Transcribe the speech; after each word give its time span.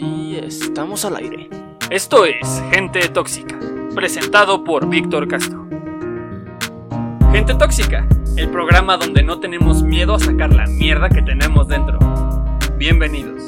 Y 0.00 0.36
estamos 0.36 1.04
al 1.04 1.16
aire. 1.16 1.50
Esto 1.90 2.24
es 2.24 2.62
Gente 2.70 3.08
Tóxica, 3.08 3.58
presentado 3.96 4.62
por 4.62 4.88
Víctor 4.88 5.26
Castro. 5.26 5.68
Gente 7.32 7.56
Tóxica, 7.56 8.06
el 8.36 8.48
programa 8.48 8.96
donde 8.96 9.24
no 9.24 9.40
tenemos 9.40 9.82
miedo 9.82 10.14
a 10.14 10.20
sacar 10.20 10.54
la 10.54 10.66
mierda 10.66 11.08
que 11.08 11.20
tenemos 11.22 11.66
dentro. 11.66 11.98
Bienvenidos. 12.76 13.42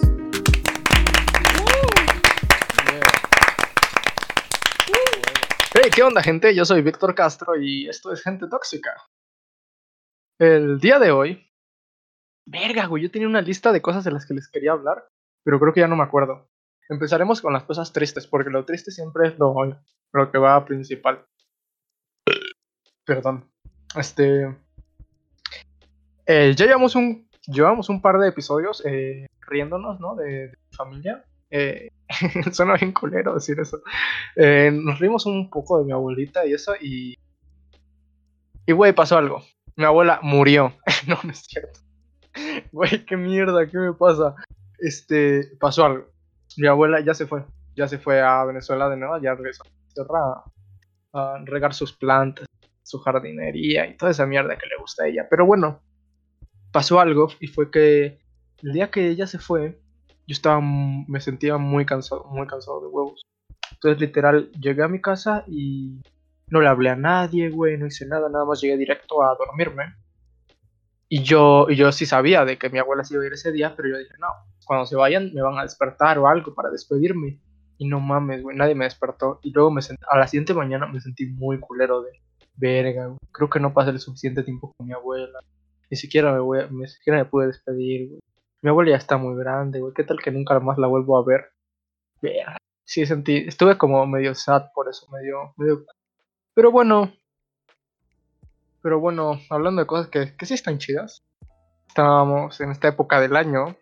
Hey, 5.72 5.90
¿qué 5.94 6.02
onda, 6.02 6.20
gente? 6.20 6.52
Yo 6.52 6.64
soy 6.64 6.82
Víctor 6.82 7.14
Castro 7.14 7.54
y 7.62 7.88
esto 7.88 8.12
es 8.12 8.24
Gente 8.24 8.48
Tóxica. 8.48 8.90
El 10.40 10.80
día 10.80 10.98
de 10.98 11.12
hoy. 11.12 11.48
Verga, 12.44 12.86
güey, 12.86 13.04
yo 13.04 13.10
tenía 13.12 13.28
una 13.28 13.40
lista 13.40 13.70
de 13.70 13.80
cosas 13.80 14.02
de 14.02 14.10
las 14.10 14.26
que 14.26 14.34
les 14.34 14.48
quería 14.48 14.72
hablar, 14.72 15.06
pero 15.42 15.58
creo 15.58 15.72
que 15.72 15.80
ya 15.80 15.88
no 15.88 15.96
me 15.96 16.02
acuerdo. 16.02 16.48
Empezaremos 16.88 17.40
con 17.40 17.52
las 17.52 17.64
cosas 17.64 17.92
tristes, 17.92 18.26
porque 18.26 18.50
lo 18.50 18.64
triste 18.64 18.90
siempre 18.90 19.28
es 19.28 19.38
lo, 19.38 19.54
lo 20.12 20.30
que 20.32 20.38
va 20.38 20.64
principal. 20.64 21.24
Perdón. 23.04 23.48
Este. 23.96 24.56
Eh, 26.26 26.54
ya 26.56 26.66
llevamos 26.66 26.94
un, 26.94 27.28
llevamos 27.46 27.88
un 27.88 28.02
par 28.02 28.18
de 28.18 28.28
episodios 28.28 28.84
eh, 28.86 29.26
riéndonos, 29.48 30.00
¿no? 30.00 30.14
De, 30.16 30.48
de 30.48 30.48
mi 30.48 30.76
familia. 30.76 31.24
Eh, 31.50 31.90
suena 32.52 32.74
bien 32.74 32.92
culero 32.92 33.34
decir 33.34 33.58
eso. 33.60 33.82
Eh, 34.36 34.70
nos 34.72 34.98
rimos 34.98 35.26
un 35.26 35.50
poco 35.50 35.78
de 35.78 35.84
mi 35.84 35.92
abuelita 35.92 36.46
y 36.46 36.54
eso, 36.54 36.74
y. 36.80 37.16
Y, 38.66 38.72
güey, 38.72 38.92
pasó 38.92 39.18
algo. 39.18 39.42
Mi 39.76 39.84
abuela 39.84 40.20
murió. 40.22 40.74
no, 41.06 41.18
no 41.22 41.30
es 41.30 41.38
cierto. 41.38 41.80
Güey, 42.72 43.04
qué 43.04 43.16
mierda, 43.16 43.66
¿qué 43.68 43.78
me 43.78 43.92
pasa? 43.92 44.34
Este, 44.80 45.56
pasó 45.58 45.84
algo. 45.84 46.06
Mi 46.56 46.66
abuela 46.66 47.00
ya 47.00 47.14
se 47.14 47.26
fue. 47.26 47.44
Ya 47.76 47.88
se 47.88 47.98
fue 47.98 48.20
a 48.20 48.44
Venezuela 48.44 48.88
de 48.88 48.96
nuevo, 48.96 49.18
ya 49.18 49.34
regresó 49.34 49.62
a 49.64 50.44
a, 51.12 51.38
regar 51.44 51.74
sus 51.74 51.92
plantas, 51.92 52.46
su 52.82 52.98
jardinería 52.98 53.86
y 53.86 53.96
toda 53.96 54.12
esa 54.12 54.26
mierda 54.26 54.56
que 54.56 54.66
le 54.66 54.76
gusta 54.78 55.04
a 55.04 55.08
ella. 55.08 55.26
Pero 55.28 55.46
bueno, 55.46 55.80
pasó 56.72 57.00
algo 57.00 57.28
y 57.40 57.46
fue 57.46 57.70
que 57.70 58.20
el 58.62 58.72
día 58.72 58.90
que 58.90 59.08
ella 59.08 59.26
se 59.26 59.38
fue, 59.38 59.80
yo 60.26 60.32
estaba, 60.32 60.60
me 60.60 61.20
sentía 61.20 61.56
muy 61.56 61.86
cansado, 61.86 62.24
muy 62.24 62.46
cansado 62.46 62.80
de 62.80 62.88
huevos. 62.88 63.22
Entonces, 63.72 64.00
literal, 64.00 64.50
llegué 64.52 64.82
a 64.82 64.88
mi 64.88 65.00
casa 65.00 65.44
y 65.46 66.02
no 66.48 66.60
le 66.60 66.68
hablé 66.68 66.90
a 66.90 66.96
nadie, 66.96 67.48
güey, 67.50 67.78
no 67.78 67.86
hice 67.86 68.06
nada, 68.06 68.28
nada 68.28 68.44
más 68.44 68.60
llegué 68.60 68.76
directo 68.76 69.22
a 69.22 69.34
dormirme. 69.36 69.94
Y 71.08 71.22
yo, 71.22 71.66
y 71.68 71.76
yo 71.76 71.90
sí 71.90 72.06
sabía 72.06 72.44
de 72.44 72.58
que 72.58 72.70
mi 72.70 72.78
abuela 72.78 73.02
se 73.04 73.14
iba 73.14 73.22
a 73.22 73.26
ir 73.26 73.32
ese 73.32 73.50
día, 73.50 73.74
pero 73.74 73.88
yo 73.88 73.98
dije, 73.98 74.14
no, 74.20 74.28
cuando 74.70 74.86
se 74.86 74.94
vayan 74.94 75.34
me 75.34 75.42
van 75.42 75.58
a 75.58 75.62
despertar 75.62 76.16
o 76.20 76.28
algo 76.28 76.54
para 76.54 76.70
despedirme. 76.70 77.40
Y 77.76 77.88
no 77.88 77.98
mames, 77.98 78.40
güey, 78.40 78.56
nadie 78.56 78.76
me 78.76 78.84
despertó. 78.84 79.40
Y 79.42 79.50
luego 79.50 79.72
me 79.72 79.80
sent- 79.80 79.98
a 80.08 80.16
la 80.16 80.28
siguiente 80.28 80.54
mañana 80.54 80.86
me 80.86 81.00
sentí 81.00 81.26
muy 81.26 81.58
culero 81.58 82.02
de 82.02 82.12
verga, 82.54 83.06
güey. 83.06 83.18
Creo 83.32 83.50
que 83.50 83.58
no 83.58 83.74
pasé 83.74 83.90
el 83.90 83.98
suficiente 83.98 84.44
tiempo 84.44 84.72
con 84.76 84.86
mi 84.86 84.92
abuela. 84.92 85.40
Ni 85.90 85.96
siquiera 85.96 86.32
me, 86.32 86.38
voy 86.38 86.60
ni 86.70 86.86
siquiera 86.86 87.18
me 87.18 87.24
pude 87.24 87.48
despedir, 87.48 88.10
güey. 88.10 88.20
Mi 88.62 88.70
abuela 88.70 88.92
ya 88.92 88.96
está 88.98 89.16
muy 89.16 89.36
grande, 89.36 89.80
güey. 89.80 89.92
¿Qué 89.92 90.04
tal 90.04 90.20
que 90.22 90.30
nunca 90.30 90.60
más 90.60 90.78
la 90.78 90.86
vuelvo 90.86 91.18
a 91.18 91.24
ver? 91.24 91.46
Verga. 92.22 92.56
Sí, 92.84 93.04
sentí, 93.06 93.38
estuve 93.38 93.76
como 93.76 94.06
medio 94.06 94.36
sad 94.36 94.66
por 94.72 94.88
eso, 94.88 95.08
medio, 95.10 95.52
medio... 95.56 95.84
Pero 96.54 96.70
bueno, 96.70 97.12
pero 98.82 99.00
bueno, 99.00 99.40
hablando 99.50 99.80
de 99.82 99.86
cosas 99.88 100.06
que, 100.08 100.36
que 100.36 100.46
sí 100.46 100.54
están 100.54 100.78
chidas. 100.78 101.24
Estábamos 101.88 102.60
en 102.60 102.70
esta 102.70 102.86
época 102.86 103.20
del 103.20 103.34
año. 103.34 103.74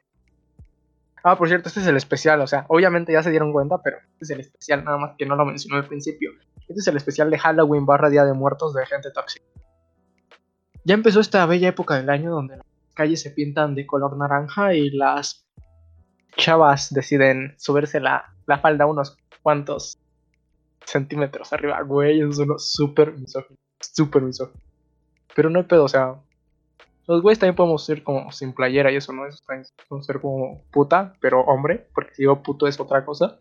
Ah, 1.22 1.36
por 1.36 1.48
cierto, 1.48 1.68
este 1.68 1.80
es 1.80 1.86
el 1.86 1.96
especial, 1.96 2.40
o 2.40 2.46
sea, 2.46 2.64
obviamente 2.68 3.12
ya 3.12 3.22
se 3.22 3.30
dieron 3.30 3.52
cuenta, 3.52 3.82
pero 3.82 3.98
este 3.98 4.24
es 4.24 4.30
el 4.30 4.40
especial, 4.40 4.84
nada 4.84 4.98
más 4.98 5.10
que 5.18 5.26
no 5.26 5.36
lo 5.36 5.44
mencioné 5.44 5.78
al 5.78 5.88
principio. 5.88 6.32
Este 6.60 6.80
es 6.80 6.86
el 6.86 6.96
especial 6.96 7.30
de 7.30 7.38
Halloween 7.38 7.86
barra 7.86 8.10
Día 8.10 8.24
de 8.24 8.34
Muertos 8.34 8.74
de 8.74 8.86
Gente 8.86 9.10
Tóxica. 9.10 9.44
Ya 10.84 10.94
empezó 10.94 11.20
esta 11.20 11.44
bella 11.46 11.68
época 11.68 11.96
del 11.96 12.10
año 12.10 12.30
donde 12.30 12.56
las 12.56 12.66
calles 12.94 13.20
se 13.22 13.30
pintan 13.30 13.74
de 13.74 13.86
color 13.86 14.16
naranja 14.16 14.74
y 14.74 14.90
las 14.90 15.46
chavas 16.36 16.92
deciden 16.92 17.54
subirse 17.58 18.00
la, 18.00 18.34
la 18.46 18.58
falda 18.58 18.86
unos 18.86 19.16
cuantos 19.42 19.98
centímetros 20.84 21.52
arriba. 21.52 21.80
Güey, 21.82 22.20
eso 22.20 22.32
suena 22.32 22.54
súper 22.58 23.12
misógino, 23.12 23.58
súper 23.80 24.22
misógino. 24.22 24.60
Pero 25.34 25.50
no 25.50 25.58
hay 25.58 25.64
pedo, 25.64 25.84
o 25.84 25.88
sea. 25.88 26.14
Los 27.08 27.22
güeyes 27.22 27.38
también 27.38 27.56
podemos 27.56 27.88
ir 27.88 28.04
como 28.04 28.30
sin 28.32 28.52
playera 28.52 28.92
y 28.92 28.96
eso, 28.96 29.14
¿no? 29.14 29.26
Eso 29.26 29.42
también 29.46 29.66
podemos 29.88 30.04
ser 30.04 30.20
como 30.20 30.62
puta, 30.70 31.14
pero 31.20 31.40
hombre, 31.40 31.88
porque 31.94 32.14
si 32.14 32.22
digo 32.22 32.42
puto 32.42 32.66
es 32.66 32.78
otra 32.78 33.02
cosa. 33.06 33.40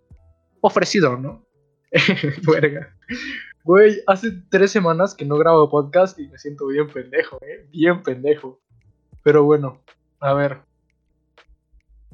Ofrecido, 0.62 1.18
¿no? 1.18 1.46
Verga. 2.48 2.96
Güey, 3.66 4.02
hace 4.08 4.32
tres 4.50 4.72
semanas 4.72 5.14
que 5.14 5.26
no 5.26 5.38
grabo 5.38 5.70
podcast 5.70 6.18
y 6.18 6.30
me 6.30 6.38
siento 6.38 6.68
bien 6.68 6.88
pendejo, 6.88 7.40
¿eh? 7.42 7.68
Bien 7.70 8.02
pendejo. 8.04 8.62
Pero 9.22 9.44
bueno, 9.44 9.82
a 10.22 10.34
ver. 10.34 10.60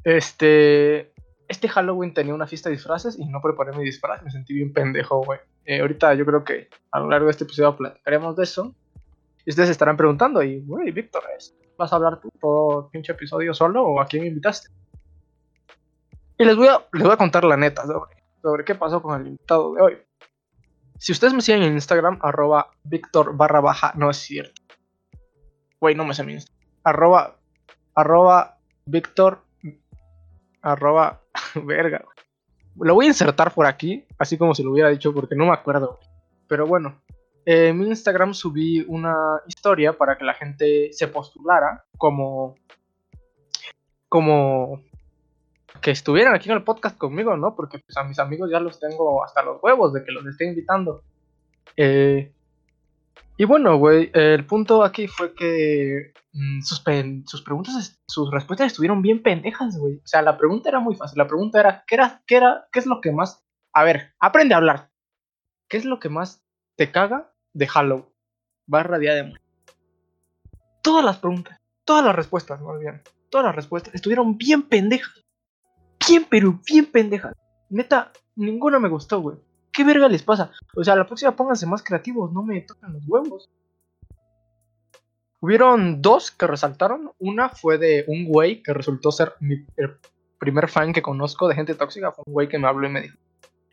Este. 0.02 1.12
Este 1.46 1.68
Halloween 1.68 2.14
tenía 2.14 2.34
una 2.34 2.48
fiesta 2.48 2.68
de 2.68 2.74
disfraces 2.74 3.16
y 3.16 3.26
no 3.26 3.40
preparé 3.40 3.76
mi 3.76 3.84
disfraz, 3.84 4.24
me 4.24 4.30
sentí 4.32 4.54
bien 4.54 4.72
pendejo, 4.72 5.22
güey. 5.22 5.38
Eh, 5.66 5.80
ahorita 5.80 6.14
yo 6.14 6.24
creo 6.24 6.42
que 6.42 6.68
a 6.90 6.98
lo 6.98 7.10
largo 7.10 7.26
de 7.26 7.30
este 7.30 7.44
episodio 7.44 7.76
platicaremos 7.76 8.34
de 8.34 8.42
eso. 8.42 8.74
Y 9.46 9.50
ustedes 9.50 9.70
estarán 9.70 9.96
preguntando, 9.96 10.42
y, 10.42 10.60
güey, 10.60 10.90
Víctor, 10.90 11.22
¿es- 11.36 11.54
¿vas 11.76 11.92
a 11.92 11.96
hablar 11.96 12.20
tú 12.20 12.30
todo 12.40 12.88
pinche 12.90 13.12
episodio 13.12 13.52
solo 13.54 13.82
o 13.84 14.00
a 14.00 14.06
quién 14.06 14.24
invitaste? 14.24 14.68
Y 16.38 16.44
les 16.44 16.56
voy 16.56 16.68
a, 16.68 16.84
les 16.92 17.02
voy 17.04 17.12
a 17.12 17.16
contar 17.16 17.44
la 17.44 17.56
neta 17.56 17.82
sobre, 17.86 18.16
sobre 18.42 18.64
qué 18.64 18.74
pasó 18.74 19.00
con 19.02 19.20
el 19.20 19.26
invitado 19.28 19.74
de 19.74 19.82
hoy. 19.82 19.98
Si 20.98 21.12
ustedes 21.12 21.34
me 21.34 21.42
siguen 21.42 21.62
en 21.62 21.74
Instagram, 21.74 22.18
arroba 22.22 22.70
Víctor 22.84 23.36
barra 23.36 23.60
baja, 23.60 23.92
no 23.96 24.10
es 24.10 24.16
cierto. 24.16 24.62
Güey, 25.80 25.94
no 25.94 26.04
me 26.04 26.14
sé 26.14 26.24
mi 26.24 26.32
Instagram. 26.32 26.64
Arroba, 26.84 27.36
arroba 27.94 28.58
Víctor, 28.86 29.42
arroba, 30.62 31.22
verga. 31.64 32.04
Lo 32.76 32.94
voy 32.94 33.04
a 33.06 33.08
insertar 33.08 33.52
por 33.52 33.66
aquí, 33.66 34.04
así 34.18 34.36
como 34.38 34.54
si 34.54 34.62
lo 34.62 34.72
hubiera 34.72 34.88
dicho, 34.88 35.12
porque 35.14 35.36
no 35.36 35.46
me 35.46 35.52
acuerdo. 35.52 35.98
Pero 36.48 36.66
bueno, 36.66 37.02
en 37.44 37.78
mi 37.78 37.86
Instagram 37.88 38.34
subí 38.34 38.84
una 38.88 39.40
historia 39.46 39.92
para 39.92 40.16
que 40.16 40.24
la 40.24 40.34
gente 40.34 40.90
se 40.92 41.08
postulara 41.08 41.84
como 41.98 42.56
como 44.08 44.80
que 45.80 45.90
estuvieran 45.90 46.34
aquí 46.34 46.48
en 46.48 46.56
el 46.56 46.62
podcast 46.62 46.96
conmigo, 46.96 47.36
¿no? 47.36 47.54
Porque 47.54 47.78
pues, 47.78 47.96
a 47.96 48.04
mis 48.04 48.18
amigos 48.18 48.50
ya 48.50 48.60
los 48.60 48.78
tengo 48.78 49.24
hasta 49.24 49.42
los 49.42 49.62
huevos 49.62 49.92
de 49.92 50.04
que 50.04 50.12
los 50.12 50.24
esté 50.26 50.46
invitando. 50.46 51.02
Eh, 51.76 52.32
y 53.36 53.44
bueno, 53.44 53.76
güey, 53.76 54.10
el 54.14 54.46
punto 54.46 54.84
aquí 54.84 55.08
fue 55.08 55.34
que 55.34 56.12
mm, 56.32 56.60
sus, 56.62 56.82
sus 57.26 57.42
preguntas, 57.42 58.00
sus 58.06 58.30
respuestas 58.30 58.68
estuvieron 58.68 59.02
bien 59.02 59.22
pendejas, 59.22 59.76
güey. 59.76 59.96
O 59.96 60.06
sea, 60.06 60.22
la 60.22 60.38
pregunta 60.38 60.68
era 60.68 60.78
muy 60.78 60.94
fácil. 60.94 61.18
La 61.18 61.26
pregunta 61.26 61.60
era, 61.60 61.84
¿qué 61.86 61.96
era, 61.96 62.22
qué 62.26 62.36
era, 62.36 62.68
qué 62.72 62.78
es 62.78 62.86
lo 62.86 63.00
que 63.00 63.10
más... 63.10 63.44
A 63.72 63.82
ver, 63.82 64.14
aprende 64.20 64.54
a 64.54 64.58
hablar. 64.58 64.90
¿Qué 65.68 65.76
es 65.76 65.84
lo 65.84 65.98
que 65.98 66.08
más 66.08 66.44
te 66.76 66.92
caga 66.92 67.33
de 67.54 67.66
Halloween? 67.66 68.06
Barra 68.66 68.98
Día 68.98 69.14
de 69.14 69.22
Muertos. 69.24 69.44
Todas 70.82 71.04
las 71.04 71.18
preguntas, 71.18 71.58
todas 71.84 72.04
las 72.04 72.14
respuestas, 72.14 72.60
más 72.60 72.78
bien. 72.78 73.00
Todas 73.30 73.46
las 73.46 73.56
respuestas 73.56 73.94
estuvieron 73.94 74.36
bien 74.36 74.62
pendejas. 74.62 75.24
Bien, 76.06 76.26
pero 76.28 76.60
bien 76.66 76.86
pendejas. 76.86 77.34
Neta, 77.70 78.12
ninguna 78.36 78.78
me 78.78 78.88
gustó, 78.88 79.20
güey. 79.20 79.38
¿Qué 79.72 79.82
verga 79.82 80.08
les 80.08 80.22
pasa? 80.22 80.52
O 80.76 80.84
sea, 80.84 80.94
la 80.94 81.06
próxima 81.06 81.34
pónganse 81.34 81.66
más 81.66 81.82
creativos, 81.82 82.32
no 82.32 82.42
me 82.42 82.60
tocan 82.60 82.92
los 82.92 83.02
huevos. 83.08 83.50
Hubieron 85.40 86.00
dos 86.00 86.30
que 86.30 86.46
resaltaron. 86.46 87.12
Una 87.18 87.48
fue 87.48 87.76
de 87.78 88.04
un 88.06 88.26
güey 88.26 88.62
que 88.62 88.72
resultó 88.72 89.10
ser 89.10 89.34
mi, 89.40 89.66
el 89.76 89.96
primer 90.38 90.68
fan 90.68 90.92
que 90.92 91.02
conozco 91.02 91.48
de 91.48 91.54
gente 91.54 91.74
tóxica. 91.74 92.12
Fue 92.12 92.24
un 92.26 92.32
güey 92.32 92.48
que 92.48 92.58
me 92.58 92.68
habló 92.68 92.86
y 92.86 92.90
me 92.90 93.00
dijo: 93.02 93.18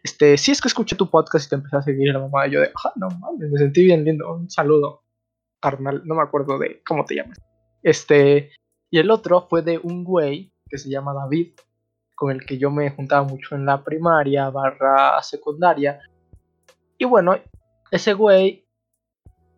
Este, 0.03 0.37
sí 0.37 0.51
es 0.51 0.61
que 0.61 0.67
escuché 0.67 0.95
tu 0.95 1.09
podcast 1.09 1.45
y 1.45 1.49
te 1.49 1.55
empecé 1.55 1.77
a 1.77 1.81
seguir. 1.81 2.13
La 2.13 2.19
mamá, 2.19 2.47
yo 2.47 2.59
de, 2.59 2.71
ah, 2.83 2.93
no 2.95 3.09
mames, 3.09 3.51
me 3.51 3.59
sentí 3.59 3.83
bien 3.83 4.03
lindo. 4.03 4.33
Un 4.33 4.49
saludo, 4.49 5.03
carnal. 5.61 6.01
No 6.05 6.15
me 6.15 6.23
acuerdo 6.23 6.57
de 6.57 6.81
cómo 6.85 7.05
te 7.05 7.15
llamas. 7.15 7.39
Este, 7.83 8.51
y 8.89 8.99
el 8.99 9.11
otro 9.11 9.47
fue 9.49 9.61
de 9.61 9.77
un 9.77 10.03
güey 10.03 10.51
que 10.69 10.77
se 10.77 10.89
llama 10.89 11.13
David, 11.13 11.53
con 12.15 12.31
el 12.31 12.45
que 12.45 12.57
yo 12.57 12.71
me 12.71 12.89
juntaba 12.91 13.23
mucho 13.23 13.55
en 13.55 13.65
la 13.65 13.83
primaria 13.83 14.49
barra 14.49 15.21
secundaria. 15.21 15.99
Y 16.97 17.05
bueno, 17.05 17.35
ese 17.91 18.13
güey 18.13 18.65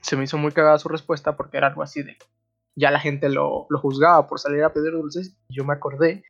se 0.01 0.15
me 0.17 0.23
hizo 0.23 0.37
muy 0.37 0.51
cagada 0.51 0.79
su 0.79 0.89
respuesta 0.89 1.35
porque 1.35 1.57
era 1.57 1.67
algo 1.67 1.83
así 1.83 2.03
de... 2.03 2.17
Ya 2.75 2.89
la 2.89 2.99
gente 2.99 3.29
lo, 3.29 3.67
lo 3.69 3.79
juzgaba 3.79 4.25
por 4.25 4.39
salir 4.39 4.63
a 4.63 4.73
pedir 4.73 4.93
dulces. 4.93 5.37
Y 5.47 5.55
yo 5.55 5.63
me 5.63 5.73
acordé, 5.73 6.23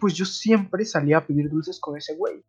pues 0.00 0.14
yo 0.14 0.24
siempre 0.24 0.84
salía 0.86 1.18
a 1.18 1.26
pedir 1.26 1.50
dulces 1.50 1.78
con 1.78 1.96
ese 1.98 2.16
güey. 2.16 2.42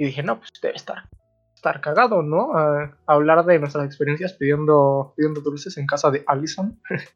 Y 0.00 0.06
dije, 0.06 0.22
no, 0.22 0.38
pues 0.38 0.50
debe 0.62 0.76
estar, 0.76 1.10
estar 1.54 1.82
cagado, 1.82 2.22
¿no? 2.22 2.52
Hablar 3.04 3.44
de 3.44 3.58
nuestras 3.58 3.84
experiencias 3.84 4.32
pidiendo, 4.32 5.12
pidiendo 5.14 5.42
dulces 5.42 5.76
en 5.76 5.86
casa 5.86 6.10
de 6.10 6.24
Allison. 6.26 6.80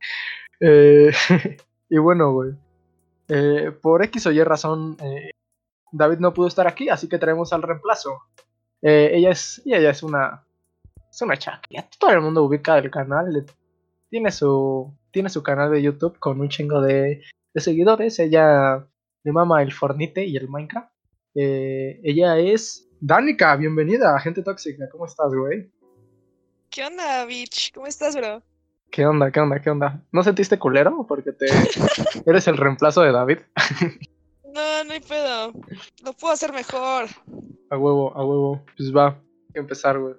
Eh, 0.60 1.10
y 1.90 1.98
bueno, 1.98 2.32
güey. 2.32 2.52
eh, 3.28 3.72
por 3.82 4.04
X 4.04 4.26
o 4.28 4.32
Y 4.32 4.42
razón, 4.44 4.96
eh, 5.02 5.30
David 5.92 6.18
no 6.20 6.32
pudo 6.32 6.46
estar 6.46 6.68
aquí, 6.68 6.88
así 6.90 7.08
que 7.08 7.18
traemos 7.18 7.52
al 7.52 7.62
reemplazo. 7.62 8.22
Ella 8.80 9.30
es 9.30 9.62
ella 9.66 9.90
es 9.90 10.02
una 10.04 10.46
es 11.10 11.22
una 11.22 11.36
chaquilla. 11.36 11.88
Todo 11.98 12.12
el 12.12 12.20
mundo 12.20 12.44
ubica 12.44 12.78
el 12.78 12.90
canal. 12.90 13.46
Tiene 14.10 14.30
su 14.30 14.96
tiene 15.10 15.28
su 15.28 15.42
canal 15.42 15.72
de 15.72 15.82
YouTube 15.82 16.18
con 16.20 16.40
un 16.40 16.48
chingo 16.48 16.80
de, 16.80 17.22
de 17.52 17.60
seguidores. 17.60 18.18
Ella 18.20 18.86
le 19.24 19.32
mama 19.32 19.62
el 19.62 19.72
Fornite 19.72 20.24
y 20.24 20.36
el 20.36 20.48
Minecraft. 20.48 20.93
Eh, 21.34 22.00
ella 22.04 22.38
es 22.38 22.88
Danica, 23.00 23.56
bienvenida 23.56 24.14
a 24.14 24.20
Gente 24.20 24.42
Tóxica. 24.42 24.88
¿Cómo 24.88 25.06
estás, 25.06 25.34
güey? 25.34 25.68
¿Qué 26.70 26.84
onda, 26.84 27.24
bitch? 27.24 27.72
¿Cómo 27.72 27.88
estás, 27.88 28.14
bro? 28.14 28.40
¿Qué 28.90 29.04
onda, 29.04 29.32
qué 29.32 29.40
onda, 29.40 29.60
qué 29.60 29.70
onda? 29.70 30.00
¿No 30.12 30.22
sentiste 30.22 30.58
culero? 30.60 31.04
Porque 31.08 31.32
te 31.32 31.46
eres 32.26 32.46
el 32.46 32.56
reemplazo 32.56 33.02
de 33.02 33.10
David. 33.10 33.38
no, 34.44 34.84
no 34.84 34.92
hay 34.92 35.00
pedo. 35.00 35.52
Lo 36.04 36.12
puedo 36.12 36.32
hacer 36.32 36.52
mejor. 36.52 37.06
A 37.68 37.76
huevo, 37.76 38.16
a 38.16 38.24
huevo. 38.24 38.64
Pues 38.76 38.94
va, 38.94 39.08
a 39.08 39.18
empezar, 39.54 39.98
güey. 39.98 40.14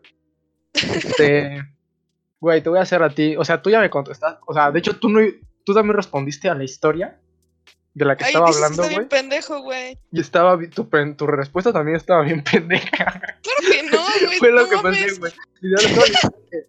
Este. 0.74 1.64
Güey, 2.42 2.62
te 2.62 2.70
voy 2.70 2.80
a 2.80 2.82
hacer 2.82 3.02
a 3.02 3.10
ti. 3.10 3.38
O 3.38 3.46
sea, 3.46 3.62
tú 3.62 3.70
ya 3.70 3.80
me 3.80 3.90
contestaste. 3.90 4.42
O 4.46 4.54
sea, 4.54 4.70
de 4.70 4.80
hecho, 4.80 5.00
tú 5.00 5.08
no, 5.08 5.22
tú 5.64 5.74
también 5.74 5.96
respondiste 5.96 6.50
a 6.50 6.56
la 6.56 6.66
historia 6.66 7.22
de 7.96 8.06
la 8.06 8.16
que 8.18 8.26
Ay, 8.26 8.30
estaba 8.30 8.48
dices 8.48 8.62
hablando, 8.62 8.94
güey. 8.94 9.08
pendejo, 9.10 9.62
güey. 9.62 9.98
Y 10.12 10.20
estaba. 10.20 10.60
Tu, 10.70 10.84
tu 11.16 11.28
respuesta 11.28 11.72
también 11.74 11.96
estaba 11.98 12.22
bien 12.24 12.44
pendeja. 12.52 12.90
Claro 13.42 13.72
que 13.72 13.84
no, 13.84 13.98
güey. 14.28 14.38
Fue 14.38 14.52
lo 14.52 14.62
no 14.64 14.70
que 14.70 14.76
mames. 14.76 15.02
pensé, 15.02 15.20
güey. 15.20 15.32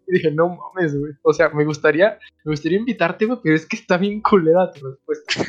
Y 0.08 0.12
dije, 0.14 0.31
no 0.31 0.49
mames, 0.56 0.96
güey. 0.99 1.12
O 1.23 1.32
sea, 1.34 1.49
me 1.50 1.64
gustaría, 1.64 2.19
me 2.44 2.52
gustaría 2.52 2.78
invitarte, 2.78 3.26
güey, 3.26 3.38
pero 3.43 3.56
es 3.56 3.67
que 3.67 3.76
está 3.76 3.96
bien 3.99 4.23
culera 4.23 4.70
tu 4.73 4.87
respuesta. 4.88 5.44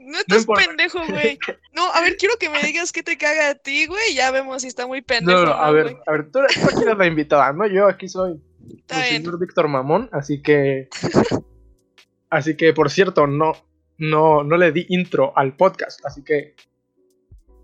No 0.00 0.18
estás 0.18 0.40
importa. 0.40 0.64
pendejo, 0.66 0.98
güey. 1.08 1.38
No, 1.72 1.90
a 1.92 2.00
ver, 2.00 2.16
quiero 2.16 2.34
que 2.38 2.50
me 2.50 2.60
digas 2.62 2.92
qué 2.92 3.02
te 3.02 3.16
caga 3.16 3.50
a 3.50 3.54
ti, 3.54 3.86
güey. 3.86 4.14
Ya 4.14 4.30
vemos 4.32 4.62
si 4.62 4.68
está 4.68 4.86
muy 4.88 5.00
pendejo. 5.02 5.38
No, 5.40 5.46
no, 5.46 5.52
a 5.52 5.70
ver, 5.70 5.96
a 6.06 6.12
ver, 6.12 6.30
tú, 6.30 6.40
eres- 6.40 6.60
tú 6.60 6.66
aquí 6.68 6.82
eres 6.82 6.98
la 6.98 7.06
invitada, 7.06 7.52
¿no? 7.52 7.66
Yo 7.68 7.86
aquí 7.86 8.08
soy 8.08 8.40
el 8.88 9.02
señor 9.04 9.38
Víctor 9.38 9.68
Mamón, 9.68 10.08
así 10.12 10.42
que. 10.42 10.88
así 12.30 12.56
que, 12.56 12.72
por 12.72 12.90
cierto, 12.90 13.26
no, 13.26 13.52
no, 13.98 14.42
no 14.42 14.56
le 14.56 14.72
di 14.72 14.86
intro 14.88 15.32
al 15.36 15.56
podcast, 15.56 16.04
así 16.04 16.22
que. 16.22 16.54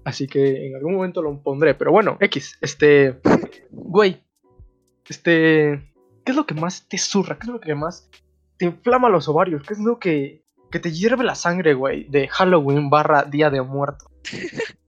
Así 0.05 0.27
que 0.27 0.67
en 0.67 0.77
algún 0.77 0.95
momento 0.95 1.23
lo 1.23 1.43
pondré. 1.43 1.75
Pero 1.75 1.93
bueno, 1.93 2.17
X, 2.21 2.59
este. 2.61 3.21
Güey. 3.71 4.23
Este. 5.09 5.93
¿Qué 6.25 6.33
es 6.33 6.37
lo 6.37 6.47
que 6.47 6.55
más 6.55 6.89
te 6.89 6.99
zurra? 6.99 7.39
¿Qué 7.39 7.47
es 7.47 7.53
lo 7.53 7.61
que 7.61 7.75
más 7.75 8.09
te 8.57 8.67
inflama 8.67 9.09
los 9.09 9.29
ovarios? 9.29 9.63
¿Qué 9.67 9.75
es 9.75 9.81
lo 9.81 9.99
que, 9.99 10.45
que 10.71 10.79
te 10.79 10.93
hierve 10.93 11.25
la 11.25 11.35
sangre, 11.35 11.75
güey? 11.75 12.05
De 12.05 12.29
Halloween 12.29 12.91
barra 12.91 13.25
Día 13.25 13.51
de 13.51 13.63
Muertos. 13.63 14.09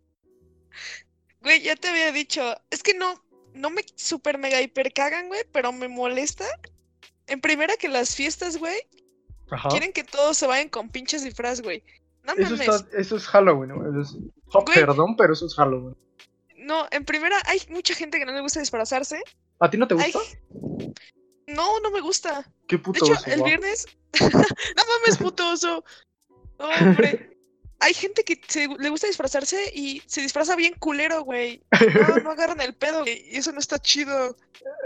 Güey, 1.42 1.60
ya 1.60 1.74
te 1.74 1.88
había 1.88 2.12
dicho. 2.12 2.54
Es 2.70 2.84
que 2.84 2.94
no, 2.94 3.20
no 3.52 3.70
me 3.70 3.84
super 3.96 4.38
mega 4.38 4.60
hiper 4.60 4.92
cagan, 4.92 5.28
güey, 5.28 5.40
pero 5.52 5.72
me 5.72 5.88
molesta. 5.88 6.46
En 7.26 7.40
primera 7.40 7.76
que 7.76 7.88
las 7.88 8.14
fiestas, 8.14 8.58
güey, 8.58 8.76
Ajá. 9.52 9.68
quieren 9.68 9.92
que 9.92 10.04
todos 10.04 10.36
se 10.38 10.46
vayan 10.46 10.68
con 10.68 10.88
pinches 10.88 11.22
disfraz, 11.24 11.60
güey. 11.60 11.82
No 12.24 12.32
Eso, 12.34 12.50
mames. 12.52 12.68
está- 12.68 12.96
eso 12.98 13.16
es 13.16 13.26
Halloween, 13.26 13.74
güey. 13.74 13.90
Eso 13.90 14.00
es- 14.00 14.22
oh, 14.52 14.62
Güey. 14.64 14.74
perdón, 14.78 15.16
pero 15.16 15.32
eso 15.32 15.46
es 15.46 15.54
Halloween. 15.54 15.96
No, 16.56 16.86
en 16.92 17.04
primera 17.04 17.36
hay 17.46 17.60
mucha 17.70 17.94
gente 17.94 18.18
que 18.18 18.24
no 18.24 18.32
le 18.32 18.40
gusta 18.40 18.60
disfrazarse. 18.60 19.20
¿A 19.58 19.68
ti 19.70 19.76
no 19.76 19.88
te 19.88 19.96
Ay, 19.98 20.12
gusta? 20.12 20.38
no, 21.48 21.80
no 21.80 21.90
me 21.90 22.00
gusta. 22.00 22.48
Qué 22.68 22.76
De 22.76 22.82
puto 22.82 23.04
hecho, 23.04 23.14
oso, 23.14 23.30
el 23.30 23.42
viernes. 23.42 23.86
no 24.20 24.82
mames, 25.00 25.18
puto 25.18 25.50
oso. 25.50 25.84
No, 26.58 26.68
hombre. 26.68 27.28
Hay 27.80 27.94
gente 27.94 28.22
que 28.22 28.40
se- 28.46 28.68
le 28.68 28.88
gusta 28.90 29.08
disfrazarse 29.08 29.72
y 29.74 30.00
se 30.06 30.20
disfraza 30.20 30.54
bien 30.54 30.74
culero, 30.78 31.24
güey. 31.24 31.64
No, 32.08 32.18
no 32.18 32.30
agarran 32.30 32.60
el 32.60 32.74
pedo, 32.74 33.00
güey. 33.00 33.24
Y 33.28 33.38
eso 33.38 33.50
no 33.50 33.58
está 33.58 33.80
chido. 33.80 34.36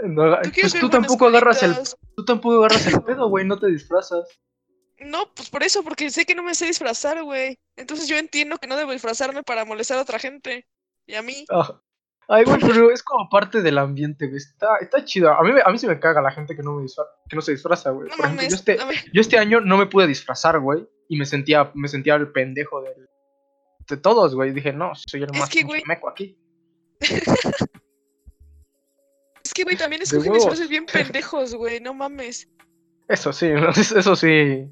No 0.03 0.41
Tú 0.41 0.49
pues 0.61 0.73
tú 0.73 0.89
tampoco 0.89 1.27
agarras 1.27 1.61
el 1.61 1.75
tú 2.15 2.25
tampoco 2.25 2.57
agarras 2.57 2.87
el 2.87 3.03
pedo, 3.03 3.29
güey, 3.29 3.45
no 3.45 3.59
te 3.59 3.67
disfrazas. 3.67 4.27
No, 4.99 5.31
pues 5.35 5.49
por 5.49 5.63
eso, 5.63 5.83
porque 5.83 6.09
sé 6.09 6.25
que 6.25 6.33
no 6.35 6.41
me 6.43 6.55
sé 6.55 6.65
disfrazar, 6.65 7.21
güey. 7.23 7.59
Entonces 7.75 8.07
yo 8.07 8.17
entiendo 8.17 8.57
que 8.57 8.67
no 8.67 8.75
debo 8.75 8.91
disfrazarme 8.91 9.43
para 9.43 9.63
molestar 9.65 9.97
a 9.99 10.01
otra 10.01 10.17
gente. 10.19 10.67
Y 11.05 11.13
a 11.15 11.21
mí. 11.21 11.45
Ah. 11.51 11.79
Ay, 12.29 12.43
güey, 12.43 12.59
pero 12.59 12.91
es 12.91 13.01
como 13.03 13.29
parte 13.29 13.61
del 13.61 13.77
ambiente, 13.77 14.25
güey. 14.27 14.37
Está, 14.37 14.77
está 14.81 15.05
chido. 15.05 15.31
A 15.31 15.41
mí, 15.43 15.53
me- 15.53 15.61
a 15.63 15.69
mí 15.69 15.77
se 15.77 15.87
me 15.87 15.97
caga 15.99 16.21
la 16.21 16.31
gente 16.31 16.55
que 16.57 16.61
no, 16.63 16.73
me 16.73 16.83
disfra- 16.83 17.05
que 17.29 17.35
no 17.37 17.41
se 17.41 17.53
disfraza, 17.53 17.91
güey. 17.91 18.09
No 18.09 18.17
Por 18.17 18.25
ejemplo, 18.25 18.43
mames. 18.47 18.49
yo 18.49 18.55
este, 18.55 18.77
yo 19.13 19.21
este 19.21 19.37
año 19.37 19.61
no 19.61 19.77
me 19.77 19.85
pude 19.85 20.07
disfrazar, 20.07 20.59
güey. 20.59 20.85
Y 21.07 21.17
me 21.17 21.25
sentía, 21.25 21.71
me 21.73 21.87
sentía 21.87 22.15
el 22.15 22.31
pendejo 22.33 22.81
del- 22.81 23.07
de 23.87 23.97
todos, 23.97 24.35
güey. 24.35 24.51
Dije, 24.51 24.73
no, 24.73 24.91
soy 24.95 25.23
el 25.23 25.29
Es 25.31 25.39
más 25.39 25.47
que, 25.49 25.59
pinche 25.59 25.67
güey, 25.67 25.83
meco 25.85 26.09
aquí. 26.09 26.37
es 29.43 29.53
que, 29.53 29.63
güey, 29.63 29.77
también 29.77 29.99
De 29.99 30.03
escogen 30.05 30.33
disfraces 30.33 30.67
bien 30.67 30.85
pendejos, 30.85 31.55
güey. 31.55 31.79
No 31.79 31.93
mames. 31.93 32.49
Eso 33.07 33.31
sí, 33.31 33.47
eso 33.95 34.15
sí. 34.15 34.69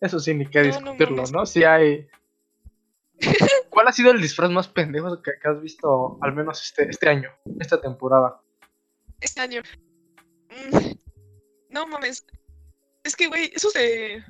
Eso 0.00 0.20
sí, 0.20 0.34
ni 0.34 0.44
No, 0.44 0.50
no 0.52 0.62
discutirlo. 0.92 1.24
¿no? 1.32 1.46
Sí 1.46 1.64
hay. 1.64 2.06
¿Cuál 3.70 3.88
ha 3.88 3.92
sido 3.92 4.12
el 4.12 4.20
disfraz 4.20 4.50
más 4.50 4.68
pendejo 4.68 5.20
que, 5.22 5.32
que 5.42 5.48
has 5.48 5.60
visto, 5.60 6.18
al 6.22 6.34
menos 6.34 6.62
este, 6.62 6.88
este 6.88 7.08
año, 7.08 7.30
esta 7.58 7.80
temporada? 7.80 8.40
Este 9.20 9.40
año. 9.40 9.62
Mm, 10.50 10.92
No 11.70 11.86
mames. 11.86 12.24
Es 13.02 13.16
que, 13.16 13.26
güey, 13.26 13.50
esos 13.54 13.72
de. 13.72 14.22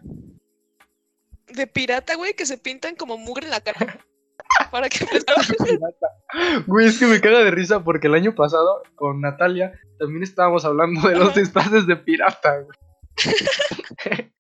De 1.48 1.66
pirata, 1.66 2.14
güey, 2.14 2.34
que 2.34 2.46
se 2.46 2.58
pintan 2.58 2.94
como 2.94 3.16
mugre 3.18 3.46
en 3.46 3.50
la 3.50 3.60
cara. 3.60 4.04
Para 4.70 4.88
que 4.88 5.04
Güey, 6.66 6.86
es 6.86 6.98
que 6.98 7.06
me 7.06 7.20
caga 7.20 7.40
de 7.40 7.50
risa 7.50 7.84
porque 7.84 8.06
el 8.06 8.14
año 8.14 8.34
pasado 8.34 8.82
con 8.94 9.20
Natalia 9.20 9.78
también 9.98 10.22
estábamos 10.22 10.64
hablando 10.64 11.06
de 11.08 11.16
los 11.16 11.34
disfraces 11.34 11.86
de 11.86 11.96
pirata, 11.96 12.60
güey. 12.60 14.32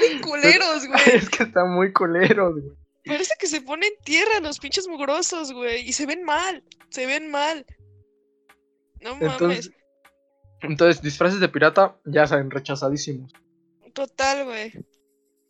culeros, 0.22 0.86
güey. 0.86 1.00
Es 1.14 1.30
que 1.30 1.44
están 1.44 1.70
muy 1.70 1.92
culeros, 1.92 2.54
güey. 2.54 2.76
Parece 3.04 3.34
que 3.38 3.46
se 3.46 3.60
ponen 3.60 3.92
tierra 4.04 4.40
los 4.40 4.58
pinches 4.58 4.88
mugrosos, 4.88 5.52
güey. 5.52 5.88
Y 5.88 5.92
se 5.92 6.06
ven 6.06 6.24
mal. 6.24 6.64
Se 6.88 7.06
ven 7.06 7.30
mal. 7.30 7.64
No 9.00 9.14
mames. 9.14 9.32
Entonces, 9.32 9.70
entonces, 10.62 11.02
disfraces 11.02 11.40
de 11.40 11.48
pirata 11.48 11.96
ya 12.04 12.26
saben, 12.26 12.50
rechazadísimos. 12.50 13.32
Total, 13.92 14.44
güey. 14.44 14.72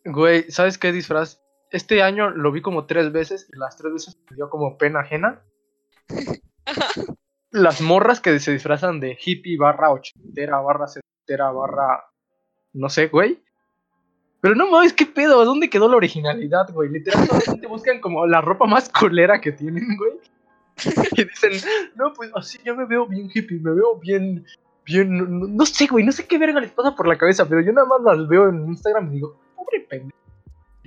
Güey, 0.05 0.51
¿sabes 0.51 0.79
qué 0.79 0.93
disfraz? 0.93 1.41
Este 1.71 2.03
año 2.03 2.31
lo 2.31 2.53
vi 2.53 2.63
como 2.63 2.87
tres 2.87 3.13
veces 3.13 3.49
y 3.53 3.59
las 3.59 3.77
tres 3.77 3.93
veces 3.93 4.19
me 4.31 4.37
dio 4.37 4.51
como 4.51 4.79
pena 4.79 5.01
ajena. 5.01 5.43
Las 7.51 7.81
morras 7.81 8.21
que 8.21 8.39
se 8.39 8.53
disfrazan 8.53 9.01
de 9.01 9.17
hippie 9.19 9.57
barra 9.57 9.91
ochentera 9.91 10.61
barra 10.61 10.87
setentera 10.89 11.51
barra... 11.51 12.05
No 12.73 12.91
sé, 12.91 13.07
güey. 13.09 13.43
Pero 14.41 14.55
no 14.55 14.71
mames, 14.71 14.93
¿qué 14.93 15.07
pedo? 15.07 15.45
¿Dónde 15.45 15.71
quedó 15.71 15.89
la 15.89 15.97
originalidad, 15.97 16.71
güey? 16.73 16.91
Literal, 16.91 17.27
solamente 17.27 17.67
buscan 17.69 18.01
como 18.01 18.27
la 18.27 18.41
ropa 18.41 18.67
más 18.67 18.89
culera 18.89 19.41
que 19.41 19.53
tienen, 19.53 19.97
güey. 19.97 20.13
Y 21.13 21.25
dicen, 21.25 21.53
no, 21.95 22.13
pues 22.13 22.31
así 22.35 22.59
yo 22.65 22.77
me 22.77 22.85
veo 22.85 23.07
bien 23.07 23.31
hippie, 23.33 23.59
me 23.61 23.73
veo 23.73 23.99
bien... 23.99 24.45
Bien, 24.85 25.57
no, 25.57 25.67
sé, 25.67 25.89
güey, 25.89 26.05
no 26.05 26.13
sé 26.13 26.29
qué 26.29 26.39
verga 26.39 26.61
les 26.61 26.71
pasa 26.71 26.95
por 26.95 27.09
la 27.09 27.19
cabeza, 27.19 27.49
pero 27.49 27.61
yo 27.61 27.73
nada 27.73 27.89
más 27.89 28.03
las 28.03 28.29
veo 28.29 28.49
en 28.49 28.69
Instagram 28.69 29.09
y 29.09 29.15
digo, 29.17 29.37
pobre 29.57 29.81
pendejo. 29.81 30.17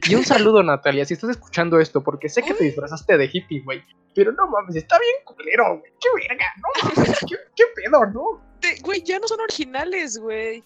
Y 0.08 0.16
un 0.16 0.24
saludo, 0.24 0.64
Natalia, 0.64 1.04
si 1.04 1.16
estás 1.16 1.32
escuchando 1.32 1.82
esto, 1.82 2.02
porque 2.02 2.30
sé 2.30 2.42
que 2.42 2.54
te 2.54 2.64
disfrazaste 2.64 3.18
de 3.18 3.30
hippie, 3.32 3.62
güey. 3.62 3.84
Pero 4.16 4.32
no 4.32 4.48
mames, 4.48 4.78
está 4.78 4.98
bien 5.00 5.16
culero, 5.26 5.80
güey. 5.80 5.92
Qué 6.00 6.30
verga, 6.30 6.46
no 6.62 6.90
mames, 6.96 7.20
qué, 7.28 7.36
qué 7.56 7.64
pedo, 7.76 8.06
¿no? 8.06 8.42
Güey, 8.84 9.04
ya 9.04 9.20
no 9.20 9.28
son 9.28 9.42
originales, 9.42 10.18
güey. 10.18 10.64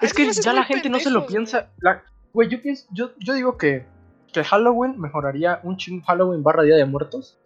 Es 0.00 0.14
que 0.14 0.30
ya 0.32 0.52
la 0.52 0.64
gente 0.64 0.88
no 0.88 0.98
se 0.98 1.10
lo 1.10 1.26
piensa. 1.26 1.70
la- 1.80 2.02
Güey, 2.32 2.48
yo 2.48 2.60
pienso, 2.60 2.86
yo, 2.92 3.10
yo 3.18 3.34
digo 3.34 3.56
que, 3.56 3.86
que 4.32 4.44
Halloween 4.44 5.00
mejoraría 5.00 5.60
un 5.64 5.76
chingo, 5.76 6.04
Halloween 6.06 6.42
barra 6.42 6.62
Día 6.62 6.76
de 6.76 6.84
Muertos, 6.84 7.38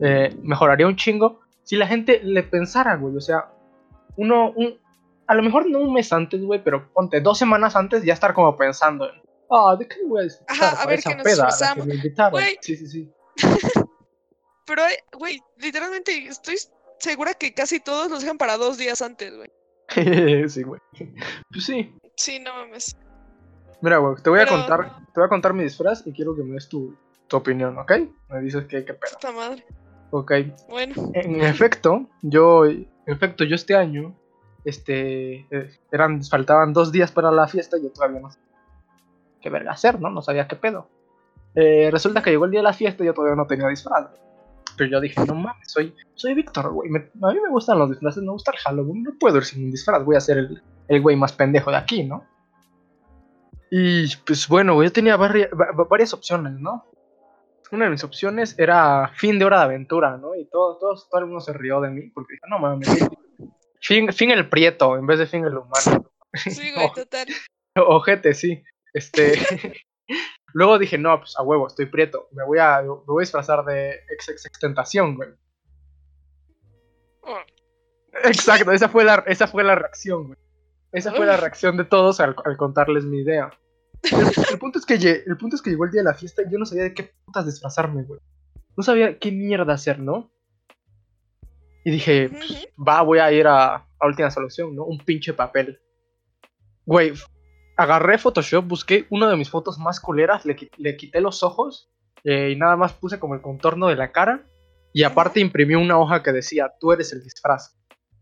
eh, 0.00 0.36
mejoraría 0.42 0.86
un 0.86 0.94
chingo 0.96 1.40
si 1.64 1.76
la 1.76 1.86
gente 1.86 2.20
le 2.22 2.42
pensara, 2.42 2.96
güey. 2.96 3.16
O 3.16 3.20
sea, 3.20 3.50
uno, 4.16 4.52
un, 4.54 4.78
a 5.26 5.34
lo 5.34 5.42
mejor 5.42 5.68
no 5.68 5.80
un 5.80 5.92
mes 5.94 6.12
antes, 6.12 6.40
güey, 6.42 6.62
pero 6.62 6.92
ponte 6.92 7.20
dos 7.20 7.38
semanas 7.38 7.74
antes 7.76 8.04
ya 8.04 8.12
estar 8.12 8.34
como 8.34 8.56
pensando 8.56 9.08
en, 9.10 9.20
ah, 9.50 9.74
¿de 9.76 9.88
qué 9.88 9.96
voy 10.06 10.24
a 10.28 10.52
Ajá, 10.52 10.82
a 10.82 10.86
ver 10.86 10.98
esa 10.98 11.10
qué 11.10 11.16
nos 11.16 11.24
peda 11.24 11.34
a 11.34 11.36
la 11.36 11.44
que 11.46 11.50
disfrazamos?" 11.50 11.86
me 11.86 11.94
invitaron? 11.94 12.30
Güey. 12.32 12.58
Sí, 12.60 12.76
sí, 12.76 12.86
sí. 12.86 13.12
Pero, 14.66 14.82
güey, 15.18 15.40
literalmente 15.58 16.26
estoy 16.28 16.56
segura 16.98 17.34
que 17.34 17.54
casi 17.54 17.80
todos 17.80 18.10
los 18.10 18.20
dejan 18.22 18.36
para 18.38 18.56
dos 18.56 18.76
días 18.78 19.00
antes, 19.02 19.34
güey. 19.34 19.50
sí, 20.48 20.62
güey. 20.62 20.80
Pues 21.50 21.64
sí. 21.64 21.94
Sí, 22.16 22.38
no 22.40 22.54
mames. 22.54 22.96
Mira, 23.80 23.98
güey, 23.98 24.16
te 24.22 24.30
voy 24.30 24.40
a 24.40 24.46
contar, 24.46 24.96
te 25.12 25.20
voy 25.20 25.26
a 25.26 25.28
contar 25.28 25.52
mi 25.52 25.62
disfraz 25.62 26.06
y 26.06 26.12
quiero 26.12 26.34
que 26.34 26.42
me 26.42 26.54
des 26.54 26.68
tu, 26.68 26.96
tu 27.26 27.36
opinión, 27.36 27.78
¿ok? 27.78 27.92
Me 28.30 28.40
dices 28.40 28.64
que 28.64 28.84
qué 28.84 28.94
pedo. 28.94 29.12
Puta 29.12 29.32
madre. 29.32 29.64
Ok. 30.10 30.32
Bueno, 30.68 30.94
En 31.14 31.40
efecto, 31.42 32.06
yo, 32.22 32.64
en 32.64 32.88
efecto, 33.06 33.44
yo 33.44 33.54
este 33.54 33.74
año, 33.74 34.14
este, 34.64 35.46
eh, 35.50 35.78
eran, 35.92 36.22
faltaban 36.24 36.72
dos 36.72 36.90
días 36.90 37.12
para 37.12 37.30
la 37.30 37.46
fiesta 37.48 37.76
y 37.76 37.82
yo 37.82 37.92
todavía 37.92 38.20
no 38.20 38.30
sabía 38.30 38.46
qué 39.40 39.50
verga 39.50 39.72
hacer, 39.72 40.00
¿no? 40.00 40.10
No 40.10 40.22
sabía 40.22 40.48
qué 40.48 40.56
pedo. 40.56 40.88
Eh, 41.54 41.88
resulta 41.90 42.22
que 42.22 42.30
llegó 42.30 42.44
el 42.44 42.50
día 42.50 42.60
de 42.60 42.64
la 42.64 42.72
fiesta 42.72 43.02
y 43.02 43.06
yo 43.06 43.14
todavía 43.14 43.36
no 43.36 43.46
tenía 43.46 43.68
disfraz. 43.68 44.08
Pero 44.76 44.90
yo 44.90 45.00
dije, 45.00 45.24
no 45.26 45.34
mames, 45.34 45.70
soy, 45.70 45.94
soy 46.14 46.34
Víctor, 46.34 46.72
güey. 46.72 46.88
a 46.90 46.92
mí 47.32 47.40
me 47.42 47.50
gustan 47.50 47.78
los 47.78 47.90
disfraces, 47.90 48.22
me 48.22 48.30
gusta 48.32 48.50
el 48.52 48.58
Halloween. 48.58 49.02
No 49.04 49.12
puedo 49.18 49.38
ir 49.38 49.44
sin 49.44 49.64
un 49.64 49.70
disfraz, 49.70 50.04
voy 50.04 50.16
a 50.16 50.20
ser 50.20 50.38
el, 50.38 50.62
el 50.88 51.00
güey 51.02 51.16
más 51.16 51.32
pendejo 51.32 51.70
de 51.70 51.76
aquí, 51.78 52.04
¿no? 52.04 52.24
Y 53.70 54.14
pues 54.24 54.46
bueno, 54.48 54.82
yo 54.82 54.92
tenía 54.92 55.16
vari- 55.16 55.48
va- 55.52 55.72
va- 55.72 55.84
varias 55.90 56.12
opciones, 56.14 56.52
¿no? 56.60 56.84
Una 57.72 57.86
de 57.86 57.90
mis 57.90 58.04
opciones 58.04 58.54
era 58.58 59.10
fin 59.16 59.38
de 59.40 59.44
hora 59.44 59.58
de 59.58 59.64
aventura, 59.64 60.16
¿no? 60.18 60.36
Y 60.36 60.44
todo, 60.46 60.78
todo, 60.78 60.94
todo 61.10 61.20
el 61.20 61.26
mundo 61.26 61.40
se 61.40 61.52
rió 61.52 61.80
de 61.80 61.90
mí 61.90 62.10
porque 62.10 62.34
dije, 62.34 62.44
no 62.48 62.58
mames, 62.60 62.88
fin, 63.80 64.12
fin 64.12 64.30
el 64.30 64.48
prieto 64.48 64.96
en 64.96 65.06
vez 65.06 65.18
de 65.18 65.26
fin 65.26 65.44
el 65.44 65.56
humano. 65.58 66.06
Sí, 66.34 66.72
güey, 66.74 66.92
total. 66.94 67.26
Ojete, 67.76 68.34
sí. 68.34 68.62
Este. 68.94 69.32
Luego 70.56 70.78
dije, 70.78 70.96
no, 70.96 71.18
pues 71.18 71.36
a 71.36 71.42
huevo, 71.42 71.66
estoy 71.66 71.84
prieto. 71.84 72.30
Me 72.32 72.42
voy 72.42 72.58
a, 72.58 72.80
me 72.80 72.88
voy 72.88 73.20
a 73.20 73.26
disfrazar 73.26 73.62
de 73.66 73.90
ex, 73.90 74.30
ex, 74.30 74.46
ex 74.46 74.58
tentación, 74.58 75.14
güey. 75.14 75.28
Oh, 77.20 77.36
Exacto, 78.24 78.72
esa 78.72 78.88
fue 78.88 79.04
la, 79.04 79.22
esa 79.26 79.48
fue 79.48 79.62
la 79.62 79.74
reacción, 79.74 80.28
güey. 80.28 80.38
Esa 80.92 81.12
fue 81.12 81.26
la 81.26 81.34
Uf. 81.34 81.40
reacción 81.40 81.76
de 81.76 81.84
todos 81.84 82.20
al, 82.20 82.34
al 82.42 82.56
contarles 82.56 83.04
mi 83.04 83.18
idea. 83.18 83.50
El, 84.04 84.28
el 84.50 84.58
punto 84.58 84.78
es 84.78 84.86
que 84.86 84.94
el 84.94 85.36
punto 85.36 85.56
es 85.56 85.60
que 85.60 85.68
llegó 85.68 85.84
el 85.84 85.90
día 85.90 86.00
de 86.00 86.08
la 86.08 86.14
fiesta 86.14 86.40
y 86.40 86.50
yo 86.50 86.56
no 86.56 86.64
sabía 86.64 86.84
de 86.84 86.94
qué 86.94 87.12
putas 87.26 87.44
disfrazarme, 87.44 88.04
güey. 88.04 88.20
No 88.78 88.82
sabía 88.82 89.18
qué 89.18 89.30
mierda 89.32 89.74
hacer, 89.74 89.98
¿no? 89.98 90.30
Y 91.84 91.90
dije, 91.90 92.30
pues, 92.30 92.66
va, 92.78 93.02
voy 93.02 93.18
a 93.18 93.30
ir 93.30 93.46
a, 93.46 93.74
a 93.74 94.06
última 94.06 94.30
solución, 94.30 94.74
¿no? 94.74 94.84
Un 94.84 95.04
pinche 95.04 95.34
papel. 95.34 95.78
Güey, 96.86 97.12
agarré 97.76 98.18
Photoshop, 98.18 98.64
busqué 98.66 99.06
una 99.10 99.28
de 99.28 99.36
mis 99.36 99.50
fotos 99.50 99.78
más 99.78 100.00
culeras, 100.00 100.44
le, 100.44 100.56
qui- 100.56 100.70
le 100.76 100.96
quité 100.96 101.20
los 101.20 101.42
ojos 101.42 101.90
eh, 102.24 102.50
y 102.52 102.56
nada 102.56 102.76
más 102.76 102.92
puse 102.94 103.18
como 103.18 103.34
el 103.34 103.40
contorno 103.42 103.86
de 103.88 103.96
la 103.96 104.12
cara. 104.12 104.44
Y 104.92 105.02
aparte 105.02 105.40
imprimí 105.40 105.74
una 105.74 105.98
hoja 105.98 106.22
que 106.22 106.32
decía, 106.32 106.72
tú 106.80 106.90
eres 106.92 107.12
el 107.12 107.22
disfraz. 107.22 107.76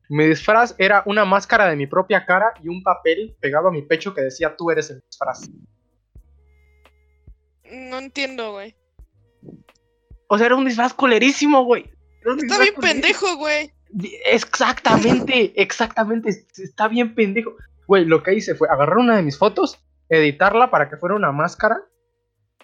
Mi 0.08 0.26
disfraz 0.26 0.74
era 0.78 1.02
una 1.06 1.24
máscara 1.24 1.66
de 1.68 1.76
mi 1.76 1.86
propia 1.86 2.26
cara 2.26 2.52
y 2.62 2.68
un 2.68 2.82
papel 2.82 3.36
pegado 3.40 3.68
a 3.68 3.72
mi 3.72 3.82
pecho 3.82 4.12
que 4.12 4.20
decía, 4.22 4.54
tú 4.56 4.70
eres 4.70 4.90
el 4.90 5.00
disfraz. 5.00 5.48
No 7.70 7.98
entiendo, 7.98 8.52
güey. 8.52 8.74
O 10.28 10.36
sea, 10.36 10.46
era 10.46 10.56
un 10.56 10.64
disfraz 10.64 10.92
culerísimo, 10.94 11.64
güey. 11.64 11.90
Está 12.24 12.58
bien 12.58 12.74
culerísimo. 12.74 12.80
pendejo, 12.80 13.36
güey. 13.36 13.70
Exactamente, 14.26 15.52
exactamente. 15.60 16.30
es- 16.30 16.58
Está 16.58 16.88
bien 16.88 17.14
pendejo. 17.14 17.54
Güey, 17.86 18.04
lo 18.04 18.22
que 18.22 18.34
hice 18.34 18.54
fue 18.54 18.68
agarrar 18.68 18.98
una 18.98 19.16
de 19.16 19.22
mis 19.22 19.38
fotos, 19.38 19.78
editarla 20.08 20.70
para 20.70 20.88
que 20.88 20.96
fuera 20.96 21.14
una 21.14 21.32
máscara, 21.32 21.78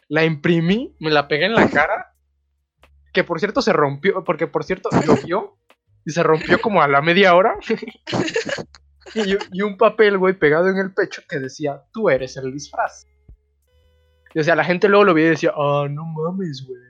la 0.08 0.24
imprimí, 0.24 0.96
me 0.98 1.10
la 1.10 1.28
pegué 1.28 1.46
en 1.46 1.54
la 1.54 1.68
cara, 1.68 2.14
que 3.12 3.24
por 3.24 3.38
cierto 3.38 3.62
se 3.62 3.72
rompió, 3.72 4.24
porque 4.24 4.46
por 4.46 4.64
cierto 4.64 4.88
llovió 5.06 5.56
y 6.04 6.10
se 6.10 6.22
rompió 6.22 6.60
como 6.60 6.82
a 6.82 6.88
la 6.88 7.02
media 7.02 7.34
hora. 7.34 7.56
y, 9.14 9.62
un 9.62 9.76
papel, 9.76 10.18
güey, 10.18 10.38
pegado 10.38 10.68
en 10.68 10.78
el 10.78 10.92
pecho 10.92 11.22
que 11.28 11.38
decía, 11.38 11.82
tú 11.92 12.08
eres 12.10 12.36
el 12.36 12.52
disfraz. 12.52 13.06
Y 14.34 14.40
o 14.40 14.44
sea, 14.44 14.54
la 14.54 14.64
gente 14.64 14.88
luego 14.88 15.04
lo 15.04 15.14
veía 15.14 15.28
y 15.28 15.30
decía, 15.30 15.52
ah, 15.56 15.86
no 15.90 16.04
mames, 16.04 16.66
güey. 16.66 16.80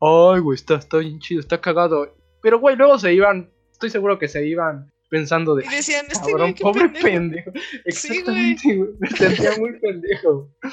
Ay, 0.00 0.40
güey, 0.40 0.56
está, 0.56 0.76
está 0.76 0.98
bien 0.98 1.18
chido, 1.20 1.40
está 1.40 1.60
cagado. 1.60 2.14
Pero, 2.42 2.58
güey, 2.58 2.76
luego 2.76 2.98
se 2.98 3.14
iban, 3.14 3.50
estoy 3.72 3.90
seguro 3.90 4.18
que 4.18 4.28
se 4.28 4.46
iban 4.46 4.92
pensando 5.14 5.54
de, 5.54 5.64
Y 5.64 5.68
decían, 5.68 6.06
este 6.10 6.30
cabrón, 6.30 6.54
pobre 6.54 6.88
pendejo. 6.88 7.04
pendejo. 7.06 7.52
Exactamente, 7.84 8.74
güey. 8.76 8.90
Me 8.98 9.08
sentía 9.10 9.56
muy 9.58 9.78
pendejo. 9.78 10.50
Sí, 10.62 10.68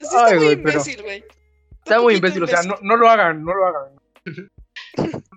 está 0.00 0.26
Ay, 0.26 0.34
muy 0.36 0.44
güey, 0.44 0.56
pero- 0.56 0.70
imbécil, 0.78 1.02
güey. 1.02 1.24
Está 1.84 2.00
muy 2.00 2.14
poquito 2.14 2.26
imbécil, 2.38 2.42
o 2.44 2.46
sea, 2.46 2.62
no, 2.62 2.76
no 2.82 2.96
lo 2.96 3.08
hagan, 3.10 3.44
no 3.44 3.54
lo 3.54 3.66
hagan. 3.66 3.92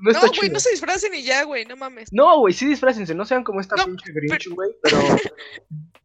No 0.01 0.11
está 0.11 0.27
No, 0.27 0.33
güey, 0.37 0.49
no 0.49 0.59
se 0.59 0.69
disfracen 0.71 1.13
y 1.15 1.23
ya, 1.23 1.43
güey, 1.43 1.65
no 1.65 1.75
mames. 1.75 2.09
No, 2.11 2.39
güey, 2.39 2.53
sí 2.53 2.67
disfrácense, 2.67 3.15
no 3.15 3.25
sean 3.25 3.43
como 3.43 3.59
esta 3.61 3.75
No, 3.77 3.85
pinche 3.85 4.11
Grinch, 4.13 4.47
güey, 4.49 4.69
pero... 4.83 4.99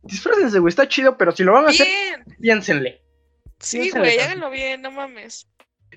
disfrácense, 0.03 0.59
güey, 0.59 0.71
está 0.71 0.89
chido, 0.89 1.17
pero 1.19 1.33
si 1.33 1.43
lo 1.45 1.53
van 1.53 1.67
a 1.67 1.69
hacer, 1.69 1.87
Bien. 1.87 2.25
piénsenle. 2.41 3.03
Sí, 3.59 3.81
Piénsale 3.81 4.05
güey, 4.15 4.19
háganlo 4.21 4.51
bien, 4.51 4.83
no 4.83 4.91
mames. 4.91 5.49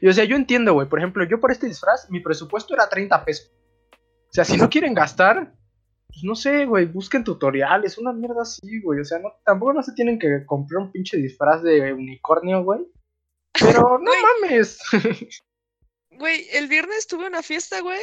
Y 0.02 0.08
o 0.08 0.14
sea, 0.14 0.26
yo 0.26 0.36
entiendo, 0.36 0.74
güey, 0.74 0.90
por 0.90 1.00
ejemplo, 1.00 1.24
yo 1.30 1.40
por 1.40 1.52
este 1.52 1.68
disfraz, 1.68 2.10
mi 2.10 2.20
presupuesto 2.20 2.74
era 2.74 2.90
30 2.90 3.24
pesos. 3.24 3.52
O 3.94 4.32
sea, 4.34 4.44
si 4.44 4.58
no 4.58 4.70
quieren 4.70 4.94
gastar, 4.94 5.54
pues 6.14 6.24
no 6.24 6.36
sé, 6.36 6.66
güey, 6.66 6.86
busquen 6.86 7.24
tutoriales, 7.24 7.98
una 7.98 8.14
mierda 8.14 8.44
así, 8.44 8.82
güey. 8.82 9.00
O 9.00 9.06
sea, 9.06 9.18
no, 9.20 9.34
tampoco 9.46 9.74
no 9.74 9.82
se 9.84 9.94
tienen 9.94 10.20
que 10.20 10.46
comprar 10.46 10.84
un 10.84 10.92
pinche 10.92 11.18
disfraz 11.18 11.64
de 11.64 11.92
unicornio, 11.94 12.64
güey. 12.64 12.82
Pero 13.60 13.98
no 14.02 14.12
mames. 14.42 14.78
Güey, 16.12 16.48
el 16.54 16.68
viernes 16.68 17.08
tuve 17.08 17.26
una 17.28 17.42
fiesta, 17.42 17.80
güey, 17.82 18.00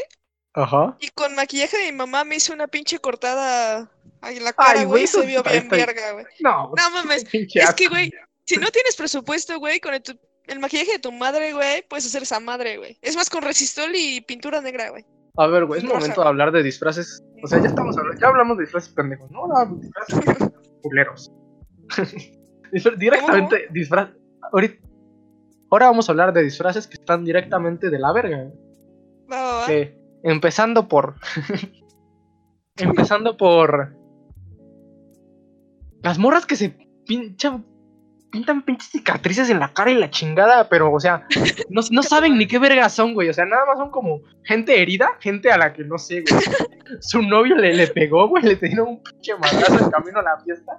Ajá. 0.54 0.96
y 1.00 1.08
con 1.10 1.34
maquillaje 1.36 1.76
de 1.78 1.92
mi 1.92 1.98
mamá 1.98 2.24
me 2.24 2.36
hice 2.36 2.52
una 2.52 2.66
pinche 2.66 2.98
cortada 2.98 3.88
en 4.22 4.42
la 4.44 4.52
cara, 4.52 4.80
Ay, 4.80 4.84
güey, 4.86 5.06
se 5.06 5.24
vio 5.24 5.42
bien 5.44 5.68
verga, 5.68 6.12
güey. 6.12 6.24
No, 6.40 6.72
No 6.76 6.90
mames, 6.90 7.24
es 7.32 7.74
que, 7.74 7.86
güey, 7.88 8.12
si 8.44 8.56
no 8.56 8.66
tienes 8.72 8.96
presupuesto, 8.96 9.58
güey, 9.60 9.78
con 9.78 9.94
el, 9.94 10.02
tu- 10.02 10.18
el 10.48 10.58
maquillaje 10.58 10.92
de 10.92 10.98
tu 10.98 11.12
madre, 11.12 11.52
güey, 11.52 11.86
puedes 11.88 12.04
hacer 12.06 12.24
esa 12.24 12.40
madre, 12.40 12.78
güey. 12.78 12.98
Es 13.00 13.14
más, 13.14 13.30
con 13.30 13.42
resistol 13.42 13.92
y 13.94 14.20
pintura 14.22 14.60
negra, 14.60 14.90
güey. 14.90 15.04
A 15.40 15.46
ver, 15.46 15.64
güey, 15.64 15.80
es 15.80 15.88
momento 15.88 16.20
de 16.20 16.28
hablar 16.28 16.52
de 16.52 16.62
disfraces. 16.62 17.24
O 17.42 17.46
sea, 17.46 17.60
ya 17.62 17.68
estamos 17.68 17.96
hablando, 17.96 18.20
ya 18.20 18.28
hablamos 18.28 18.58
de 18.58 18.64
disfraces 18.64 18.92
pendejos, 18.92 19.30
¿no? 19.30 19.46
No, 19.46 19.74
disfraces 19.76 20.50
culeros. 20.82 21.32
Directamente, 22.98 23.68
disfraz. 23.70 24.10
Ahorita. 24.52 24.86
Ahora 25.70 25.86
vamos 25.86 26.06
a 26.06 26.12
hablar 26.12 26.34
de 26.34 26.42
disfraces 26.42 26.86
que 26.86 26.96
están 26.96 27.24
directamente 27.24 27.88
de 27.88 27.98
la 27.98 28.12
verga. 28.12 28.50
Que, 29.66 29.96
empezando 30.24 30.88
por. 30.88 31.14
empezando 32.76 33.38
por. 33.38 33.96
Las 36.02 36.18
morras 36.18 36.44
que 36.44 36.56
se 36.56 36.76
pinchan. 37.06 37.64
Pintan 38.30 38.62
pinches 38.62 38.90
cicatrices 38.90 39.50
en 39.50 39.58
la 39.58 39.72
cara 39.72 39.90
y 39.90 39.94
la 39.96 40.08
chingada, 40.08 40.68
pero, 40.68 40.92
o 40.92 41.00
sea, 41.00 41.26
no, 41.68 41.80
no 41.90 42.02
saben 42.02 42.38
ni 42.38 42.46
qué 42.46 42.58
verga 42.60 42.88
son, 42.88 43.12
güey. 43.12 43.28
O 43.28 43.32
sea, 43.34 43.44
nada 43.44 43.66
más 43.66 43.78
son 43.78 43.90
como 43.90 44.20
gente 44.44 44.80
herida, 44.80 45.10
gente 45.20 45.50
a 45.50 45.58
la 45.58 45.72
que 45.72 45.82
no 45.84 45.98
sé, 45.98 46.22
güey. 46.28 46.40
Su 47.00 47.22
novio 47.22 47.56
le, 47.56 47.74
le 47.74 47.88
pegó, 47.88 48.28
güey, 48.28 48.44
le 48.44 48.54
dieron 48.56 48.88
un 48.88 49.02
pinche 49.02 49.32
madrazo 49.36 49.84
en 49.84 49.90
camino 49.90 50.20
a 50.20 50.22
la 50.22 50.38
fiesta. 50.44 50.72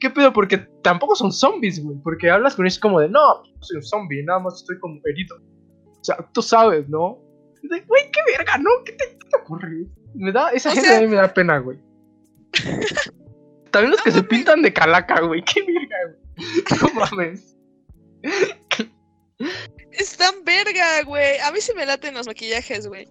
¿Qué 0.00 0.10
pedo? 0.10 0.32
Porque 0.32 0.58
tampoco 0.82 1.14
son 1.14 1.30
zombies, 1.32 1.82
güey. 1.82 1.96
Porque 2.02 2.30
hablas 2.30 2.56
con 2.56 2.66
ellos 2.66 2.78
como 2.80 2.98
de, 3.00 3.08
no, 3.08 3.42
no 3.44 3.62
soy 3.62 3.76
un 3.76 3.82
zombie, 3.84 4.24
nada 4.24 4.40
más 4.40 4.56
estoy 4.56 4.78
como 4.80 5.00
herido. 5.04 5.36
O 6.00 6.04
sea, 6.04 6.16
tú 6.32 6.42
sabes, 6.42 6.88
¿no? 6.88 7.18
De, 7.62 7.80
Güey, 7.80 8.10
qué 8.12 8.20
verga, 8.36 8.58
¿no? 8.58 8.70
¿Qué 8.84 8.92
te, 8.92 9.04
qué 9.18 9.28
te 9.30 9.36
ocurre? 9.36 9.86
Me 10.14 10.32
da, 10.32 10.50
esa 10.50 10.70
O 10.70 10.72
gente 10.72 10.88
sea- 10.88 10.98
a 10.98 11.00
mí 11.00 11.06
me 11.06 11.16
da 11.16 11.32
pena, 11.32 11.58
güey. 11.58 11.78
También 13.70 13.90
los 13.92 14.02
que 14.02 14.10
se 14.10 14.22
pintan 14.22 14.62
de 14.62 14.72
calaca, 14.72 15.20
güey. 15.20 15.42
Qué 15.44 15.60
verga, 15.62 15.96
güey. 16.06 16.27
No 16.82 17.00
mames. 17.00 17.56
Están 19.92 20.44
verga, 20.44 21.02
güey. 21.06 21.38
A 21.38 21.52
mí 21.52 21.60
se 21.60 21.74
me 21.74 21.86
laten 21.86 22.14
los 22.14 22.26
maquillajes, 22.26 22.86
güey. 22.88 23.06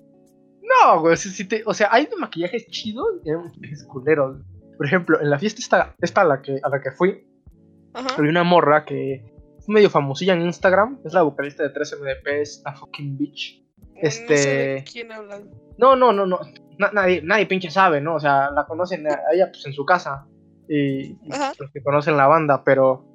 No, 0.62 1.00
güey, 1.01 1.15
si, 1.17 1.29
si 1.29 1.46
te, 1.46 1.63
o 1.65 1.74
sea, 1.74 1.89
hay 1.91 2.05
de 2.07 2.15
maquillajes 2.17 2.67
chidos 2.67 3.07
y 3.24 3.29
hay 3.31 3.38
maquillajes 3.38 3.84
culeros. 3.86 4.38
Por 4.77 4.86
ejemplo, 4.86 5.19
en 5.22 5.29
la 5.29 5.39
fiesta 5.39 5.60
esta, 5.62 5.96
esta 6.01 6.22
a, 6.22 6.25
la 6.25 6.41
que, 6.41 6.60
a 6.62 6.69
la 6.69 6.81
que 6.81 6.91
fui, 6.91 7.25
Ajá. 7.93 8.15
había 8.17 8.29
una 8.29 8.43
morra 8.43 8.86
que 8.86 9.24
es 9.57 9.67
medio 9.69 9.89
famosilla 9.89 10.34
en 10.34 10.41
Instagram, 10.43 11.00
es 11.05 11.13
la 11.13 11.24
vocalista 11.24 11.63
de 11.63 11.74
3MDP, 11.74 12.27
es 12.41 12.62
la 12.65 12.74
fucking 12.75 13.17
bitch. 13.17 13.63
No 13.79 14.01
sé 14.01 14.07
este- 14.07 14.34
de 14.36 14.84
quién 14.91 15.12
hablan. 15.12 15.50
No, 15.77 15.96
no, 15.96 16.12
no, 16.13 16.25
no, 16.25 16.39
na- 16.77 16.91
nadie, 16.91 17.22
nadie 17.24 17.46
pinche 17.48 17.72
sabe, 17.72 18.01
¿no? 18.01 18.15
O 18.15 18.19
sea, 18.19 18.51
la 18.51 18.65
conocen 18.65 19.07
a 19.07 19.19
ella 19.34 19.50
pues 19.51 19.65
en 19.65 19.74
su 19.74 19.86
casa 19.86 20.27
y, 20.69 21.12
y 21.13 21.17
los 21.60 21.72
que 21.72 21.81
conocen 21.81 22.17
la 22.17 22.27
banda, 22.27 22.63
pero... 22.63 23.05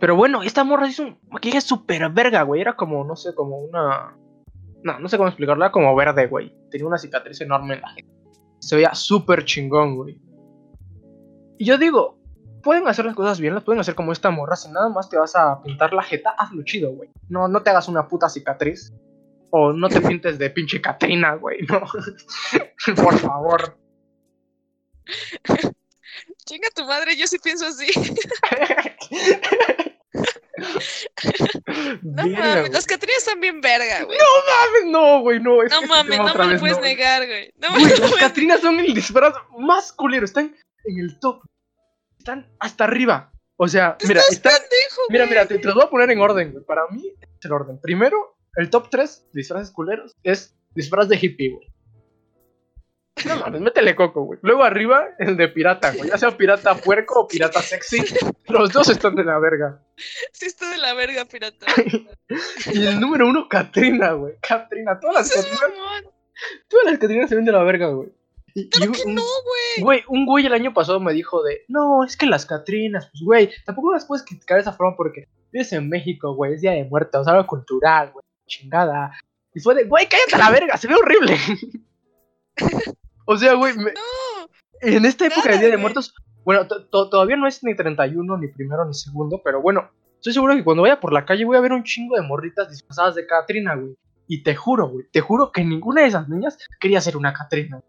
Pero 0.00 0.16
bueno, 0.16 0.42
esta 0.42 0.64
morra 0.64 0.88
hizo 0.88 1.04
un 1.04 1.18
maquillaje 1.30 1.60
súper 1.60 2.08
verga, 2.10 2.42
güey, 2.42 2.60
era 2.60 2.74
como, 2.74 3.04
no 3.04 3.16
sé, 3.16 3.34
como 3.34 3.58
una... 3.58 4.16
No, 4.82 4.98
no 4.98 5.08
sé 5.08 5.16
cómo 5.16 5.28
explicarlo, 5.28 5.64
era 5.64 5.72
como 5.72 5.94
verde, 5.94 6.26
güey. 6.26 6.54
Tenía 6.70 6.86
una 6.86 6.98
cicatriz 6.98 7.40
enorme 7.40 7.74
en 7.74 7.80
la 7.80 7.88
gente. 7.90 8.12
Se 8.58 8.76
veía 8.76 8.94
súper 8.94 9.44
chingón, 9.44 9.96
güey. 9.96 10.20
Y 11.58 11.64
yo 11.64 11.78
digo, 11.78 12.18
pueden 12.62 12.88
hacer 12.88 13.04
las 13.04 13.14
cosas 13.14 13.40
bien, 13.40 13.54
las 13.54 13.62
pueden 13.62 13.80
hacer 13.80 13.94
como 13.94 14.12
esta 14.12 14.30
morra. 14.30 14.56
Si 14.56 14.70
nada 14.70 14.88
más 14.88 15.08
te 15.08 15.16
vas 15.16 15.36
a 15.36 15.62
pintar 15.62 15.92
la 15.92 16.02
jeta, 16.02 16.30
hazlo 16.30 16.64
chido, 16.64 16.92
güey. 16.92 17.10
No, 17.28 17.48
no 17.48 17.62
te 17.62 17.70
hagas 17.70 17.88
una 17.88 18.08
puta 18.08 18.28
cicatriz. 18.28 18.92
O 19.50 19.72
no 19.72 19.88
te 19.88 20.00
pintes 20.00 20.36
de 20.36 20.50
pinche 20.50 20.80
Catrina, 20.80 21.36
güey, 21.36 21.60
no. 21.68 21.80
Por 23.02 23.18
favor. 23.18 23.78
Chinga 26.46 26.68
tu 26.74 26.84
madre, 26.84 27.16
yo 27.16 27.26
sí 27.26 27.38
pienso 27.38 27.66
así. 27.66 27.86
No 32.02 32.26
mames, 32.28 32.70
las 32.72 32.86
Catrinas 32.86 33.18
están 33.18 33.40
bien 33.40 33.60
verga, 33.60 34.04
güey. 34.04 34.18
No 34.18 34.24
mames, 34.46 34.92
no, 34.92 35.20
güey, 35.20 35.40
no. 35.40 35.62
es 35.62 35.70
No 35.72 35.78
ese 35.78 35.86
mames, 35.88 36.18
no 36.18 36.34
me 36.34 36.54
lo 36.54 36.60
puedes 36.60 36.76
no. 36.76 36.82
negar, 36.82 37.26
güey. 37.26 37.50
No 37.56 37.70
Güey, 37.70 37.84
lo 37.88 37.96
las 38.06 38.14
Catrinas 38.16 38.60
son 38.60 38.78
el 38.78 38.94
disfraz 38.94 39.34
más 39.58 39.92
culero. 39.92 40.24
Están 40.24 40.54
en 40.84 40.98
el 40.98 41.18
top. 41.18 41.42
Están 42.18 42.48
hasta 42.60 42.84
arriba. 42.84 43.32
O 43.56 43.66
sea, 43.68 43.96
mira, 44.06 44.20
están. 44.30 44.52
pendejo, 44.52 45.02
Mira, 45.08 45.26
mira, 45.26 45.46
te, 45.46 45.58
te 45.58 45.64
los 45.66 45.74
voy 45.74 45.84
a 45.84 45.90
poner 45.90 46.10
en 46.10 46.20
orden, 46.20 46.52
güey. 46.52 46.64
Para 46.64 46.82
mí, 46.90 47.12
es 47.20 47.44
el 47.44 47.52
orden. 47.52 47.80
Primero, 47.80 48.36
el 48.56 48.70
top 48.70 48.88
3 48.90 49.28
disfraces 49.32 49.70
culeros 49.72 50.12
es 50.22 50.54
disfraz 50.74 51.08
de 51.08 51.16
hippie, 51.16 51.50
güey. 51.52 51.68
No 53.28 53.36
mames, 53.36 53.60
métele 53.60 53.94
coco, 53.96 54.22
güey. 54.24 54.38
Luego 54.42 54.64
arriba, 54.64 55.08
el 55.18 55.36
de 55.36 55.48
pirata, 55.48 55.92
güey. 55.92 56.10
Ya 56.10 56.18
sea 56.18 56.36
pirata 56.36 56.74
puerco 56.76 57.20
o 57.20 57.28
pirata 57.28 57.60
sexy. 57.62 58.02
Los 58.48 58.72
dos 58.72 58.88
están 58.90 59.14
de 59.14 59.24
la 59.24 59.38
verga. 59.38 59.80
Sí, 60.32 60.46
está 60.46 60.70
de 60.70 60.78
la 60.78 60.94
verga, 60.94 61.24
pirata. 61.24 61.66
Y 62.72 62.86
el 62.86 62.98
número 63.00 63.26
uno, 63.28 63.48
Katrina, 63.48 64.12
güey. 64.12 64.34
Katrina. 64.40 64.98
Todas 64.98 65.34
las 65.36 65.46
mamón. 65.52 66.12
todas 66.68 66.86
las 66.86 66.98
Katrinas 66.98 67.28
se 67.28 67.36
ven 67.36 67.44
de 67.44 67.52
la 67.52 67.62
verga, 67.62 67.88
güey. 67.88 68.08
Claro 68.70 68.92
que 68.92 69.02
un- 69.06 69.14
no, 69.16 69.22
güey. 69.22 69.82
Güey, 69.82 70.04
un 70.08 70.26
güey 70.26 70.46
el 70.46 70.52
año 70.52 70.72
pasado 70.72 71.00
me 71.00 71.12
dijo 71.12 71.42
de, 71.42 71.64
no, 71.68 72.04
es 72.04 72.16
que 72.16 72.26
las 72.26 72.46
Catrinas, 72.46 73.08
pues 73.10 73.22
güey, 73.24 73.50
tampoco 73.64 73.92
las 73.92 74.06
puedes 74.06 74.24
criticar 74.24 74.56
de 74.56 74.62
esa 74.62 74.72
forma 74.72 74.96
porque 74.96 75.26
vives 75.52 75.72
en 75.72 75.88
México, 75.88 76.34
güey, 76.34 76.54
es 76.54 76.60
Día 76.60 76.70
de 76.72 76.84
Muertos, 76.84 77.26
algo 77.26 77.46
cultural, 77.48 78.12
güey, 78.12 78.24
chingada. 78.46 79.12
Y 79.54 79.60
fue 79.60 79.74
de, 79.74 79.84
güey, 79.84 80.08
cállate 80.08 80.36
a 80.36 80.38
la 80.38 80.50
verga, 80.50 80.76
se 80.76 80.86
ve 80.88 80.94
horrible. 80.94 81.36
o 83.24 83.36
sea, 83.36 83.54
güey, 83.54 83.74
me- 83.76 83.92
No. 83.92 84.48
en 84.80 85.04
esta 85.04 85.26
época 85.26 85.42
de 85.50 85.54
Nada, 85.56 85.60
Día 85.60 85.70
de. 85.70 85.76
Muertos, 85.76 86.14
bueno, 86.44 86.66
to- 86.66 86.86
to- 86.86 87.08
todavía 87.08 87.36
no 87.36 87.46
es 87.46 87.62
ni 87.64 87.74
31, 87.74 88.36
ni 88.38 88.48
primero, 88.48 88.84
ni 88.84 88.94
segundo, 88.94 89.40
pero 89.44 89.60
bueno, 89.62 89.90
estoy 90.16 90.32
seguro 90.34 90.54
que 90.54 90.64
cuando 90.64 90.82
vaya 90.82 91.00
por 91.00 91.12
la 91.12 91.24
calle 91.24 91.44
voy 91.44 91.56
a 91.56 91.60
ver 91.60 91.72
un 91.72 91.84
chingo 91.84 92.16
de 92.16 92.22
morritas 92.22 92.68
disfrazadas 92.70 93.14
de 93.14 93.26
Catrina, 93.26 93.74
güey. 93.76 93.94
Y 94.26 94.42
te 94.42 94.54
juro, 94.54 94.88
güey, 94.88 95.06
te 95.12 95.20
juro 95.20 95.52
que 95.52 95.64
ninguna 95.64 96.02
de 96.02 96.08
esas 96.08 96.28
niñas 96.28 96.56
quería 96.80 97.00
ser 97.00 97.16
una 97.16 97.32
Catrina. 97.32 97.80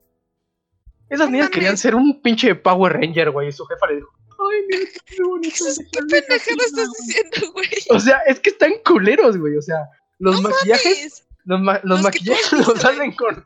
Esas 1.10 1.30
niñas 1.30 1.50
querían 1.50 1.78
ser 1.78 1.96
un 1.96 2.22
pinche 2.22 2.56
Power 2.56 2.94
Ranger, 2.94 3.30
güey. 3.32 3.50
Y 3.50 3.52
su 3.52 3.66
jefa 3.66 3.88
le 3.88 3.96
dijo, 3.98 4.10
ay, 4.32 4.58
mira 4.68 4.92
qué 5.06 5.24
bonito. 5.24 5.64
¿Qué, 5.92 6.00
pendejada 6.00 6.36
estás 6.36 6.88
güey". 6.88 6.88
diciendo, 7.08 7.52
güey? 7.54 7.68
O 7.92 8.00
sea, 8.00 8.18
es 8.26 8.40
que 8.40 8.50
están 8.50 8.74
culeros, 8.84 9.38
güey. 9.38 9.56
O 9.56 9.62
sea, 9.62 9.78
los 10.20 10.42
No 10.42 10.50
maquillajes, 10.50 10.98
mames. 10.98 11.28
los, 11.46 11.62
ma- 11.62 11.80
los 11.84 12.02
Los 12.02 12.12
que 12.12 12.20
tú 12.20 12.32
maquillajes 12.32 12.52
los 12.68 12.86
hacen 12.86 13.12
con. 13.14 13.46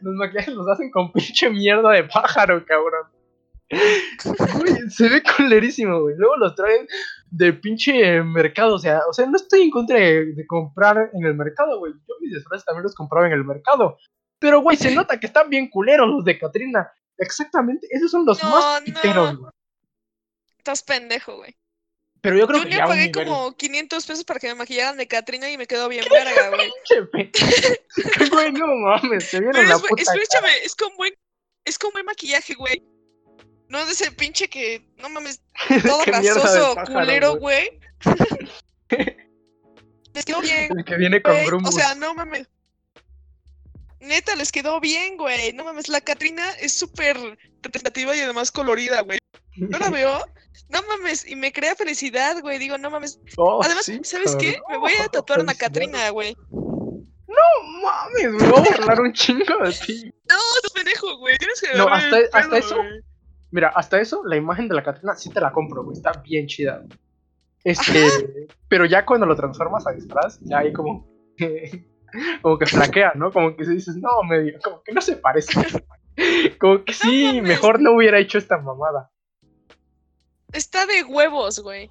Los 0.00 0.14
maquillajes 0.14 0.54
los 0.54 0.68
hacen 0.68 0.90
con 0.90 1.12
pinche 1.12 1.50
mierda 1.50 1.90
de 1.90 2.04
pájaro, 2.04 2.64
cabrón. 2.64 3.08
Güey, 4.58 4.90
se 4.90 5.08
ve 5.08 5.22
culerísimo, 5.36 6.00
güey. 6.00 6.16
Luego 6.16 6.36
los 6.36 6.54
traen 6.54 6.86
de 7.30 7.52
pinche 7.52 8.22
mercado. 8.22 8.74
O 8.74 8.78
sea, 8.78 9.00
o 9.08 9.12
sea, 9.12 9.26
no 9.26 9.36
estoy 9.36 9.62
en 9.62 9.70
contra 9.70 9.96
de, 9.96 10.32
de 10.34 10.46
comprar 10.46 11.10
en 11.12 11.24
el 11.24 11.34
mercado, 11.34 11.78
güey. 11.78 11.92
Yo 11.92 12.14
mis 12.20 12.34
disfraces 12.34 12.64
también 12.64 12.82
los 12.82 12.94
compraba 12.94 13.26
en 13.26 13.32
el 13.32 13.44
mercado. 13.44 13.96
Pero, 14.38 14.60
güey, 14.60 14.76
se 14.76 14.94
nota 14.94 15.20
que 15.20 15.26
están 15.26 15.50
bien 15.50 15.68
culeros 15.68 16.08
los 16.08 16.24
de 16.24 16.38
Katrina. 16.38 16.90
Exactamente, 17.18 17.86
esos 17.90 18.10
son 18.10 18.24
los 18.24 18.42
No, 18.42 18.50
más 18.50 18.80
no. 18.80 18.84
piteros, 18.86 19.36
güey. 19.36 19.52
Estás 20.56 20.82
pendejo, 20.82 21.36
güey. 21.36 21.54
Pero 22.22 22.36
yo 22.36 22.46
creo 22.46 22.58
Yo 22.58 22.64
que 22.64 22.70
le 22.70 22.76
ya 22.76 22.84
un 22.84 22.90
pagué 22.90 23.06
nivel... 23.06 23.26
como 23.26 23.56
500 23.56 24.06
pesos 24.06 24.24
para 24.24 24.40
que 24.40 24.48
me 24.48 24.54
maquillaran 24.54 24.96
de 24.98 25.08
Katrina 25.08 25.50
y 25.50 25.56
me 25.56 25.66
quedó 25.66 25.88
bien 25.88 26.04
verga, 26.10 26.50
güey. 26.50 26.70
Chepe. 26.84 27.30
Güey, 28.30 28.52
no 28.52 28.66
mames, 28.66 29.30
te 29.30 29.40
vieron 29.40 29.54
Pero 29.54 29.68
la 29.68 29.76
es, 29.76 29.80
puta 29.82 30.02
escúchame, 30.02 30.48
cara. 30.48 30.64
es 30.64 30.74
como 30.74 30.96
buen, 30.96 31.14
es 31.64 31.78
como 31.78 31.92
buen 31.92 32.06
maquillaje, 32.06 32.54
güey. 32.54 32.82
No 33.68 33.86
de 33.86 33.92
ese 33.92 34.10
pinche 34.12 34.48
que, 34.48 34.84
no 34.98 35.08
mames, 35.08 35.40
todo 35.86 36.02
Qué 36.02 36.10
grasoso, 36.10 36.74
pájaro, 36.74 37.00
culero, 37.00 37.36
güey. 37.36 37.80
Les 40.12 40.24
quedó 40.24 40.40
bien, 40.40 40.76
El 40.76 40.84
que 40.84 40.96
viene 40.96 41.22
con 41.22 41.32
güey. 41.32 41.60
O 41.64 41.72
sea, 41.72 41.94
no 41.94 42.14
mames. 42.14 42.48
Neta, 44.00 44.34
les 44.34 44.50
quedó 44.50 44.80
bien, 44.80 45.16
güey. 45.16 45.52
No 45.52 45.62
mames, 45.64 45.88
la 45.88 46.00
Katrina 46.00 46.50
es 46.60 46.72
súper 46.72 47.16
representativa 47.62 48.16
y 48.16 48.20
además 48.20 48.50
colorida, 48.50 49.02
güey. 49.02 49.18
Yo 49.56 49.78
la 49.78 49.90
veo, 49.90 50.18
no 50.68 50.80
mames, 50.88 51.26
y 51.26 51.36
me 51.36 51.52
crea 51.52 51.74
felicidad, 51.74 52.40
güey. 52.40 52.58
Digo, 52.58 52.78
no 52.78 52.90
mames. 52.90 53.20
Oh, 53.36 53.60
Además, 53.62 53.84
sí, 53.84 54.00
¿sabes 54.04 54.36
qué? 54.36 54.58
Me 54.68 54.78
voy 54.78 54.92
a 55.02 55.08
tatuar 55.08 55.40
una. 55.40 55.54
Katrina, 55.54 56.08
güey. 56.10 56.36
No 56.50 57.80
mames, 57.82 58.30
me 58.42 58.48
voy 58.48 58.58
a 58.68 58.76
burlar 58.76 59.00
un 59.00 59.12
chingo 59.12 59.58
de 59.64 59.72
ti. 59.72 60.12
No, 60.28 60.36
estás 60.56 60.72
pendejo, 60.74 61.16
güey. 61.18 61.36
Tienes 61.38 61.60
que 61.60 61.76
No, 61.76 61.88
hasta- 61.88 62.10
pedo, 62.10 62.56
eso, 62.56 62.76
güey. 62.76 63.00
Mira, 63.52 63.68
hasta 63.74 64.00
eso, 64.00 64.22
la 64.24 64.36
imagen 64.36 64.68
de 64.68 64.74
la 64.76 64.82
Catrina 64.84 65.14
sí 65.16 65.30
te 65.30 65.40
la 65.40 65.50
compro, 65.52 65.82
güey. 65.84 65.96
Está 65.96 66.12
bien 66.22 66.46
chida. 66.46 66.84
Este, 67.64 68.48
pero 68.68 68.84
ya 68.86 69.04
cuando 69.04 69.26
lo 69.26 69.36
transformas 69.36 69.86
a 69.86 69.92
disfraz, 69.92 70.38
ya 70.42 70.58
hay 70.58 70.72
como 70.72 71.06
que, 71.36 71.84
como 72.42 72.58
que 72.58 72.66
flaquea, 72.66 73.12
¿no? 73.16 73.30
Como 73.32 73.56
que 73.56 73.64
se 73.64 73.72
dices, 73.72 73.96
no, 73.96 74.22
medio, 74.22 74.58
como 74.62 74.82
que 74.82 74.92
no 74.92 75.00
se 75.00 75.16
parece. 75.16 75.52
Como 76.60 76.84
que 76.84 76.92
sí, 76.92 77.40
mejor 77.40 77.80
no 77.80 77.92
hubiera 77.94 78.18
hecho 78.18 78.36
esta 78.36 78.58
mamada. 78.58 79.10
Está 80.52 80.86
de 80.86 81.04
huevos, 81.04 81.60
güey. 81.60 81.90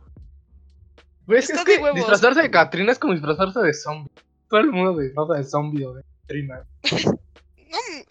Güey, 1.26 1.39
es, 1.39 1.48
que- 1.48 1.54
Está 1.54 1.62
es 1.62 1.65
que 1.65 1.78
de 1.78 1.84
huevos. 1.84 1.95
disfrazarse 1.98 2.41
de 2.41 2.52
Catrina 2.52 2.91
es 2.91 3.00
como 3.00 3.13
disfrazarse 3.13 3.60
de 3.60 3.74
zombie. 3.74 4.12
Todo 4.50 4.60
el 4.62 4.72
mundo 4.72 4.98
disfraza 5.00 5.34
de 5.34 5.43
zombie 5.43 5.86
o 5.86 5.93
de. 5.93 6.04
No, 7.69 7.78
mm, 7.78 8.02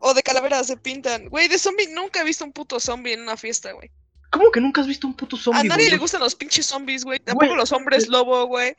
o 0.00 0.14
de 0.14 0.22
calaveras 0.22 0.66
se 0.68 0.76
pintan. 0.76 1.28
Güey, 1.28 1.48
de 1.48 1.58
zombie 1.58 1.88
nunca 1.92 2.20
he 2.20 2.24
visto 2.24 2.44
un 2.44 2.52
puto 2.52 2.78
zombie 2.78 3.12
en 3.14 3.22
una 3.22 3.36
fiesta, 3.36 3.72
güey. 3.72 3.90
¿Cómo 4.30 4.50
que 4.52 4.60
nunca 4.60 4.80
has 4.80 4.86
visto 4.86 5.06
un 5.06 5.14
puto 5.14 5.36
A 5.36 5.38
zombie? 5.40 5.68
nadie 5.68 5.84
güey? 5.86 5.90
le 5.92 5.98
gustan 5.98 6.20
los 6.20 6.34
pinches 6.36 6.66
zombies, 6.66 7.04
güey. 7.04 7.18
Tampoco 7.18 7.56
los 7.56 7.72
hombres 7.72 8.08
lobo, 8.08 8.46
güey. 8.46 8.76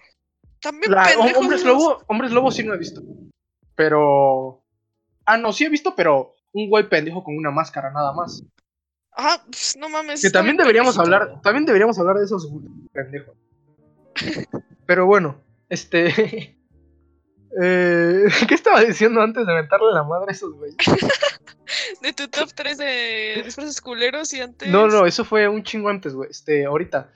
También 0.62 0.92
La- 0.94 1.04
pendejos. 1.04 1.38
hombres 1.38 1.64
lobo, 1.64 2.04
hombres 2.08 2.32
lobo 2.32 2.52
sí 2.52 2.64
no 2.64 2.74
he 2.74 2.78
visto. 2.78 3.02
Pero. 3.76 4.62
Ah, 5.26 5.38
no, 5.38 5.52
sí 5.54 5.66
he 5.66 5.70
visto, 5.70 5.96
pero 5.96 6.36
un 6.54 6.70
güey 6.70 6.88
pendejo 6.90 7.24
con 7.24 7.38
una 7.38 7.52
máscara 7.52 7.92
nada 7.92 8.14
más. 8.14 8.44
Pf, 9.50 9.78
no 9.80 9.90
mames. 9.90 10.22
Que 10.22 10.30
también 10.30 10.58
deberíamos 10.58 10.98
hablar, 10.98 11.42
también 11.42 11.66
deberíamos 11.66 11.98
hablar 12.00 12.18
de 12.18 12.26
esos 12.26 12.48
pendejos. 12.94 13.36
Pero 14.86 15.06
bueno, 15.06 15.42
este. 15.70 16.58
eh, 17.62 18.26
¿Qué 18.48 18.56
estaba 18.56 18.82
diciendo 18.82 19.22
antes 19.22 19.46
de 19.46 19.54
mentarle 19.54 19.94
la 19.94 20.04
madre 20.04 20.28
a 20.30 20.32
esos 20.34 20.54
güeyes? 20.54 20.78
De 22.02 22.14
tu 22.14 22.28
top 22.28 22.50
3 22.54 22.78
de 22.80 23.42
disfraces 23.46 23.80
culeros 23.80 24.34
y 24.34 24.42
antes. 24.42 24.68
No, 24.70 24.88
no, 24.88 25.06
eso 25.06 25.24
fue 25.24 25.48
un 25.48 25.62
chingo 25.64 25.90
antes, 25.90 26.16
güey. 26.16 26.30
Este, 26.32 26.66
ahorita. 26.66 27.12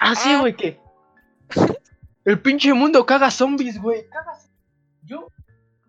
Ah, 0.00 0.14
sí, 0.14 0.30
Ah. 0.32 0.40
güey, 0.40 0.56
que. 0.56 0.80
El 2.24 2.40
pinche 2.40 2.72
mundo 2.72 3.04
caga 3.04 3.30
zombies, 3.30 3.80
güey. 3.80 4.08
Caga. 4.08 4.38
Yo, 5.02 5.28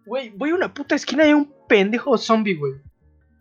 güey, 0.05 0.29
voy 0.31 0.49
a 0.49 0.55
una 0.55 0.73
puta 0.73 0.95
esquina 0.95 1.23
y 1.23 1.27
hay 1.27 1.33
un 1.33 1.53
pendejo 1.69 2.17
zombie, 2.17 2.55
güey. 2.55 2.73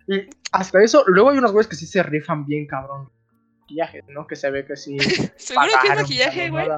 Y 0.08 0.28
hasta 0.52 0.82
eso, 0.82 1.04
luego 1.06 1.30
hay 1.30 1.38
unos 1.38 1.52
güeyes 1.52 1.68
que 1.68 1.76
sí 1.76 1.86
se 1.86 2.02
rifan 2.02 2.44
bien, 2.46 2.66
cabrón. 2.66 3.10
Maquillaje, 3.60 4.02
¿no? 4.08 4.26
Que 4.26 4.36
se 4.36 4.50
ve 4.50 4.64
que 4.66 4.76
sí. 4.76 4.98
Seguro 5.36 5.68
que 5.82 5.88
es 5.88 5.96
maquillaje, 5.96 6.50
la 6.50 6.50
güey. 6.50 6.68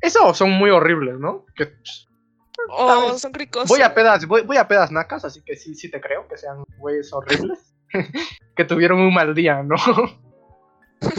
Eso 0.00 0.34
son 0.34 0.50
muy 0.52 0.70
horribles, 0.70 1.18
¿no? 1.18 1.44
Que 1.56 1.66
pss, 1.66 2.08
O 2.70 2.88
¿Sabes? 2.88 3.20
son 3.20 3.34
ricos. 3.34 3.68
voy 3.68 3.80
a 3.82 3.94
pedas, 3.94 4.26
voy, 4.26 4.42
voy 4.42 4.56
a 4.58 4.68
pedas 4.68 4.90
nacas, 4.92 5.24
así 5.24 5.42
que 5.42 5.56
sí, 5.56 5.74
sí 5.74 5.90
te 5.90 6.00
creo 6.00 6.28
que 6.28 6.36
sean 6.36 6.62
güeyes 6.78 7.12
horribles. 7.12 7.74
que 8.56 8.64
tuvieron 8.64 9.00
un 9.00 9.12
mal 9.14 9.34
día, 9.34 9.62
¿no? 9.62 9.76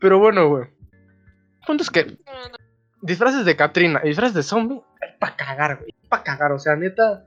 Pero 0.00 0.18
bueno, 0.18 0.48
güey. 0.48 0.64
Punto 1.66 1.82
es 1.82 1.90
que 1.90 2.04
No, 2.04 2.48
no. 2.50 2.56
disfraces 3.02 3.44
de 3.44 3.56
Katrina 3.56 4.00
y 4.04 4.08
disfraces 4.08 4.34
de 4.34 4.42
zombie 4.42 4.80
es 5.00 5.14
para 5.18 5.36
cagar, 5.36 5.78
güey. 5.78 5.94
Para 6.08 6.22
cagar, 6.22 6.52
o 6.52 6.58
sea, 6.58 6.76
neta. 6.76 7.26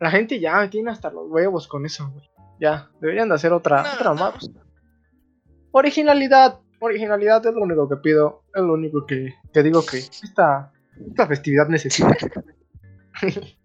La 0.00 0.10
gente 0.10 0.38
ya 0.40 0.68
tiene 0.70 0.90
hasta 0.90 1.10
los 1.10 1.28
huevos 1.28 1.66
con 1.68 1.84
eso, 1.86 2.10
güey. 2.10 2.28
Ya, 2.60 2.90
deberían 3.00 3.28
de 3.28 3.34
hacer 3.36 3.52
otra, 3.52 3.82
No, 3.82 3.92
otra 3.94 4.10
no. 4.10 4.14
más. 4.16 4.50
Originalidad, 5.72 6.60
originalidad 6.80 7.44
es 7.46 7.54
lo 7.54 7.62
único 7.62 7.88
que 7.88 7.96
pido, 7.96 8.44
es 8.54 8.62
lo 8.62 8.72
único 8.74 9.06
que, 9.06 9.34
que 9.52 9.62
digo 9.62 9.84
que 9.84 9.98
esta, 9.98 10.72
esta 11.06 11.26
festividad 11.26 11.68
necesita. 11.68 12.16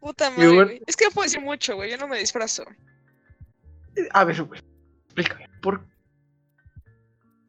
Puta 0.00 0.30
madre, 0.30 0.46
bueno- 0.48 0.64
güey. 0.66 0.82
Es 0.86 0.96
que 0.96 1.04
no 1.06 1.10
puedo 1.10 1.24
decir 1.24 1.40
mucho, 1.40 1.74
güey. 1.76 1.90
Yo 1.90 1.96
no 1.98 2.06
me 2.08 2.18
disfrazo. 2.18 2.64
A 4.12 4.24
ver, 4.24 4.42
güey, 4.42 4.60
explícame, 5.06 5.48
¿por... 5.62 5.84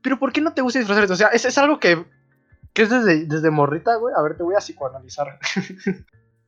Pero 0.01 0.17
¿por 0.19 0.31
qué 0.31 0.41
no 0.41 0.53
te 0.53 0.61
gusta 0.61 0.79
disfrazarte? 0.79 1.13
O 1.13 1.17
sea, 1.17 1.27
es, 1.29 1.43
es 1.45 1.57
algo 1.57 1.79
que, 1.79 2.05
que 2.73 2.83
es 2.83 2.89
desde, 2.89 3.25
desde 3.25 3.51
morrita, 3.51 3.95
güey. 3.97 4.13
A 4.17 4.21
ver, 4.21 4.37
te 4.37 4.43
voy 4.43 4.55
a 4.55 4.59
psicoanalizar. 4.59 5.37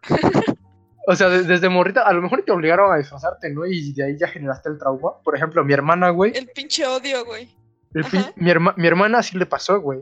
o 1.11 1.15
sea, 1.15 1.27
de- 1.29 1.43
desde 1.43 1.69
morrita, 1.69 2.03
a 2.03 2.13
lo 2.13 2.21
mejor 2.21 2.43
te 2.43 2.51
obligaron 2.51 2.91
a 2.93 2.97
disfrazarte, 2.97 3.49
¿no? 3.49 3.65
Y 3.65 3.93
de 3.93 4.03
ahí 4.05 4.17
ya 4.17 4.27
generaste 4.27 4.69
el 4.69 4.77
trauma. 4.77 5.19
Por 5.23 5.35
ejemplo, 5.35 5.63
mi 5.65 5.73
hermana, 5.73 6.11
güey. 6.11 6.31
El 6.35 6.47
pinche 6.49 6.85
odio, 6.85 7.25
güey. 7.25 7.49
pin- 7.93 8.31
mi, 8.35 8.51
herma- 8.51 8.75
mi 8.77 8.87
hermana 8.87 9.23
sí 9.23 9.37
le 9.37 9.47
pasó, 9.47 9.81
güey. 9.81 9.99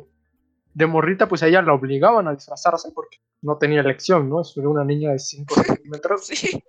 De 0.74 0.86
morrita, 0.86 1.28
pues 1.30 1.42
a 1.44 1.48
ella 1.48 1.62
la 1.62 1.74
obligaban 1.74 2.28
a 2.28 2.34
disfrazarse 2.36 2.92
porque 2.94 3.18
no 3.42 3.58
tenía 3.58 3.80
elección, 3.80 4.30
¿no? 4.30 4.42
Era 4.56 4.68
una 4.68 4.84
niña 4.84 5.12
de 5.12 5.20
5 5.20 5.56
centímetros. 5.64 6.28
Sí. 6.28 6.62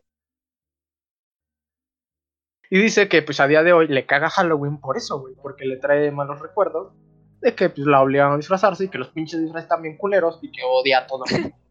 Y 2.71 2.79
dice 2.81 3.09
que 3.09 3.23
pues 3.23 3.41
a 3.41 3.47
día 3.49 3.63
de 3.63 3.73
hoy 3.73 3.89
le 3.89 4.07
caga 4.07 4.29
Halloween 4.31 4.79
por 4.79 4.97
eso, 4.97 5.19
güey, 5.21 5.35
porque 5.43 5.65
le 5.65 5.79
trae 5.79 6.11
malos 6.11 6.41
recuerdos 6.41 6.93
de 7.41 7.55
que 7.55 7.71
pues 7.71 7.87
la 7.87 8.01
obligan 8.03 8.33
a 8.33 8.37
disfrazarse 8.37 8.85
y 8.85 8.89
que 8.89 8.99
los 8.99 9.09
pinches 9.09 9.41
disfraces 9.41 9.65
están 9.65 9.83
bien 9.83 9.97
culeros 9.97 10.39
y 10.43 10.51
que 10.53 10.61
odia 10.65 11.01
a 11.01 11.07
todo. 11.07 11.25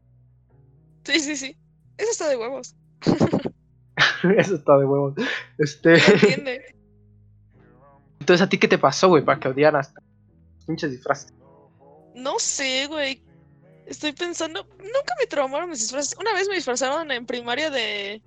Sí, 1.04 1.22
sí, 1.22 1.38
sí. 1.38 1.56
Eso 1.98 2.12
está 2.12 2.30
de 2.30 2.38
huevos. 2.38 2.76
eso 4.38 4.56
está 4.56 4.78
de 4.78 4.86
huevos. 4.86 5.16
Este, 5.58 5.90
¿Me 5.90 5.98
entiende? 6.14 6.76
entonces 8.20 8.46
a 8.46 8.50
ti 8.50 8.58
qué 8.58 8.68
te 8.68 8.78
pasó, 8.78 9.08
güey, 9.08 9.24
para 9.24 9.40
que 9.40 9.48
odiaras 9.48 9.94
pinches 10.66 10.92
disfraces. 10.92 11.34
No 12.14 12.40
sé, 12.40 12.88
güey. 12.88 13.24
Estoy 13.86 14.12
pensando, 14.12 14.68
nunca 14.80 15.14
me 15.18 15.28
traumaron 15.28 15.70
mis 15.70 15.80
disfraces. 15.80 16.18
Una 16.20 16.34
vez 16.34 16.50
me 16.50 16.56
disfrazaron 16.56 17.10
en 17.10 17.26
primaria 17.26 17.70
de, 17.70 18.22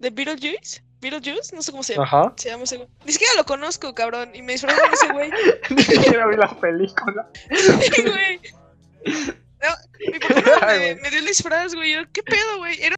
de 0.00 0.10
Beetlejuice. 0.10 0.82
Beetlejuice, 1.00 1.54
no 1.54 1.62
sé 1.62 1.70
cómo 1.70 1.84
se 1.84 1.94
llama. 1.94 2.06
Ajá. 2.06 2.34
Se 2.36 2.48
llama 2.50 2.64
ese 2.64 2.78
güey. 2.78 2.88
Ni 3.04 3.12
siquiera 3.12 3.34
lo 3.36 3.44
conozco, 3.44 3.94
cabrón. 3.94 4.34
Y 4.34 4.42
me 4.42 4.54
disfrazaron 4.54 4.90
de 4.90 4.96
ese 4.96 5.12
güey. 5.12 5.30
Ni 5.70 5.82
siquiera 5.82 6.26
vi 6.26 6.36
la 6.36 6.60
película. 6.60 7.30
Sí, 7.52 8.02
güey. 8.02 8.40
No, 9.62 10.12
mi 10.12 10.18
papá 10.18 10.66
me, 10.66 10.96
me 10.96 11.10
dio 11.10 11.20
el 11.20 11.26
disfraz, 11.26 11.74
güey. 11.74 11.92
Yo, 11.92 12.00
¿Qué 12.12 12.24
pedo, 12.24 12.58
güey? 12.58 12.82
Era 12.82 12.96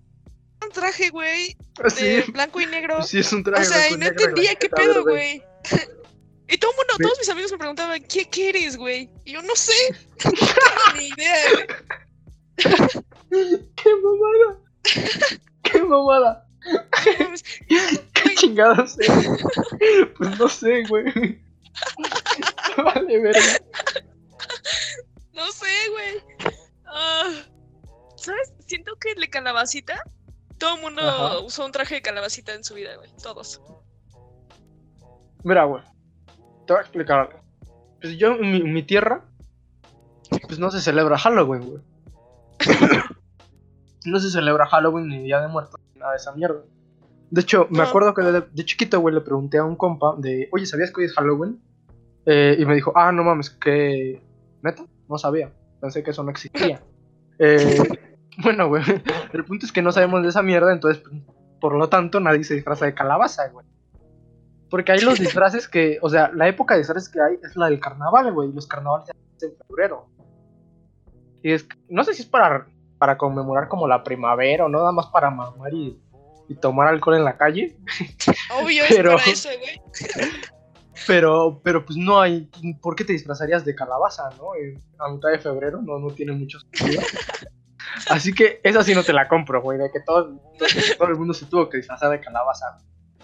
un 0.69 0.73
traje, 0.73 1.11
güey, 1.11 1.57
Sí, 1.95 2.05
de 2.05 2.23
blanco 2.23 2.61
y 2.61 2.67
negro. 2.67 3.03
sí 3.03 3.19
es 3.19 3.33
un 3.33 3.43
traje. 3.43 3.63
O 3.63 3.65
sea, 3.67 3.91
y 3.91 3.97
no 3.97 4.07
entendía 4.07 4.55
qué 4.55 4.69
pedo, 4.69 5.03
güey. 5.03 5.43
Y 6.51 6.57
todo 6.57 6.73
mundo, 6.73 6.95
Sí. 6.97 7.03
todos 7.03 7.19
mis 7.19 7.29
amigos 7.29 7.53
me 7.53 7.59
preguntaban, 7.59 8.03
¿qué, 8.05 8.25
qué 8.25 8.49
eres, 8.49 8.79
güey? 8.79 9.11
Y 9.27 9.33
yo 9.33 9.43
no 9.43 9.55
sé. 9.55 9.75
No 10.25 10.31
tengo 10.33 10.97
ni 10.97 11.09
idea, 11.09 11.35
güey. 11.53 11.67
¡Qué 13.77 13.91
mamada! 14.03 14.59
¡Qué 15.63 15.83
mamada! 15.83 16.47
No. 16.73 17.35
¿Qué 18.15 18.35
chingados 18.35 18.99
es? 18.99 19.09
Pues 20.17 20.39
no 20.39 20.49
sé, 20.49 20.85
güey. 20.89 21.39
Vale, 22.79 23.19
verga. 23.21 23.59
No 25.35 25.53
sé, 25.53 25.67
güey. 25.91 26.55
Ah, 26.87 27.31
¿Sabes? 28.17 28.53
Siento 28.67 28.97
que 28.97 29.13
el 29.13 29.21
de 29.21 29.29
calabacita, 29.31 30.03
todo 30.59 30.77
el 30.77 30.83
mundo 30.83 31.03
Ajá. 31.03 31.39
usó 31.39 31.65
un 31.65 31.73
traje 31.73 31.97
de 31.97 32.03
calabacita 32.03 32.55
en 32.55 32.65
su 32.65 32.75
vida, 32.75 32.97
güey. 32.97 33.11
Todos. 33.23 33.63
Mira, 35.45 35.65
güey. 35.65 35.83
Te 36.67 36.73
voy 36.73 36.79
a 36.79 36.83
explicar 36.83 37.21
algo. 37.21 37.41
Pues 38.01 38.17
yo, 38.19 38.33
en 38.33 38.53
mi, 38.53 38.63
mi 38.63 38.83
tierra, 38.83 39.25
pues 40.47 40.59
no 40.59 40.71
se 40.71 40.81
celebra 40.81 41.19
Halloween, 41.19 41.63
güey. 41.63 41.83
no 44.05 44.19
se 44.19 44.31
celebra 44.31 44.67
Halloween 44.67 45.09
ni 45.09 45.23
Día 45.23 45.41
de 45.41 45.49
Muertos, 45.49 45.81
ni 45.95 46.01
nada 46.01 46.13
de 46.13 46.19
esa 46.19 46.33
mierda. 46.33 46.63
De 47.31 47.41
hecho, 47.43 47.67
me 47.71 47.83
acuerdo 47.83 48.15
que 48.15 48.23
de, 48.23 48.41
de 48.41 48.65
chiquito, 48.65 49.01
güey, 49.01 49.15
le 49.15 49.21
pregunté 49.21 49.59
a 49.59 49.65
un 49.65 49.77
compa 49.77 50.15
de, 50.19 50.49
oye, 50.53 50.67
¿sabías 50.67 50.91
que 50.91 51.01
hoy 51.01 51.07
es 51.07 51.15
Halloween? 51.15 51.61
Eh, 52.25 52.57
y 52.59 52.65
me 52.65 52.75
dijo, 52.75 52.93
ah, 52.95 53.13
no 53.13 53.25
mames, 53.25 53.51
que... 53.51 54.23
¿Neta? 54.63 54.85
No 55.09 55.19
sabía. 55.19 55.53
Pensé 55.81 56.03
que 56.03 56.11
eso 56.11 56.23
no 56.23 56.31
existía. 56.31 56.83
Eh, 57.41 57.79
bueno, 58.43 58.69
güey, 58.69 58.83
el 59.33 59.45
punto 59.45 59.67
es 59.67 59.73
que 59.73 59.83
no 59.83 59.93
sabemos 59.93 60.23
de 60.23 60.29
esa 60.29 60.43
mierda, 60.43 60.73
entonces, 60.73 61.03
por 61.61 61.75
lo 61.75 61.89
tanto, 61.89 62.21
nadie 62.21 62.45
se 62.45 62.55
disfraza 62.55 62.85
de 62.87 62.95
calabaza, 62.95 63.49
güey. 63.49 63.67
Porque 64.71 64.93
hay 64.93 65.01
los 65.01 65.19
disfraces 65.21 65.69
que, 65.69 65.99
o 66.03 66.09
sea, 66.09 66.31
la 66.35 66.49
época 66.49 66.75
de 66.75 66.81
disfraces 66.81 67.09
que 67.09 67.21
hay 67.21 67.37
es 67.43 67.57
la 67.57 67.67
del 67.69 67.81
carnaval, 67.81 68.33
güey, 68.33 68.51
y 68.51 68.53
los 68.53 68.67
carnavales 68.67 69.07
se 69.07 69.13
hacen 69.13 69.51
en 69.59 69.67
febrero. 69.67 70.07
Y 71.43 71.53
es, 71.53 71.67
no 71.89 72.05
sé 72.05 72.15
si 72.15 72.23
es 72.23 72.29
para, 72.29 72.67
para 72.99 73.17
conmemorar 73.17 73.69
como 73.69 73.87
la 73.89 74.03
primavera 74.03 74.65
o 74.67 74.69
no, 74.69 74.79
nada 74.79 74.93
más 74.93 75.07
para 75.07 75.31
mamar 75.31 75.73
y, 75.73 75.99
y 76.49 76.55
tomar 76.57 76.89
alcohol 76.89 77.17
en 77.17 77.25
la 77.25 77.37
calle. 77.37 77.77
Obvio, 78.63 78.85
Pero- 78.89 79.17
es 79.17 79.21
para 79.21 79.33
eso, 79.33 79.49
güey. 79.59 80.31
Pero, 81.07 81.61
pero 81.63 81.87
pues 81.87 81.97
no 81.97 82.21
hay, 82.21 82.51
¿por 82.83 82.95
qué 82.97 83.05
te 83.05 83.13
disfrazarías 83.13 83.65
de 83.65 83.75
calabaza, 83.75 84.29
no? 84.37 84.55
Eh, 84.57 84.77
A 84.99 85.09
mitad 85.09 85.31
de 85.31 85.39
febrero 85.39 85.81
no, 85.81 85.99
no 85.99 86.09
tiene 86.11 86.33
mucho 86.33 86.59
sentido. 86.61 87.01
Así 88.11 88.33
que 88.33 88.61
esa 88.65 88.83
sí 88.83 88.95
no 88.95 89.03
te 89.05 89.13
la 89.13 89.29
compro, 89.29 89.61
güey, 89.63 89.79
de 89.79 89.91
que 89.91 90.01
todo, 90.01 90.41
todo 90.99 91.09
el 91.09 91.17
mundo 91.17 91.35
se 91.35 91.47
tuvo 91.47 91.69
que 91.69 91.79
disfrazar 91.79 92.11
de 92.11 92.21
calabaza. 92.21 92.79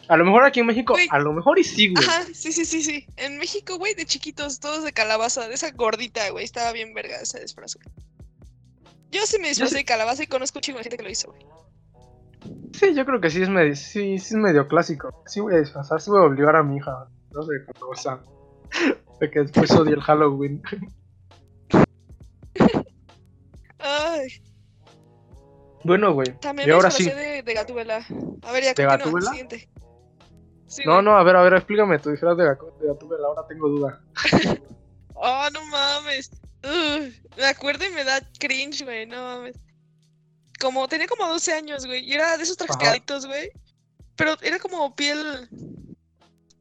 A 0.09 0.17
lo 0.19 0.25
mejor 0.27 0.45
aquí 0.45 0.61
en 0.61 0.67
México, 0.67 0.93
Güey. 0.93 1.09
a 1.11 1.19
lo 1.19 1.33
mejor 1.33 1.59
y 1.59 1.65
sí, 1.65 1.91
güey. 1.93 2.05
Ajá, 2.07 2.23
sí, 2.35 2.53
sí, 2.53 2.65
sí, 2.67 2.83
sí. 2.83 3.07
En 3.17 3.39
México, 3.39 3.79
güey, 3.79 3.95
de 3.95 4.05
chiquitos, 4.05 4.61
todos 4.61 4.85
de 4.85 4.93
calabaza, 4.93 5.49
de 5.49 5.55
esa 5.55 5.71
gordita, 5.71 6.29
güey. 6.31 6.45
Estaba 6.45 6.73
bien 6.73 6.93
verga 6.93 7.17
ese 7.23 7.41
disfraz. 7.41 7.79
Yo 9.11 9.21
sí 9.25 9.39
me 9.39 9.49
disfrazé 9.49 9.71
sí- 9.73 9.77
de 9.79 9.85
calabaza 9.87 10.23
y 10.23 10.27
conozco 10.27 10.59
un 10.59 10.63
chingo 10.63 10.79
de 10.79 10.85
gente 10.85 10.99
que 10.99 11.05
lo 11.05 11.11
hizo, 11.11 11.29
güey. 11.33 11.47
Sí, 12.75 12.95
yo 12.95 13.07
creo 13.07 13.21
que 13.21 13.31
sí 13.31 13.41
es 13.41 13.49
medio, 13.49 13.75
sí, 13.77 14.19
sí 14.19 14.35
es 14.35 14.35
medio 14.35 14.69
clásico. 14.69 15.23
Sí 15.27 15.41
voy 15.41 15.55
a 15.55 15.59
disfrazar, 15.61 16.01
sí 16.03 16.11
voy 16.11 16.21
a 16.21 16.25
obligar 16.25 16.57
a 16.57 16.63
mi 16.63 16.77
hija. 16.77 17.07
No 17.33 17.43
sé 17.43 17.53
de 17.55 17.65
calabaza. 17.65 18.21
De 19.21 19.31
que 19.31 19.39
después 19.41 19.71
odie 19.71 19.95
el 19.95 20.01
Halloween. 20.03 20.61
Ay, 23.79 24.29
Bueno, 25.85 26.13
güey. 26.15 26.33
también 26.41 26.69
Y 26.69 26.73
ahora 26.73 26.91
sí. 26.91 27.05
de, 27.09 27.43
de 27.43 27.55
Gatúbela. 27.55 28.05
A 28.43 28.53
ver, 28.53 28.65
ya 28.65 28.75
¿De 28.75 28.85
Gatúbela? 28.85 29.31
siguiente. 29.31 29.69
Sí, 30.67 30.83
No, 30.87 30.95
güey. 30.95 31.05
no, 31.05 31.17
a 31.17 31.23
ver, 31.23 31.37
a 31.37 31.43
ver, 31.43 31.55
explícame 31.55 31.99
tu 31.99 32.11
disfraz 32.11 32.37
de, 32.37 32.45
de 32.45 32.49
Gatúbela, 32.89 33.27
ahora 33.29 33.47
tengo 33.47 33.69
duda. 33.69 34.01
Oh, 35.17 35.49
no 35.53 35.65
mames. 35.67 36.31
Ugh, 36.65 37.13
me 37.37 37.45
acuerdo 37.47 37.85
y 37.87 37.91
me 37.91 38.03
da 38.05 38.21
cringe, 38.39 38.83
güey, 38.85 39.07
no 39.07 39.17
mames. 39.23 39.57
Como, 40.61 40.87
tenía 40.89 41.07
como 41.07 41.27
12 41.29 41.53
años, 41.53 41.87
güey, 41.87 42.05
y 42.05 42.13
era 42.15 42.37
de 42.37 42.43
esos 42.43 42.61
Ajá. 42.61 42.67
trascaditos, 42.67 43.25
güey. 43.27 43.51
Pero 44.17 44.35
era 44.43 44.59
como 44.59 44.95
piel... 44.95 45.49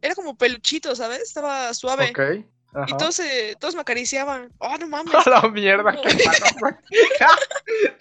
Era 0.01 0.15
como 0.15 0.37
peluchito, 0.37 0.95
¿sabes? 0.95 1.21
Estaba 1.21 1.73
suave. 1.73 2.11
Ok. 2.11 2.45
Y 2.87 2.97
todos, 2.97 3.15
se- 3.15 3.55
todos 3.59 3.75
me 3.75 3.81
acariciaban. 3.81 4.51
Oh, 4.57 4.75
no 4.79 4.87
mames. 4.89 5.13
A 5.13 5.29
la 5.29 5.41
mierda, 5.49 5.91
No. 5.91 6.01
qué 6.01 6.07
malo, 6.25 6.45
güey. 6.59 6.73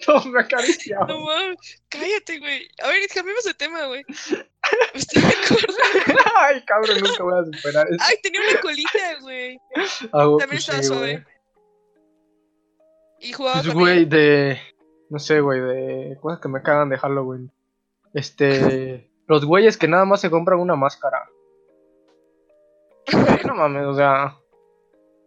Todos 0.05 0.25
me 0.27 0.41
acariciaban. 0.41 1.07
No 1.07 1.19
mames. 1.19 1.81
Cállate, 1.89 2.39
güey. 2.39 2.67
A 2.83 2.87
ver, 2.87 3.07
cambiemos 3.13 3.43
de 3.43 3.53
tema, 3.53 3.85
güey. 3.85 4.03
Me 4.09 4.99
estoy 4.99 5.21
acordando. 5.23 6.21
Ay, 6.37 6.63
cabrón, 6.65 6.97
nunca 7.01 7.23
voy 7.23 7.39
a 7.39 7.45
superar 7.57 7.87
eso. 7.91 8.03
Ay, 8.07 8.15
tenía 8.23 8.41
una 8.49 8.61
colita, 8.61 9.15
güey. 9.21 9.57
Ah, 9.75 9.85
También 10.11 10.47
pues 10.49 10.59
estaba 10.59 10.79
sí, 10.81 10.87
suave. 10.87 11.11
güey. 11.13 11.25
Y 13.19 13.33
jugaba 13.33 13.61
Pues, 13.61 13.73
con 13.73 13.81
güey, 13.83 14.05
de. 14.05 14.59
No 15.09 15.19
sé, 15.19 15.39
güey, 15.39 15.59
de 15.61 16.17
cosas 16.19 16.39
que 16.39 16.47
me 16.49 16.61
cagan 16.63 16.89
de 16.89 16.97
Halloween. 16.97 17.51
Este. 18.13 19.09
Los 19.27 19.45
güeyes 19.45 19.77
que 19.77 19.87
nada 19.87 20.05
más 20.05 20.19
se 20.21 20.29
compran 20.29 20.59
una 20.59 20.75
máscara. 20.75 21.29
Güey, 23.11 23.43
no 23.45 23.55
mames, 23.55 23.85
o 23.85 23.93
sea. 23.95 24.37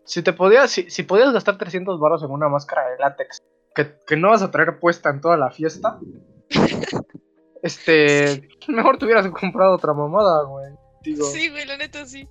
Si 0.06 0.22
te 0.22 0.32
podías, 0.32 0.70
si, 0.70 0.88
si 0.88 1.02
podías 1.02 1.32
gastar 1.32 1.58
300 1.58 1.98
baros 2.00 2.22
en 2.22 2.30
una 2.30 2.48
máscara 2.48 2.88
de 2.88 2.98
látex 2.98 3.42
que, 3.74 3.98
que 4.06 4.16
no 4.16 4.30
vas 4.30 4.40
a 4.42 4.50
traer 4.50 4.78
puesta 4.78 5.10
en 5.10 5.20
toda 5.20 5.36
la 5.36 5.50
fiesta, 5.50 5.98
este. 7.62 8.48
Mejor 8.68 8.98
te 8.98 9.04
hubieras 9.04 9.28
comprado 9.28 9.74
otra 9.74 9.92
mamada, 9.92 10.44
güey. 10.44 10.72
Digo. 11.02 11.26
Sí, 11.26 11.48
güey, 11.50 11.66
la 11.66 11.76
neta 11.76 12.06
sí. 12.06 12.28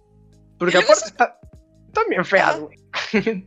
Porque 0.57 0.77
aparte 0.77 1.05
está, 1.05 1.39
están 1.87 2.03
bien 2.09 2.25
feas, 2.25 2.59
güey. 2.59 2.77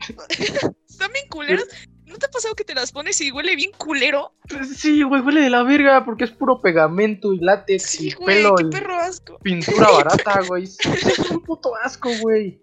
Están 0.88 1.12
bien 1.12 1.28
culeras. 1.30 1.66
¿No 2.06 2.16
te 2.16 2.26
ha 2.26 2.30
pasado 2.30 2.54
que 2.54 2.64
te 2.64 2.74
las 2.74 2.90
pones 2.90 3.20
y 3.20 3.30
huele 3.30 3.54
bien 3.54 3.70
culero? 3.76 4.32
Sí, 4.74 5.02
güey, 5.02 5.20
huele 5.20 5.42
de 5.42 5.50
la 5.50 5.62
verga 5.62 6.04
porque 6.04 6.24
es 6.24 6.30
puro 6.30 6.60
pegamento 6.60 7.32
y 7.34 7.38
látex 7.38 7.82
Sí, 7.82 8.08
y 8.08 8.12
güey, 8.12 8.36
pelo 8.36 8.54
qué 8.56 8.64
y 8.64 8.70
perro 8.70 8.96
asco. 8.96 9.38
pintura 9.40 9.90
barata, 9.90 10.40
güey. 10.48 10.64
Es 10.64 11.18
un 11.30 11.42
puto 11.42 11.72
asco, 11.76 12.10
güey. 12.22 12.60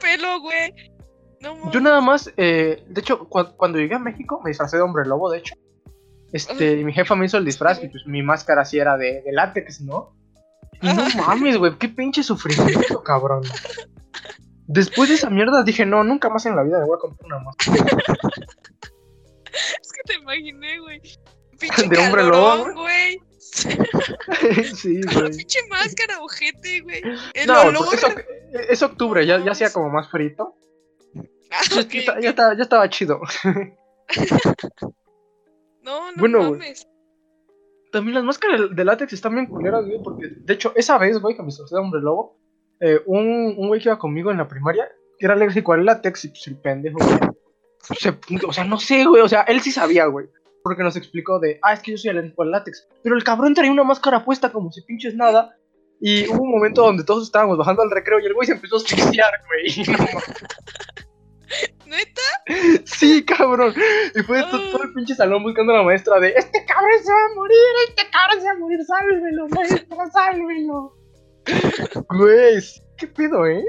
Pelo, 0.00 0.40
güey. 0.40 0.72
No. 1.40 1.70
Yo 1.72 1.80
nada 1.80 2.00
más, 2.00 2.32
eh, 2.36 2.84
de 2.86 3.00
hecho, 3.00 3.28
cua- 3.28 3.54
cuando 3.56 3.78
llegué 3.78 3.94
a 3.94 3.98
México 3.98 4.40
me 4.44 4.50
disfracé 4.50 4.76
de 4.76 4.82
hombre 4.82 5.06
lobo, 5.06 5.30
de 5.30 5.38
hecho. 5.38 5.54
Este, 6.32 6.78
y 6.78 6.84
mi 6.84 6.92
jefa 6.92 7.16
me 7.16 7.26
hizo 7.26 7.38
el 7.38 7.44
disfraz 7.44 7.82
y 7.82 7.88
pues 7.88 8.04
mi 8.06 8.22
máscara 8.22 8.64
sí 8.64 8.78
era 8.78 8.96
de, 8.96 9.22
de 9.22 9.32
látex, 9.32 9.80
¿no? 9.80 10.14
Y 10.82 10.86
no 10.86 11.04
mames, 11.16 11.56
güey, 11.58 11.76
qué 11.78 11.88
pinche 11.88 12.22
sufrimiento, 12.22 13.02
cabrón. 13.04 13.42
Después 14.66 15.08
de 15.08 15.16
esa 15.16 15.30
mierda 15.30 15.62
dije, 15.64 15.84
no, 15.86 16.04
nunca 16.04 16.28
más 16.30 16.46
en 16.46 16.54
la 16.56 16.62
vida 16.62 16.78
me 16.78 16.84
voy 16.86 16.96
a 16.96 17.00
comprar 17.00 17.26
una 17.26 17.38
máscara. 17.40 17.76
Es 19.52 19.92
que 19.92 20.02
te 20.06 20.14
imaginé, 20.14 20.78
güey. 20.78 21.00
Pinche 21.58 21.82
De 21.88 21.98
hombre 21.98 22.22
lobo, 22.24 22.72
güey. 22.74 23.18
sí, 24.74 25.00
güey. 25.02 25.30
pinche 25.30 25.58
máscara, 25.68 26.20
ojete, 26.20 26.80
güey. 26.82 27.02
El 27.34 27.46
No, 27.46 27.62
olor. 27.62 27.84
porque 27.86 27.96
es, 28.52 28.70
es 28.70 28.82
octubre, 28.82 29.24
ya, 29.26 29.42
ya 29.42 29.52
hacía 29.52 29.72
como 29.72 29.88
más 29.90 30.10
frito. 30.10 30.54
Ah, 31.52 31.62
Ya, 32.20 32.28
estaba, 32.30 32.54
ya 32.56 32.62
estaba 32.62 32.88
chido. 32.88 33.20
No, 35.82 36.12
no 36.12 36.16
Bueno, 36.18 36.52
mames. 36.52 36.86
También 37.90 38.14
las 38.14 38.24
máscaras 38.24 38.60
de 38.70 38.84
látex 38.84 39.12
están 39.14 39.34
bien 39.34 39.46
culeras, 39.46 39.84
güey, 39.84 40.00
porque 40.02 40.28
de 40.30 40.54
hecho, 40.54 40.72
esa 40.76 40.96
vez, 40.98 41.18
güey, 41.20 41.34
que 41.34 41.42
me 41.42 41.48
de 41.50 41.78
hombre 41.78 42.00
lobo, 42.00 42.38
eh, 42.78 43.00
un, 43.06 43.54
un 43.56 43.68
güey 43.68 43.80
que 43.80 43.88
iba 43.88 43.98
conmigo 43.98 44.30
en 44.30 44.36
la 44.38 44.46
primaria, 44.46 44.88
que 45.18 45.26
era 45.26 45.34
alérgico 45.34 45.72
al 45.72 45.84
látex, 45.84 46.24
y 46.26 46.28
pues 46.28 46.46
el 46.46 46.56
pendejo, 46.58 46.98
güey, 46.98 47.18
o 48.46 48.52
sea, 48.52 48.64
no 48.64 48.78
sé, 48.78 49.04
güey, 49.06 49.22
o 49.22 49.28
sea, 49.28 49.42
él 49.42 49.60
sí 49.60 49.72
sabía, 49.72 50.06
güey, 50.06 50.28
porque 50.62 50.82
nos 50.82 50.96
explicó 50.96 51.38
de, 51.38 51.58
ah, 51.62 51.72
es 51.72 51.80
que 51.80 51.92
yo 51.92 51.98
soy 51.98 52.10
alérgico 52.10 52.42
al 52.42 52.50
látex, 52.50 52.86
pero 53.02 53.16
el 53.16 53.24
cabrón 53.24 53.54
traía 53.54 53.70
una 53.72 53.84
máscara 53.84 54.24
puesta 54.24 54.52
como 54.52 54.70
si 54.72 54.82
pinches 54.82 55.14
nada, 55.14 55.56
y 56.00 56.26
hubo 56.28 56.42
un 56.42 56.50
momento 56.52 56.82
donde 56.82 57.04
todos 57.04 57.24
estábamos 57.24 57.58
bajando 57.58 57.82
al 57.82 57.90
recreo 57.90 58.20
y 58.20 58.26
el 58.26 58.34
güey 58.34 58.46
se 58.46 58.52
empezó 58.54 58.76
a 58.76 58.78
asfixiar, 58.78 59.32
güey, 59.46 59.86
no. 59.98 60.06
¿Neta? 61.86 62.22
Sí, 62.84 63.24
cabrón. 63.24 63.74
Y 64.14 64.22
fue 64.22 64.40
to- 64.42 64.70
todo 64.70 64.84
el 64.84 64.92
pinche 64.94 65.14
salón 65.14 65.42
buscando 65.42 65.72
a 65.74 65.78
la 65.78 65.82
maestra 65.82 66.20
de 66.20 66.28
Este 66.36 66.64
cabrón 66.64 66.92
se 67.02 67.10
va 67.10 67.18
a 67.18 67.34
morir, 67.34 67.58
este 67.88 68.02
cabrón 68.10 68.40
se 68.40 68.46
va 68.46 68.52
a 68.52 68.58
morir, 68.58 68.78
sálvelo, 68.84 69.48
maestra, 69.48 70.10
sálvelo. 70.12 70.94
Güey, 72.10 72.62
qué 72.96 73.06
pedo, 73.08 73.46
¿eh? 73.46 73.64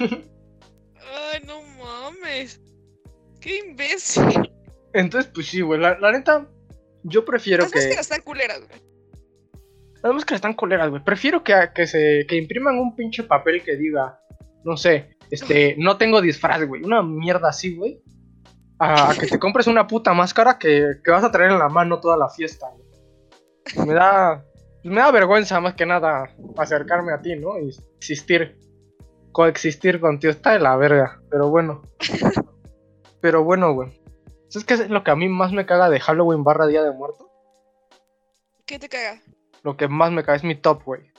Ay, 0.00 1.42
no 1.46 1.60
mames. 1.62 2.60
Qué 3.40 3.58
imbécil. 3.58 4.52
Entonces, 4.94 5.30
pues 5.34 5.48
sí, 5.48 5.60
güey. 5.60 5.80
La, 5.80 5.98
la 5.98 6.12
neta, 6.12 6.46
yo 7.02 7.24
prefiero 7.24 7.64
Las 7.64 7.72
que. 7.72 7.80
máscaras 7.80 8.00
están 8.00 8.22
culeras, 8.22 8.60
güey. 8.60 8.80
Las 10.02 10.14
máscaras 10.14 10.38
están 10.38 10.54
coleras, 10.54 10.88
güey. 10.88 11.04
Prefiero 11.04 11.42
que, 11.42 11.54
que 11.74 11.86
se 11.86 12.24
que 12.26 12.36
impriman 12.36 12.78
un 12.78 12.94
pinche 12.94 13.24
papel 13.24 13.62
que 13.62 13.76
diga, 13.76 14.20
no 14.64 14.76
sé, 14.76 15.16
este, 15.30 15.74
no 15.78 15.98
tengo 15.98 16.22
disfraz, 16.22 16.64
güey. 16.66 16.82
Una 16.82 17.02
mierda 17.02 17.48
así, 17.48 17.76
güey. 17.76 18.00
A, 18.78 19.10
a 19.10 19.14
que 19.14 19.26
te 19.26 19.38
compres 19.38 19.66
una 19.66 19.86
puta 19.86 20.14
máscara 20.14 20.58
que, 20.58 20.94
que 21.04 21.10
vas 21.10 21.24
a 21.24 21.30
traer 21.30 21.52
en 21.52 21.58
la 21.58 21.68
mano 21.68 22.00
toda 22.00 22.16
la 22.16 22.28
fiesta, 22.28 22.66
güey. 22.70 23.86
Me 23.86 23.94
da. 23.94 24.44
Me 24.84 24.96
da 24.96 25.10
vergüenza 25.10 25.60
más 25.60 25.74
que 25.74 25.86
nada 25.86 26.30
acercarme 26.58 27.12
a 27.12 27.20
ti, 27.20 27.34
¿no? 27.36 27.58
Y 27.58 27.74
existir. 27.96 28.58
Coexistir 29.32 29.98
contigo. 29.98 30.30
Está 30.30 30.52
de 30.52 30.60
la 30.60 30.76
verga. 30.76 31.20
Pero 31.30 31.48
bueno. 31.48 31.82
Pero 33.20 33.42
bueno, 33.42 33.72
güey. 33.72 34.03
¿Sabes 34.54 34.66
qué 34.66 34.74
es 34.74 34.88
lo 34.88 35.02
que 35.02 35.10
a 35.10 35.16
mí 35.16 35.28
más 35.28 35.50
me 35.50 35.66
caga 35.66 35.90
de 35.90 35.98
Halloween 35.98 36.44
barra 36.44 36.68
Día 36.68 36.84
de 36.84 36.92
Muertos? 36.92 37.26
¿Qué 38.66 38.78
te 38.78 38.88
caga? 38.88 39.20
Lo 39.64 39.76
que 39.76 39.88
más 39.88 40.12
me 40.12 40.22
caga 40.22 40.36
es 40.36 40.44
mi 40.44 40.54
top, 40.54 40.84
güey. 40.84 41.10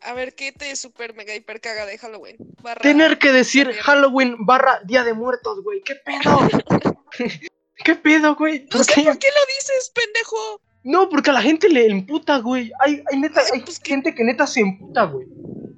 A 0.00 0.14
ver, 0.14 0.34
¿qué 0.34 0.52
te 0.52 0.74
super 0.74 1.14
mega 1.14 1.34
hiper 1.34 1.60
caga 1.60 1.84
de 1.84 1.98
Halloween? 1.98 2.36
Barra- 2.62 2.80
Tener 2.80 3.18
que 3.18 3.30
decir. 3.30 3.70
Halloween 3.74 4.36
barra 4.46 4.80
Día 4.84 5.04
de 5.04 5.12
Muertos, 5.12 5.62
güey. 5.62 5.82
¿Qué 5.82 5.96
pedo? 5.96 6.38
¿Qué 7.84 7.94
pedo, 7.94 8.34
güey? 8.36 8.60
No 8.62 8.68
¿Por 8.70 8.84
sé 8.84 8.94
qué? 8.94 9.02
por 9.02 9.18
qué 9.18 9.28
lo 9.28 9.46
dices, 9.58 9.92
pendejo. 9.94 10.62
No, 10.82 11.10
porque 11.10 11.28
a 11.28 11.34
la 11.34 11.42
gente 11.42 11.68
le 11.68 11.86
emputa, 11.88 12.38
güey. 12.38 12.72
Hay, 12.80 13.04
hay 13.12 13.20
neta, 13.20 13.42
Ay, 13.52 13.60
hay 13.66 13.74
gente 13.84 14.14
que 14.14 14.24
neta 14.24 14.46
se 14.46 14.60
emputa, 14.60 15.04
güey. 15.04 15.26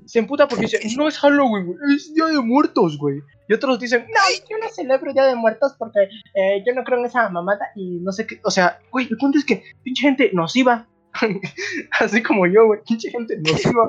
Se 0.07 0.19
emputa 0.19 0.49
porque 0.49 0.67
dice, 0.67 0.81
no 0.97 1.09
es 1.09 1.19
Halloween, 1.19 1.67
güey, 1.67 1.97
es 1.97 2.15
Día 2.15 2.27
de 2.27 2.41
Muertos, 2.41 2.99
güey. 2.99 3.21
Y 3.49 3.55
otros 3.55 3.79
dicen, 3.79 4.07
no, 4.09 4.49
yo 4.49 4.59
no 4.59 4.69
celebro 4.71 5.13
Día 5.13 5.27
de 5.27 5.35
Muertos 5.35 5.75
porque 5.79 6.09
eh, 6.35 6.63
yo 6.67 6.75
no 6.75 6.83
creo 6.85 6.99
en 6.99 7.07
esa 7.07 7.29
mamada 7.29 7.67
y 7.75 7.99
no 8.01 8.13
sé 8.13 8.27
qué. 8.27 8.41
O 8.45 8.51
sea, 8.51 8.81
güey, 8.91 9.07
el 9.11 9.17
punto 9.19 9.39
es 9.39 9.45
que 9.45 9.63
pinche 9.83 10.03
gente 10.03 10.31
nociva. 10.33 10.87
Así 12.01 12.23
como 12.23 12.47
yo, 12.47 12.67
güey, 12.67 12.81
pinche 12.87 13.11
gente 13.11 13.37
nociva. 13.39 13.89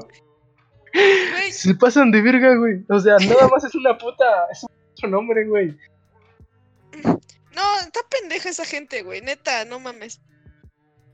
Güey, 0.93 1.51
Se 1.51 1.75
pasan 1.75 2.11
de 2.11 2.21
verga, 2.21 2.55
güey. 2.55 2.83
O 2.89 2.99
sea, 2.99 3.17
nada 3.17 3.47
más 3.47 3.63
es 3.63 3.75
una 3.75 3.97
puta, 3.97 4.25
es 4.51 4.63
un 4.63 4.69
puto 4.69 5.07
nombre, 5.07 5.45
güey. 5.45 5.77
no, 7.03 7.79
está 7.79 7.99
pendeja 8.09 8.49
esa 8.49 8.65
gente, 8.65 9.03
güey. 9.03 9.21
Neta, 9.21 9.65
no 9.65 9.79
mames. 9.79 10.21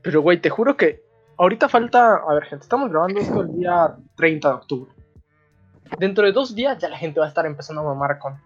Pero, 0.02 0.20
güey, 0.20 0.40
te 0.40 0.50
juro 0.50 0.76
que 0.76 1.00
ahorita 1.42 1.68
falta. 1.68 2.16
A 2.16 2.34
ver, 2.34 2.44
gente, 2.44 2.62
estamos 2.62 2.90
grabando 2.90 3.20
esto 3.20 3.42
el 3.42 3.58
día 3.58 3.96
30 4.16 4.48
de 4.48 4.54
octubre. 4.54 4.92
Dentro 5.98 6.24
de 6.24 6.32
dos 6.32 6.54
días 6.54 6.78
ya 6.78 6.88
la 6.88 6.96
gente 6.96 7.20
va 7.20 7.26
a 7.26 7.28
estar 7.28 7.44
empezando 7.44 7.82
a 7.82 7.84
mamar 7.84 8.18
con. 8.18 8.40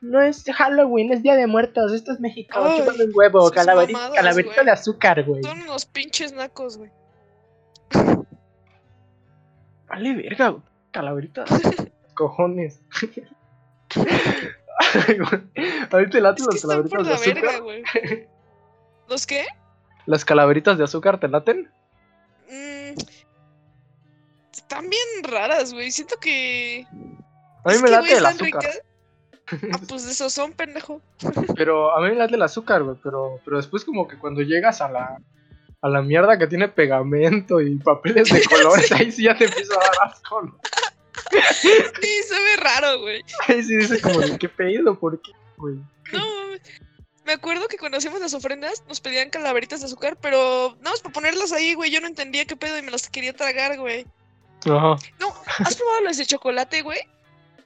No 0.00 0.20
es 0.20 0.44
Halloween, 0.54 1.12
es 1.12 1.22
Día 1.22 1.36
de 1.36 1.46
Muertos, 1.46 1.92
esto 1.92 2.10
es 2.12 2.20
México, 2.20 2.58
chúpame 2.58 3.04
un 3.04 3.10
huevo, 3.14 3.50
calaverita, 3.50 3.98
mamadas, 3.98 4.16
calaverita 4.16 4.54
güey. 4.54 4.64
de 4.64 4.72
azúcar, 4.72 5.22
güey. 5.24 5.42
Son 5.42 5.60
unos 5.60 5.84
pinches 5.84 6.32
nacos, 6.32 6.78
güey. 6.78 6.90
Vale, 9.88 10.14
verga, 10.14 10.48
güey. 10.48 10.62
Calaverita. 10.90 11.44
Cojones. 12.14 12.80
Ay. 13.94 15.18
Ahorita 15.90 16.10
te 16.10 16.20
laten 16.22 16.46
Es 16.48 16.62
que 16.62 16.66
las 16.66 16.82
calaveritas 16.82 17.06
de 17.06 17.12
azúcar. 17.12 17.62
verga. 17.62 18.28
¿Los 19.08 19.26
qué? 19.26 19.44
Las 20.06 20.24
calaveritas 20.24 20.78
de 20.78 20.84
azúcar 20.84 21.20
te 21.20 21.28
laten. 21.28 21.70
Mm, 22.50 22.98
están 24.52 24.90
bien 24.90 25.08
raras, 25.22 25.72
güey. 25.72 25.90
Siento 25.90 26.16
que. 26.20 26.86
A 27.64 27.70
mí 27.70 27.78
me 27.82 27.90
late 27.90 28.16
el 28.16 28.26
azúcar. 28.26 28.62
ricas. 28.62 28.82
Ah, 29.72 29.80
pues 29.88 30.04
de 30.06 30.12
esos 30.12 30.32
son, 30.32 30.52
pendejo. 30.52 31.02
Pero 31.56 31.92
a 31.92 32.00
mí 32.00 32.10
me 32.10 32.14
late 32.14 32.36
el 32.36 32.42
azúcar, 32.42 32.84
güey. 32.84 32.96
Pero, 33.02 33.40
pero 33.44 33.56
después, 33.56 33.84
como 33.84 34.06
que 34.06 34.16
cuando 34.16 34.42
llegas 34.42 34.80
a 34.80 34.88
la, 34.88 35.20
a 35.82 35.88
la 35.88 36.02
mierda 36.02 36.38
que 36.38 36.46
tiene 36.46 36.68
pegamento 36.68 37.60
y 37.60 37.76
papeles 37.76 38.30
de 38.32 38.44
colores, 38.48 38.92
ahí 38.92 39.10
sí 39.10 39.24
ya 39.24 39.36
te 39.36 39.46
empieza 39.46 39.74
a 39.74 39.78
dar 39.78 40.08
asco. 40.08 40.42
¿no? 40.42 40.60
Sí, 41.52 42.22
se 42.28 42.34
ve 42.34 42.56
raro, 42.58 43.00
güey. 43.00 43.22
Ahí 43.48 43.62
sí 43.62 43.76
dice, 43.76 44.00
como, 44.00 44.20
de, 44.20 44.38
¿qué 44.38 44.48
pedido? 44.48 44.98
¿Por 44.98 45.20
qué, 45.20 45.32
güey? 45.56 45.76
No. 46.12 46.24
Me 47.30 47.34
acuerdo 47.34 47.68
que 47.68 47.78
cuando 47.78 47.98
hacíamos 47.98 48.20
las 48.20 48.34
ofrendas 48.34 48.82
nos 48.88 49.00
pedían 49.00 49.30
calaveritas 49.30 49.78
de 49.78 49.86
azúcar, 49.86 50.18
pero 50.20 50.74
nada 50.78 50.90
más 50.90 51.00
para 51.00 51.12
ponerlas 51.12 51.52
ahí, 51.52 51.74
güey. 51.74 51.88
Yo 51.88 52.00
no 52.00 52.08
entendía 52.08 52.44
qué 52.44 52.56
pedo 52.56 52.76
y 52.76 52.82
me 52.82 52.90
las 52.90 53.08
quería 53.08 53.32
tragar, 53.32 53.78
güey. 53.78 54.04
Ajá. 54.64 54.96
No, 55.20 55.32
¿has 55.60 55.76
probado 55.76 56.00
las 56.02 56.16
de 56.16 56.26
chocolate, 56.26 56.82
güey? 56.82 56.98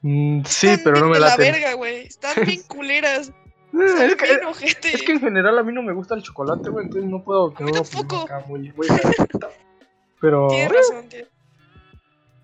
Mm, 0.02 0.42
sí, 0.44 0.66
Están 0.66 0.84
pero 0.84 1.00
no 1.00 1.06
me 1.08 1.14
de 1.14 1.20
la 1.20 1.36
verga, 1.38 1.72
güey. 1.72 2.06
Están 2.06 2.44
bien 2.44 2.62
culeras. 2.68 3.32
Es 3.72 4.16
que, 4.16 4.26
bien 4.26 4.44
ojete. 4.44 4.94
es 4.94 5.02
que 5.02 5.12
en 5.12 5.20
general 5.20 5.58
a 5.58 5.62
mí 5.62 5.72
no 5.72 5.82
me 5.82 5.94
gusta 5.94 6.14
el 6.14 6.22
chocolate, 6.22 6.68
güey. 6.68 6.84
Entonces 6.84 7.10
no 7.10 7.24
puedo 7.24 7.44
opinión 7.44 7.82
tampoco. 7.82 8.28
muy, 8.46 8.70
muy. 8.72 8.86
Pero, 10.20 10.48
Tienes 10.48 10.72
razón, 10.72 11.08
tío. 11.08 11.26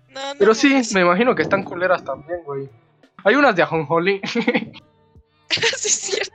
No, 0.09 0.33
no 0.33 0.39
pero 0.39 0.53
sí, 0.53 0.81
me 0.93 1.01
imagino 1.01 1.33
que 1.35 1.43
están 1.43 1.63
culeras 1.63 2.03
también, 2.03 2.43
güey. 2.43 2.67
Hay 3.23 3.35
unas 3.35 3.55
de 3.55 3.61
ajonjolí. 3.61 4.21
sí, 4.25 4.71
es 5.49 5.81
cierto. 5.81 6.30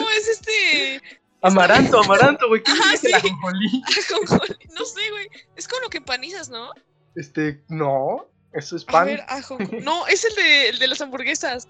No, 0.00 0.10
es 0.10 0.28
este. 0.28 1.00
amaranto, 1.42 2.00
amaranto, 2.02 2.48
güey. 2.48 2.62
¿Qué 2.62 2.72
es 2.94 3.04
el 3.04 3.10
sí. 3.10 3.12
ajonjolí? 3.16 3.82
ajonjolí. 4.10 4.56
No 4.74 4.84
sé, 4.84 5.10
güey. 5.10 5.28
Es 5.56 5.68
con 5.68 5.80
lo 5.82 5.88
que 5.88 5.98
empanizas, 5.98 6.48
¿no? 6.50 6.70
Este, 7.14 7.62
no. 7.68 8.26
Eso 8.52 8.76
es 8.76 8.84
A 8.88 8.92
pan. 8.92 9.06
ver, 9.06 9.20
ajonjolí. 9.28 9.80
No, 9.82 10.06
es 10.06 10.24
el 10.24 10.34
de, 10.36 10.68
el 10.70 10.78
de 10.78 10.86
las 10.88 11.00
hamburguesas. 11.00 11.68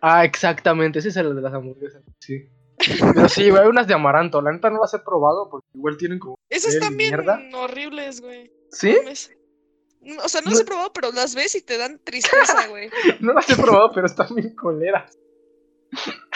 Ah, 0.00 0.24
exactamente, 0.24 1.00
ese 1.00 1.08
es 1.08 1.16
el 1.16 1.34
de 1.34 1.42
las 1.42 1.52
hamburguesas, 1.52 2.02
sí. 2.20 2.48
Pero 2.78 3.28
sí, 3.28 3.50
güey, 3.50 3.62
hay 3.62 3.68
unas 3.68 3.88
de 3.88 3.94
amaranto. 3.94 4.40
La 4.40 4.52
neta 4.52 4.70
no 4.70 4.80
las 4.80 4.94
he 4.94 5.00
probado 5.00 5.50
porque 5.50 5.66
igual 5.74 5.96
tienen 5.96 6.18
como. 6.20 6.38
Esas 6.48 6.70
¿Qué 6.70 6.76
están 6.78 6.96
bien 6.96 7.16
horribles, 7.54 8.20
güey. 8.20 8.52
¿Sí? 8.70 8.96
No, 10.00 10.22
O 10.22 10.28
sea, 10.28 10.40
no 10.42 10.46
No- 10.46 10.50
las 10.52 10.60
he 10.60 10.64
probado, 10.64 10.92
pero 10.92 11.10
las 11.10 11.34
ves 11.34 11.56
y 11.56 11.62
te 11.62 11.76
dan 11.76 11.98
tristeza, 12.04 12.68
güey. 12.68 12.88
No 13.20 13.32
las 13.32 13.50
he 13.50 13.56
probado, 13.56 13.90
pero 13.92 14.06
están 14.06 14.32
bien 14.34 14.54
coleras. 14.54 15.18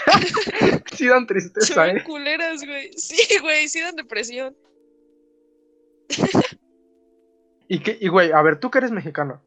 sí 0.96 1.06
dan 1.06 1.22
Se 1.22 1.26
tristeza, 1.26 1.84
ven 1.84 1.98
eh. 1.98 2.04
culeras, 2.04 2.64
güey. 2.64 2.92
Sí, 2.94 3.38
güey, 3.40 3.68
sí 3.68 3.80
dan 3.80 3.96
depresión. 3.96 4.56
Y 7.68 7.80
que, 7.80 7.96
y 8.00 8.08
güey, 8.08 8.32
a 8.32 8.42
ver, 8.42 8.58
tú 8.60 8.70
que 8.70 8.78
eres 8.78 8.90
mexicano. 8.90 9.42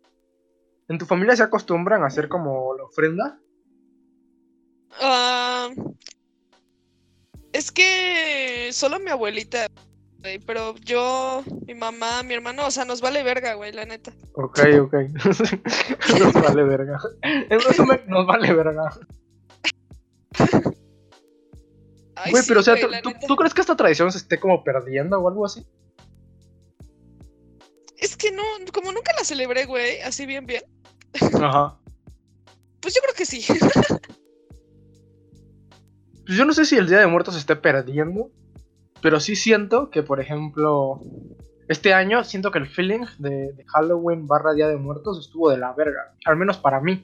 ¿En 0.87 0.97
tu 0.97 1.05
familia 1.05 1.35
se 1.35 1.43
acostumbran 1.43 2.03
a 2.03 2.07
hacer 2.07 2.27
como 2.27 2.75
la 2.75 2.83
ofrenda? 2.83 3.39
Ah, 4.99 5.69
es 7.53 7.71
que 7.71 8.69
solo 8.71 8.99
mi 8.99 9.09
abuelita, 9.09 9.67
güey, 10.19 10.39
pero 10.39 10.75
yo, 10.77 11.43
mi 11.65 11.73
mamá, 11.73 12.23
mi 12.23 12.33
hermano, 12.33 12.67
o 12.67 12.71
sea, 12.71 12.85
nos 12.85 13.01
vale 13.01 13.23
verga, 13.23 13.53
güey, 13.55 13.71
la 13.71 13.85
neta. 13.85 14.11
Ok, 14.33 14.59
ok. 14.81 14.93
nos 16.19 16.33
vale 16.33 16.63
verga. 16.63 16.99
En 17.21 17.59
resumen, 17.59 18.01
nos 18.07 18.25
vale 18.27 18.53
verga. 18.53 18.91
Güey, 22.29 22.43
sí, 22.43 22.47
pero 22.47 22.61
o 22.61 22.63
sea, 22.63 22.75
¿tú, 22.79 22.87
neta. 22.89 23.11
crees 23.37 23.53
que 23.53 23.61
esta 23.61 23.75
tradición 23.75 24.11
se 24.11 24.19
esté 24.19 24.39
como 24.39 24.63
perdiendo 24.63 25.19
o 25.19 25.27
algo 25.27 25.45
así? 25.45 25.65
Es 27.97 28.15
que 28.15 28.31
no, 28.31 28.43
como 28.73 28.91
nunca 28.91 29.11
la 29.17 29.23
celebré, 29.23 29.65
güey, 29.65 30.01
así 30.01 30.25
bien, 30.25 30.45
bien, 30.45 30.63
Ajá. 31.41 31.77
pues 32.79 32.93
yo 32.93 33.01
creo 33.01 33.15
que 33.15 33.25
sí. 33.25 33.45
Pues 36.25 36.39
yo 36.39 36.45
no 36.45 36.53
sé 36.53 36.65
si 36.65 36.75
el 36.75 36.87
Día 36.87 36.99
de 36.99 37.07
Muertos 37.07 37.35
se 37.35 37.39
esté 37.39 37.55
perdiendo, 37.55 38.31
pero 39.01 39.19
sí 39.19 39.35
siento 39.35 39.91
que, 39.91 40.01
por 40.01 40.19
ejemplo, 40.19 40.99
este 41.67 41.93
año 41.93 42.23
siento 42.23 42.49
que 42.51 42.57
el 42.57 42.67
feeling 42.67 43.05
de, 43.19 43.53
de 43.53 43.65
Halloween 43.67 44.25
barra 44.25 44.53
Día 44.53 44.67
de 44.67 44.77
Muertos 44.77 45.19
estuvo 45.19 45.51
de 45.51 45.57
la 45.57 45.73
verga, 45.73 46.15
al 46.25 46.35
menos 46.35 46.57
para 46.57 46.79
mí. 46.79 47.03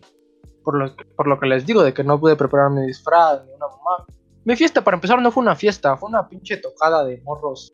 Por 0.63 0.75
lo, 0.75 0.95
por 1.15 1.27
lo 1.27 1.39
que 1.39 1.47
les 1.47 1.65
digo, 1.65 1.83
de 1.83 1.93
que 1.93 2.03
no 2.03 2.19
pude 2.19 2.35
preparar 2.35 2.69
mi 2.69 2.85
disfraz 2.85 3.43
ni 3.45 3.51
una 3.53 3.67
mamá. 3.67 4.05
Mi 4.43 4.55
fiesta, 4.55 4.83
para 4.83 4.95
empezar, 4.95 5.21
no 5.21 5.31
fue 5.31 5.41
una 5.43 5.55
fiesta, 5.55 5.95
fue 5.97 6.09
una 6.09 6.27
pinche 6.27 6.57
tocada 6.57 7.03
de 7.05 7.21
morros 7.21 7.71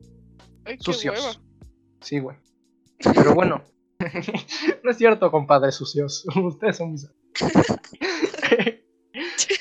Ay, 0.65 0.77
sucios. 0.79 1.17
hueva. 1.19 1.31
Sí, 2.01 2.19
güey. 2.19 2.37
Pero 3.15 3.33
bueno, 3.33 3.63
no 4.83 4.91
es 4.91 4.97
cierto, 4.97 5.31
compadres 5.31 5.75
sucios. 5.75 6.25
Ustedes 6.35 6.77
son 6.77 6.91
mis. 6.91 7.07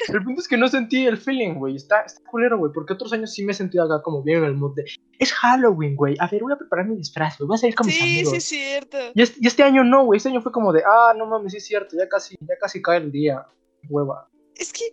el 0.09 0.23
punto 0.25 0.41
es 0.41 0.49
que 0.49 0.57
no 0.57 0.69
sentí 0.69 1.07
el 1.07 1.17
feeling, 1.17 1.55
güey. 1.55 1.77
Está, 1.77 2.01
está 2.03 2.21
culero, 2.31 2.59
güey. 2.59 2.73
Porque 2.73 2.93
otros 2.95 3.13
años 3.13 3.33
sí 3.33 3.45
me 3.45 3.53
he 3.53 3.55
sentido 3.55 3.85
acá 3.85 4.03
como 4.03 4.23
bien 4.23 4.39
en 4.39 4.45
el 4.47 4.55
mood 4.55 4.75
de. 4.75 4.85
Es 5.19 5.33
Halloween, 5.33 5.97
güey. 5.97 6.17
A 6.19 6.27
ver, 6.29 6.43
voy 6.43 6.53
a 6.53 6.57
preparar 6.57 6.87
mi 6.87 6.97
disfraz, 6.97 7.39
güey. 7.39 7.49
Voy 7.49 7.55
a 7.55 7.59
salir 7.59 7.75
con 7.75 7.87
mis 7.87 7.97
Sí, 7.97 8.03
amigos. 8.03 8.31
sí, 8.31 8.37
es 8.37 8.45
cierto. 8.45 8.99
Y, 9.15 9.23
este, 9.23 9.39
y 9.41 9.47
este 9.47 9.63
año 9.63 9.85
no, 9.85 10.05
güey. 10.05 10.19
Este 10.19 10.29
año 10.29 10.43
fue 10.43 10.53
como 10.53 10.73
de. 10.73 10.83
Ah, 10.85 11.15
no 11.17 11.27
mames, 11.27 11.53
sí 11.53 11.59
es 11.59 11.67
cierto. 11.67 11.97
Ya 11.97 12.09
casi, 12.09 12.37
ya 12.41 12.55
casi 12.61 12.83
cae 12.83 12.99
el 12.99 13.13
día. 13.13 13.47
Hueva. 13.89 14.29
Es 14.55 14.73
que 14.73 14.85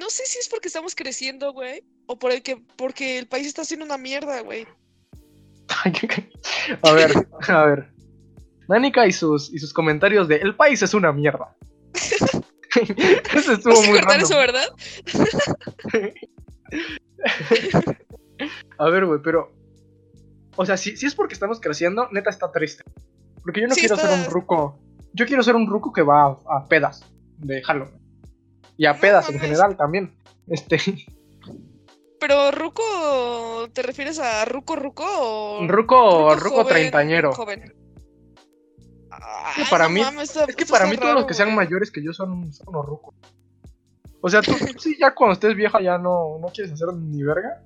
no 0.00 0.08
sé 0.08 0.24
si 0.24 0.38
es 0.38 0.48
porque 0.48 0.68
estamos 0.68 0.94
creciendo, 0.94 1.52
güey, 1.52 1.84
o 2.06 2.18
por 2.18 2.32
el 2.32 2.42
que 2.42 2.56
porque 2.76 3.18
el 3.18 3.28
país 3.28 3.46
está 3.46 3.62
haciendo 3.62 3.84
una 3.84 3.98
mierda, 3.98 4.40
güey. 4.40 4.66
a 6.82 6.92
ver, 6.92 7.28
a 7.48 7.64
ver. 7.66 7.92
Nanika 8.66 9.06
y 9.06 9.12
sus, 9.12 9.52
y 9.52 9.58
sus 9.58 9.72
comentarios 9.74 10.26
de. 10.26 10.36
El 10.36 10.56
país 10.56 10.82
es 10.82 10.94
una 10.94 11.12
mierda. 11.12 11.54
Eso 13.34 13.52
estuvo 13.52 13.74
¿Vas 13.74 13.84
a 13.84 13.86
muy 13.90 14.00
cortar 14.00 14.20
random. 14.20 14.22
eso, 14.22 14.36
verdad? 14.38 14.68
A 18.78 18.88
ver, 18.88 19.04
güey, 19.04 19.20
pero. 19.22 19.52
O 20.56 20.64
sea, 20.64 20.76
si, 20.76 20.96
si 20.96 21.06
es 21.06 21.14
porque 21.14 21.34
estamos 21.34 21.60
creciendo, 21.60 22.08
neta 22.10 22.30
está 22.30 22.50
triste. 22.52 22.84
Porque 23.42 23.60
yo 23.60 23.66
no 23.66 23.74
Sí, 23.74 23.80
quiero 23.80 23.96
ser 23.96 24.10
un 24.10 24.24
ruco. 24.26 24.78
Yo 25.12 25.26
quiero 25.26 25.42
ser 25.42 25.56
un 25.56 25.66
ruco 25.66 25.92
que 25.92 26.02
va 26.02 26.26
a, 26.26 26.58
a 26.58 26.66
pedas 26.68 27.04
de 27.38 27.60
Halloween. 27.62 27.99
Y 28.80 28.86
a 28.86 28.94
No 28.94 29.00
pedas 29.00 29.28
en 29.28 29.38
general 29.38 29.76
también. 29.76 30.16
Este. 30.48 30.78
Pero 32.18 32.50
Ruco, 32.50 33.68
¿te 33.74 33.82
refieres 33.82 34.18
a 34.18 34.46
Ruco 34.46 34.74
Ruco 34.74 35.04
o 35.06 35.66
Ruco, 35.68 36.34
ruco 36.34 36.56
joven, 36.62 36.68
treintañero. 36.68 37.30
Joven. 37.34 37.74
Ay, 39.10 39.64
para 39.68 39.84
no 39.84 39.90
mí- 39.90 40.00
mames, 40.00 40.34
Es 40.34 40.56
que 40.56 40.64
para 40.64 40.86
mí 40.86 40.96
todos 40.96 41.12
los 41.14 41.26
que 41.26 41.34
sean 41.34 41.48
güey. 41.54 41.56
mayores 41.66 41.90
que 41.90 42.02
yo 42.02 42.14
son, 42.14 42.50
son 42.54 42.68
unos 42.68 42.86
rucos. 42.86 43.14
O 44.22 44.30
sea, 44.30 44.40
tú 44.40 44.52
sí, 44.78 44.96
ya 44.98 45.14
cuando 45.14 45.34
estés 45.34 45.54
vieja 45.54 45.78
ya 45.82 45.98
no, 45.98 46.38
no 46.40 46.48
quieres 46.48 46.72
hacer 46.72 46.88
ni 46.94 47.22
verga. 47.22 47.62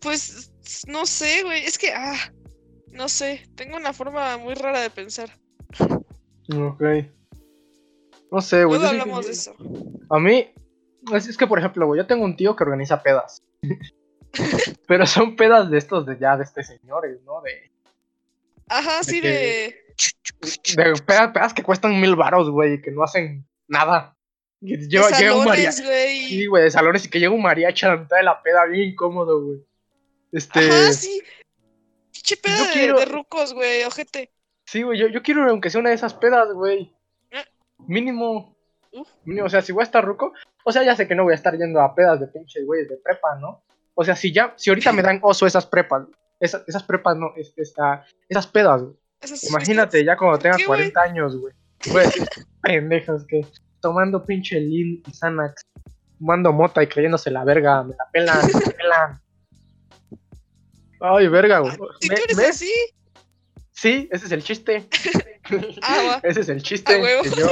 Pues 0.00 0.52
no 0.86 1.04
sé, 1.04 1.42
güey. 1.42 1.64
Es 1.64 1.78
que, 1.78 1.92
ah, 1.92 2.32
no 2.92 3.08
sé. 3.08 3.42
Tengo 3.56 3.76
una 3.76 3.92
forma 3.92 4.36
muy 4.38 4.54
rara 4.54 4.80
de 4.82 4.90
pensar. 4.90 5.30
Ok. 6.54 6.82
No 8.30 8.40
sé, 8.40 8.64
güey. 8.64 8.78
Luego 8.78 8.90
hablamos 8.92 9.26
de 9.26 9.32
eso. 9.32 9.54
A 10.08 10.18
mí, 10.18 10.52
es, 11.12 11.28
es 11.28 11.36
que 11.36 11.46
por 11.46 11.58
ejemplo, 11.58 11.86
güey, 11.86 11.98
yo 11.98 12.06
tengo 12.06 12.24
un 12.24 12.36
tío 12.36 12.54
que 12.56 12.64
organiza 12.64 13.02
pedas. 13.02 13.42
Pero 14.86 15.06
son 15.06 15.36
pedas 15.36 15.70
de 15.70 15.78
estos 15.78 16.06
de 16.06 16.18
ya, 16.18 16.36
de 16.36 16.44
este 16.44 16.62
señores, 16.62 17.20
¿no? 17.24 17.40
De, 17.42 17.70
Ajá, 18.68 19.02
sí, 19.02 19.20
que- 19.20 19.28
de. 20.76 20.82
de 20.84 21.02
pedas, 21.02 21.32
pedas 21.32 21.54
que 21.54 21.62
cuestan 21.62 22.00
mil 22.00 22.14
varos, 22.16 22.50
güey, 22.50 22.74
y 22.74 22.80
que 22.82 22.90
no 22.92 23.02
hacen 23.02 23.44
nada. 23.66 24.16
Y 24.60 24.76
Lleva, 24.88 25.08
de 25.10 25.32
un 25.32 25.44
mariachi. 25.46 25.78
salones, 25.78 25.86
güey. 25.86 26.28
Sí, 26.28 26.46
güey, 26.46 26.62
de 26.64 26.70
salones 26.70 27.04
y 27.06 27.10
que 27.10 27.18
llega 27.18 27.32
un 27.32 27.42
mariachi 27.42 27.86
a 27.86 27.90
la 27.90 27.96
mitad 27.96 28.16
de 28.18 28.22
la 28.22 28.42
peda 28.42 28.66
bien 28.66 28.90
incómodo, 28.90 29.42
güey. 29.44 29.58
Este. 30.32 30.60
Ajá, 30.60 30.92
sí. 30.92 31.20
Pinche 32.12 32.36
peda 32.36 32.66
de, 32.66 32.72
quiero- 32.72 32.98
de 32.98 33.04
rucos, 33.06 33.52
güey, 33.54 33.82
ojete. 33.84 34.30
Sí, 34.66 34.82
güey, 34.82 34.98
yo, 35.00 35.08
yo 35.08 35.22
quiero 35.22 35.48
aunque 35.50 35.70
sea 35.70 35.80
una 35.80 35.88
de 35.90 35.96
esas 35.96 36.14
pedas, 36.14 36.52
güey. 36.52 36.94
Mínimo. 37.86 38.56
Mínimo, 39.24 39.46
o 39.46 39.48
sea, 39.48 39.62
si 39.62 39.72
voy 39.72 39.82
a 39.82 39.84
estar 39.84 40.04
ruco, 40.04 40.32
o 40.64 40.72
sea, 40.72 40.82
ya 40.82 40.96
sé 40.96 41.06
que 41.06 41.14
no 41.14 41.24
voy 41.24 41.32
a 41.32 41.36
estar 41.36 41.56
yendo 41.56 41.80
a 41.80 41.94
pedas 41.94 42.18
de 42.20 42.26
pinches 42.26 42.64
güeyes 42.66 42.88
de 42.88 42.96
prepa, 42.96 43.36
¿no? 43.36 43.62
O 43.94 44.04
sea, 44.04 44.16
si 44.16 44.32
ya, 44.32 44.54
si 44.56 44.70
ahorita 44.70 44.92
me 44.92 45.02
dan 45.02 45.20
oso 45.22 45.46
esas 45.46 45.66
prepas, 45.66 46.06
esas, 46.40 46.64
esas 46.66 46.82
prepas 46.82 47.16
no, 47.16 47.32
es, 47.36 47.52
esta, 47.56 48.04
esas 48.28 48.46
pedas, 48.46 48.82
güey. 48.82 48.94
Imagínate 49.48 50.04
ya 50.04 50.16
cuando 50.16 50.38
¿Por 50.38 50.42
tenga 50.42 50.56
qué, 50.56 50.66
güey? 50.66 50.90
40 50.90 51.02
años, 51.02 51.36
güey. 51.36 51.54
Güey, 51.90 52.06
pendejas 52.62 53.24
que 53.26 53.46
tomando 53.80 54.24
pinche 54.24 54.58
Lin 54.58 55.02
y 55.06 55.12
Xanax, 55.12 55.62
fumando 56.18 56.52
mota 56.52 56.82
y 56.82 56.86
creyéndose 56.86 57.30
la 57.30 57.44
verga, 57.44 57.82
me 57.82 57.94
la 57.94 58.08
pelan, 58.10 58.46
me 58.46 58.52
la 58.52 58.70
pelan. 58.70 59.20
Ay, 61.00 61.28
verga, 61.28 61.60
güey. 61.60 61.72
Si 62.00 62.08
¿Ve- 62.08 62.16
tú 62.16 62.22
eres 62.24 62.50
así, 62.50 62.72
Sí, 63.72 64.08
ese 64.12 64.26
es 64.26 64.32
el 64.32 64.42
chiste. 64.42 64.86
ah. 65.82 66.20
Ese 66.22 66.40
es 66.40 66.48
el 66.48 66.62
chiste. 66.62 67.00
Que 67.00 67.30
yo 67.30 67.48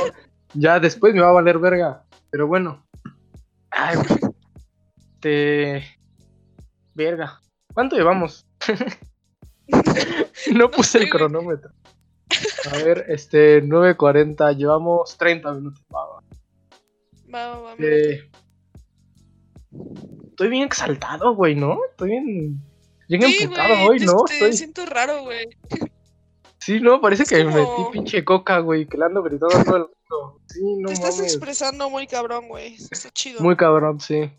ya 0.54 0.80
después 0.80 1.14
me 1.14 1.20
va 1.20 1.30
a 1.30 1.32
valer 1.32 1.58
verga. 1.58 2.04
Pero 2.30 2.46
bueno. 2.46 2.87
Ay, 3.70 3.96
güey. 3.96 4.20
Te. 5.20 5.84
Verga. 6.94 7.40
¿Cuánto 7.74 7.96
llevamos? 7.96 8.46
no 10.52 10.70
puse 10.70 10.98
el 10.98 11.11
cronómetro. 11.11 11.70
A 12.72 12.76
ver, 12.78 13.04
este, 13.08 13.62
9.40. 13.62 14.56
Llevamos 14.56 15.16
30 15.16 15.52
minutos. 15.54 15.84
Va, 15.92 17.58
va. 17.58 17.74
Eh, 17.78 18.28
estoy 20.28 20.48
bien 20.48 20.64
exaltado, 20.64 21.34
güey, 21.34 21.54
¿no? 21.54 21.78
Estoy 21.90 22.11
bien. 22.11 22.61
Bien 23.08 23.22
Sí, 23.22 23.44
emputado 23.44 23.88
hoy, 23.88 24.00
¿no? 24.00 24.24
te 24.24 24.34
Estoy... 24.34 24.52
siento 24.52 24.84
raro, 24.87 25.22
güey. 25.22 25.46
Sí, 26.68 26.81
no, 26.81 27.00
parece 27.00 27.24
que 27.24 27.42
como- 27.46 27.57
metí 27.57 27.92
pinche 27.92 28.22
coca, 28.26 28.59
güey, 28.59 28.87
que 28.87 28.98
le 28.98 29.07
ando 29.07 29.22
gritando 29.22 29.57
a 29.57 29.64
todo 29.64 29.76
el 29.76 29.83
mundo. 29.85 30.40
Sí, 30.48 30.61
no 30.81 30.88
te 30.88 30.92
estás 30.92 31.16
mames. 31.16 31.33
expresando 31.33 31.88
muy 31.88 32.07
cabrón, 32.07 32.46
güey. 32.48 32.76
Está 32.90 33.09
chido. 33.11 33.40
Muy 33.40 33.57
cabrón, 33.57 34.00
sí. 34.00 34.31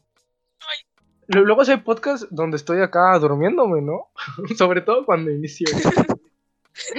Lu- 1.26 1.44
Luego 1.46 1.64
hay 1.68 1.78
podcast 1.78 2.26
donde 2.30 2.58
estoy 2.58 2.82
acá 2.82 3.18
durmiéndome, 3.18 3.82
¿no? 3.82 4.10
Sobre 4.58 4.82
todo 4.82 5.06
cuando 5.08 5.32
inicio. 5.32 5.66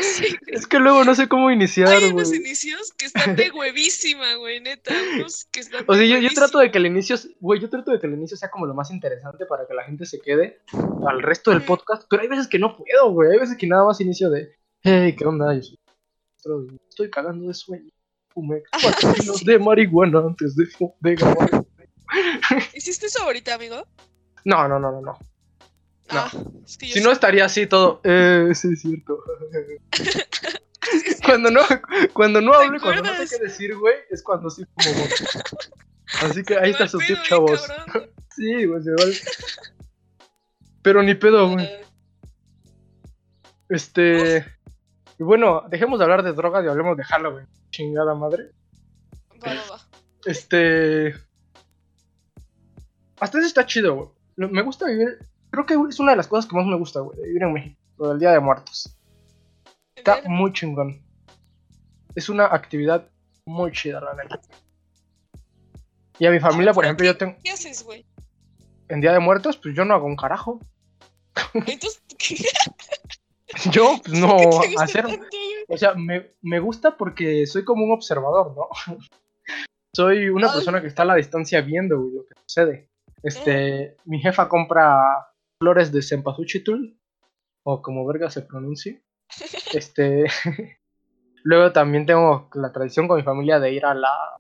Sí. 0.02 0.36
Es 0.48 0.66
que 0.66 0.78
luego 0.78 1.04
no 1.04 1.14
sé 1.14 1.26
cómo 1.26 1.50
iniciar, 1.50 1.88
Hay 1.88 2.10
unos 2.12 2.28
güey. 2.28 2.40
inicios 2.40 2.92
que 2.98 3.06
están 3.06 3.34
de 3.34 3.50
huevísima, 3.50 4.34
güey, 4.34 4.60
neta. 4.60 4.92
Unos 5.14 5.46
que 5.46 5.60
están 5.60 5.84
O 5.86 5.94
sea, 5.94 6.04
yo, 6.04 6.18
yo 6.18 6.28
trato 6.34 6.58
de 6.58 6.70
que 6.70 6.76
el 6.76 6.84
inicio, 6.84 7.16
güey, 7.40 7.60
yo 7.60 7.70
trato 7.70 7.90
de 7.90 7.98
que 7.98 8.06
el 8.06 8.12
inicio 8.12 8.36
sea 8.36 8.50
como 8.50 8.66
lo 8.66 8.74
más 8.74 8.90
interesante 8.90 9.46
para 9.46 9.66
que 9.66 9.72
la 9.72 9.84
gente 9.84 10.04
se 10.04 10.20
quede 10.20 10.60
al 11.08 11.22
resto 11.22 11.50
del 11.50 11.62
podcast, 11.62 12.02
pero 12.10 12.20
hay 12.20 12.28
veces 12.28 12.46
que 12.46 12.58
no 12.58 12.76
puedo, 12.76 13.10
güey. 13.12 13.30
Hay 13.32 13.38
veces 13.38 13.56
que 13.56 13.66
nada 13.66 13.84
más 13.84 13.98
inicio 14.02 14.28
de, 14.28 14.52
hey, 14.82 15.14
¿qué 15.16 15.24
onda? 15.24 15.54
Yo 15.54 15.62
soy 16.36 16.80
estoy 16.88 17.10
cagando 17.10 17.48
de 17.48 17.54
sueño. 17.54 17.90
Fumé 18.28 18.62
cuatro 18.82 19.12
kilos 19.14 19.44
de 19.44 19.58
marihuana 19.58 20.20
antes 20.20 20.54
de, 20.56 20.66
de 21.00 21.14
grabar. 21.14 21.64
¿Hiciste 22.74 23.06
eso 23.06 23.22
ahorita, 23.22 23.54
amigo? 23.54 23.86
No, 24.44 24.68
no, 24.68 24.78
no, 24.78 24.92
no, 24.92 25.00
no. 25.00 25.12
No. 25.12 25.18
Ah, 26.18 26.30
es 26.64 26.76
que 26.76 26.88
yo 26.88 26.94
Si 26.94 27.00
no 27.00 27.12
estaría 27.12 27.44
así 27.44 27.66
todo. 27.66 28.00
Eh, 28.02 28.50
sí, 28.54 28.68
es 28.72 28.80
cierto. 28.80 29.22
cuando 31.24 31.50
no, 31.50 31.60
cuando 32.12 32.40
no 32.40 32.50
¿Te 32.52 32.64
hablo 32.64 32.80
cuando 32.80 33.02
no 33.02 33.26
sé 33.26 33.38
qué 33.38 33.44
decir, 33.44 33.76
güey, 33.76 33.94
es 34.10 34.22
cuando 34.22 34.50
sí 34.50 34.64
como 34.64 34.96
voz. 34.96 35.14
Así 36.22 36.42
que 36.42 36.58
ahí 36.58 36.70
está 36.70 36.88
su 36.88 36.98
tip, 36.98 37.16
chavos. 37.22 37.62
cabrón. 37.68 38.10
Sí, 38.34 38.64
güey, 38.64 38.82
se 38.82 38.90
vale. 38.92 39.16
Pero 40.82 41.02
ni 41.02 41.14
pedo, 41.14 41.50
güey. 41.50 41.66
Ah, 41.66 41.86
Este. 43.68 44.44
Y 45.20 45.22
bueno, 45.22 45.64
dejemos 45.68 45.98
de 45.98 46.04
hablar 46.06 46.22
de 46.22 46.32
drogas 46.32 46.64
y 46.64 46.68
hablemos 46.68 46.96
de 46.96 47.04
Halloween. 47.04 47.46
Chingada 47.68 48.14
madre. 48.14 48.52
Va, 49.44 49.52
va, 49.52 49.60
va. 49.72 49.80
Este. 50.24 51.14
Hasta 53.20 53.36
eso 53.36 53.46
está 53.46 53.66
chido, 53.66 53.94
güey. 53.94 54.50
Me 54.50 54.62
gusta 54.62 54.86
vivir. 54.86 55.18
Creo 55.50 55.66
que 55.66 55.74
es 55.90 56.00
una 56.00 56.12
de 56.12 56.16
las 56.16 56.26
cosas 56.26 56.48
que 56.48 56.56
más 56.56 56.64
me 56.64 56.78
gusta, 56.78 57.00
güey, 57.00 57.20
vivir 57.20 57.42
en 57.42 57.52
México. 57.52 57.78
Lo 57.98 58.08
del 58.08 58.18
Día 58.18 58.30
de 58.30 58.40
Muertos. 58.40 58.98
Está 59.94 60.22
muy 60.24 60.54
chingón. 60.54 61.04
Es 62.14 62.30
una 62.30 62.46
actividad 62.46 63.06
muy 63.44 63.72
chida, 63.72 64.00
la 64.00 64.14
neta. 64.14 64.40
Y 66.18 66.24
a 66.24 66.30
mi 66.30 66.40
familia, 66.40 66.72
por 66.72 66.86
ejemplo, 66.86 67.04
yo 67.04 67.18
tengo. 67.18 67.36
¿Qué 67.44 67.50
haces, 67.50 67.84
güey? 67.84 68.06
En 68.88 69.02
Día 69.02 69.12
de 69.12 69.20
Muertos, 69.20 69.58
pues 69.58 69.76
yo 69.76 69.84
no 69.84 69.92
hago 69.92 70.06
un 70.06 70.16
carajo. 70.16 70.60
Entonces, 71.52 72.02
¿qué, 72.16 72.36
Yo, 73.72 73.96
pues 74.04 74.18
no, 74.18 74.36
hacer. 74.78 75.04
O 75.68 75.76
sea, 75.76 75.94
me, 75.94 76.30
me 76.42 76.60
gusta 76.60 76.96
porque 76.96 77.46
soy 77.46 77.64
como 77.64 77.84
un 77.84 77.92
observador, 77.92 78.54
¿no? 78.56 78.68
soy 79.94 80.28
una 80.28 80.48
Ay. 80.48 80.54
persona 80.54 80.80
que 80.80 80.86
está 80.86 81.02
a 81.02 81.06
la 81.06 81.16
distancia 81.16 81.60
viendo 81.60 82.00
güey, 82.00 82.14
lo 82.14 82.26
que 82.26 82.34
sucede. 82.46 82.88
Este, 83.22 83.96
mi 84.04 84.20
jefa 84.20 84.48
compra 84.48 85.28
flores 85.58 85.92
de 85.92 86.02
cempasúchil, 86.02 86.98
o 87.64 87.82
como 87.82 88.06
verga 88.06 88.30
se 88.30 88.42
pronuncie. 88.42 89.02
Este, 89.74 90.24
luego 91.42 91.72
también 91.72 92.06
tengo 92.06 92.48
la 92.54 92.72
tradición 92.72 93.06
con 93.06 93.18
mi 93.18 93.22
familia 93.22 93.60
de 93.60 93.72
ir 93.72 93.84
a 93.84 93.94
la, 93.94 94.38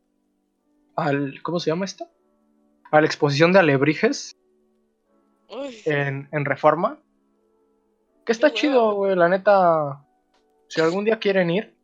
al, 0.96 1.42
¿cómo 1.42 1.60
se 1.60 1.70
llama 1.70 1.84
esto? 1.84 2.08
A 2.90 3.00
la 3.00 3.06
exposición 3.06 3.52
de 3.52 3.58
alebrijes 3.58 4.36
en, 5.84 6.28
en 6.32 6.44
Reforma. 6.44 6.98
Que 8.24 8.32
está 8.32 8.52
chido, 8.52 8.94
güey, 8.94 9.16
la 9.16 9.28
neta. 9.28 10.04
Si 10.68 10.80
algún 10.80 11.04
día 11.04 11.18
quieren 11.18 11.50
ir, 11.50 11.74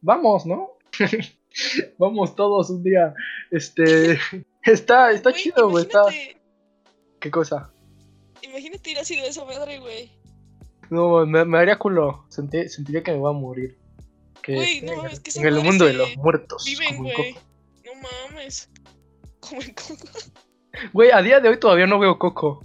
vamos, 0.00 0.46
¿no? 0.46 0.70
vamos 1.98 2.34
todos 2.36 2.70
un 2.70 2.82
día. 2.82 3.14
Este, 3.50 4.18
está, 4.62 5.10
está 5.10 5.32
chido, 5.32 5.70
güey, 5.70 5.84
está. 5.84 6.02
¿Qué 7.20 7.30
cosa? 7.30 7.72
Imagínate 8.42 8.90
ir 8.90 8.98
así 8.98 9.16
de 9.16 9.28
esa 9.28 9.44
madre, 9.44 9.78
güey. 9.78 10.10
No, 10.90 11.24
me, 11.24 11.44
me 11.44 11.58
haría 11.58 11.78
culo. 11.78 12.26
Sentí- 12.28 12.68
sentiría 12.68 13.02
que 13.02 13.12
me 13.12 13.18
voy 13.18 13.30
a 13.34 13.38
morir. 13.38 13.78
Que 14.42 14.54
estoy 14.56 14.82
no, 14.82 14.92
en, 14.92 15.06
el- 15.06 15.12
es 15.12 15.20
que 15.20 15.38
en 15.40 15.46
el 15.46 15.60
mundo 15.62 15.84
de 15.86 15.94
los 15.94 16.16
muertos. 16.16 16.64
Viven, 16.66 16.98
güey. 16.98 17.34
No 17.84 17.92
mames. 18.30 18.68
Como 19.40 19.62
en 19.62 19.72
Coco. 19.74 20.08
Güey, 20.92 21.10
a 21.10 21.22
día 21.22 21.40
de 21.40 21.48
hoy 21.48 21.58
todavía 21.58 21.86
no 21.86 21.98
veo 21.98 22.18
Coco. 22.18 22.62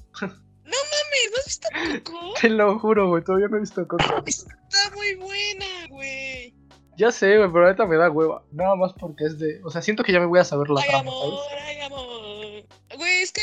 Mames, 1.47 1.61
¿no 1.73 1.79
has 1.79 1.93
visto 1.93 2.11
Coco? 2.11 2.33
Te 2.41 2.49
lo 2.49 2.79
juro, 2.79 3.09
güey, 3.09 3.23
todavía 3.23 3.47
no 3.47 3.57
he 3.57 3.61
visto 3.61 3.87
Coco. 3.87 4.03
Está 4.25 4.95
muy 4.95 5.15
buena, 5.15 5.65
güey. 5.89 6.53
Ya 6.97 7.11
sé, 7.11 7.37
güey, 7.37 7.51
pero 7.51 7.65
ahorita 7.65 7.85
me 7.85 7.95
da 7.97 8.09
hueva. 8.09 8.43
Nada 8.51 8.75
más 8.75 8.93
porque 8.93 9.25
es 9.25 9.37
de. 9.39 9.61
O 9.63 9.69
sea, 9.69 9.81
siento 9.81 10.03
que 10.03 10.11
ya 10.11 10.19
me 10.19 10.25
voy 10.25 10.39
a 10.39 10.43
saber 10.43 10.69
la 10.69 10.81
Ay, 10.81 10.87
trama, 10.89 11.11
amor, 11.11 11.39
¿sabes? 11.49 11.63
ay, 11.67 11.79
amor. 11.81 12.97
Güey, 12.97 13.21
es 13.21 13.31
que, 13.31 13.41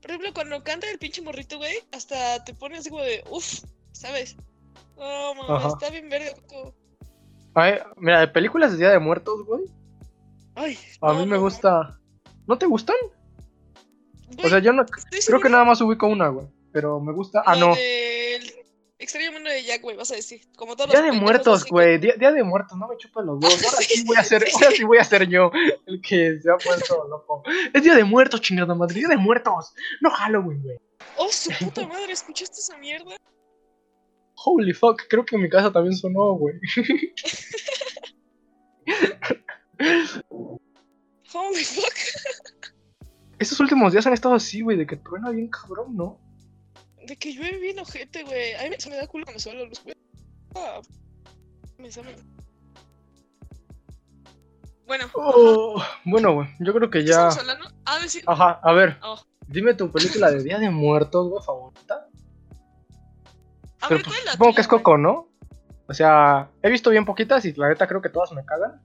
por 0.00 0.10
ejemplo, 0.12 0.30
cuando 0.34 0.62
canta 0.62 0.88
el 0.88 0.98
pinche 0.98 1.20
morrito, 1.20 1.56
güey, 1.58 1.74
hasta 1.92 2.44
te 2.44 2.54
pone 2.54 2.78
así 2.78 2.90
como 2.90 3.02
de, 3.02 3.24
uff, 3.30 3.64
¿sabes? 3.90 4.36
No, 4.96 5.34
mames, 5.34 5.50
Ajá. 5.50 5.68
está 5.68 5.90
bien 5.90 6.08
verga, 6.08 6.30
Coco. 6.48 6.74
Ay, 7.54 7.74
mira, 7.96 8.20
de 8.20 8.28
películas 8.28 8.70
de 8.72 8.78
Día 8.78 8.90
de 8.90 8.98
Muertos, 9.00 9.44
güey. 9.46 9.64
Ay, 10.54 10.78
A 11.00 11.12
no, 11.12 11.18
mí 11.18 11.26
me 11.26 11.38
gusta. 11.38 11.98
¿No 12.46 12.56
te 12.56 12.66
gustan? 12.66 12.96
O 14.42 14.48
sea, 14.48 14.60
yo 14.60 14.72
no 14.72 14.84
creo 14.86 15.20
segura 15.22 15.42
que 15.42 15.48
nada 15.50 15.64
más 15.64 15.80
ubico 15.80 16.06
una, 16.06 16.28
güey. 16.28 16.46
Pero 16.72 17.00
me 17.00 17.12
gusta. 17.12 17.42
Ah, 17.44 17.56
no. 17.56 17.74
del 17.74 18.52
extraño 18.98 19.32
mundo 19.32 19.50
de 19.50 19.62
Jack, 19.64 19.82
güey, 19.82 19.96
vas 19.96 20.10
a 20.12 20.16
decir. 20.16 20.40
Como 20.56 20.76
todos 20.76 20.90
Día 20.90 21.02
de 21.02 21.12
muertos, 21.12 21.64
que- 21.64 21.70
güey. 21.70 21.98
Día, 21.98 22.14
Día 22.16 22.32
de 22.32 22.42
muertos, 22.44 22.78
no 22.78 22.88
me 22.88 22.96
chupen 22.96 23.26
los 23.26 23.38
huevos. 23.42 23.62
Ahora 23.64 23.76
sí 23.82 24.04
voy 24.04 24.16
a 24.16 24.24
ser, 24.24 24.44
ahora 24.54 24.70
sí 24.70 24.84
voy 24.84 24.98
a 24.98 25.04
ser 25.04 25.28
yo 25.28 25.50
el 25.86 26.00
que 26.00 26.38
se 26.40 26.50
ha 26.50 26.56
puesto 26.56 27.06
loco. 27.08 27.42
Es 27.74 27.82
día 27.82 27.94
de 27.94 28.04
muertos, 28.04 28.40
chingada 28.40 28.74
madre. 28.74 28.94
Día 28.94 29.08
de 29.08 29.16
muertos. 29.16 29.74
No 30.00 30.10
Halloween, 30.10 30.62
güey. 30.62 30.78
Oh, 31.16 31.28
su 31.30 31.50
puta 31.58 31.86
madre, 31.86 32.12
¿escuchaste 32.12 32.60
esa 32.60 32.76
mierda? 32.78 33.16
Holy 34.44 34.72
fuck, 34.72 35.02
creo 35.08 35.24
que 35.24 35.36
en 35.36 35.42
mi 35.42 35.48
casa 35.48 35.70
también 35.70 35.96
sonó, 35.96 36.32
güey. 36.34 36.54
Holy 41.34 41.64
fuck. 41.64 41.94
Estos 43.38 43.58
últimos 43.60 43.92
días 43.92 44.06
han 44.06 44.12
estado 44.12 44.34
así, 44.34 44.60
güey, 44.60 44.76
de 44.76 44.86
que 44.86 44.96
truena 44.96 45.30
bien 45.30 45.48
cabrón, 45.48 45.96
¿no? 45.96 46.20
De 47.12 47.18
que 47.18 47.34
llueve 47.34 47.58
bien 47.58 47.78
ojete, 47.78 48.22
güey. 48.22 48.54
A 48.54 48.70
mí 48.70 48.76
se 48.78 48.88
me 48.88 48.96
da 48.96 49.06
culo 49.06 49.26
cuando 49.26 49.38
se 49.38 49.50
va 49.50 49.56
la 49.56 49.66
luz, 49.66 49.82
güey. 49.84 49.94
Ah, 50.56 50.80
me 51.76 51.92
sabe. 51.92 52.16
Bueno, 54.86 55.10
Oh, 55.12 55.82
bueno, 56.06 56.32
güey, 56.32 56.48
yo 56.60 56.72
creo 56.72 56.88
que 56.88 57.00
¿qué 57.00 57.08
ya. 57.08 57.28
estamos 57.28 57.38
hablando? 57.40 57.70
Ah, 57.84 57.98
decir. 58.00 58.24
Ajá, 58.26 58.60
a 58.62 58.72
ver. 58.72 58.96
Oh. 59.02 59.20
Dime 59.46 59.74
tu 59.74 59.92
película 59.92 60.30
de 60.30 60.42
Día 60.42 60.58
de 60.58 60.70
Muertos, 60.70 61.28
güey, 61.28 61.44
favorita. 61.44 62.08
A 63.82 63.88
Pero 63.88 63.98
ver, 63.98 64.04
pues, 64.04 64.04
¿cuál 64.04 64.18
es 64.18 64.24
la 64.24 64.32
supongo 64.32 64.54
que 64.54 64.60
es? 64.62 64.68
Coco, 64.68 64.96
¿no? 64.96 65.28
O 65.88 65.92
sea, 65.92 66.48
he 66.62 66.70
visto 66.70 66.88
bien 66.88 67.04
poquitas 67.04 67.44
y 67.44 67.52
la 67.52 67.68
neta 67.68 67.86
creo 67.86 68.00
que 68.00 68.08
todas 68.08 68.32
me 68.32 68.42
cagan. 68.46 68.80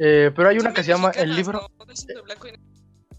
Eh, 0.00 0.32
pero 0.34 0.48
hay 0.48 0.58
una 0.58 0.74
que 0.74 0.82
se 0.82 0.90
llama 0.90 1.12
El 1.12 1.36
libro. 1.36 1.68
¿no? 1.78 1.94
Son 1.94 2.06
de 2.08 2.20
blanco 2.20 2.48
y 2.48 2.50
negro. 2.50 2.71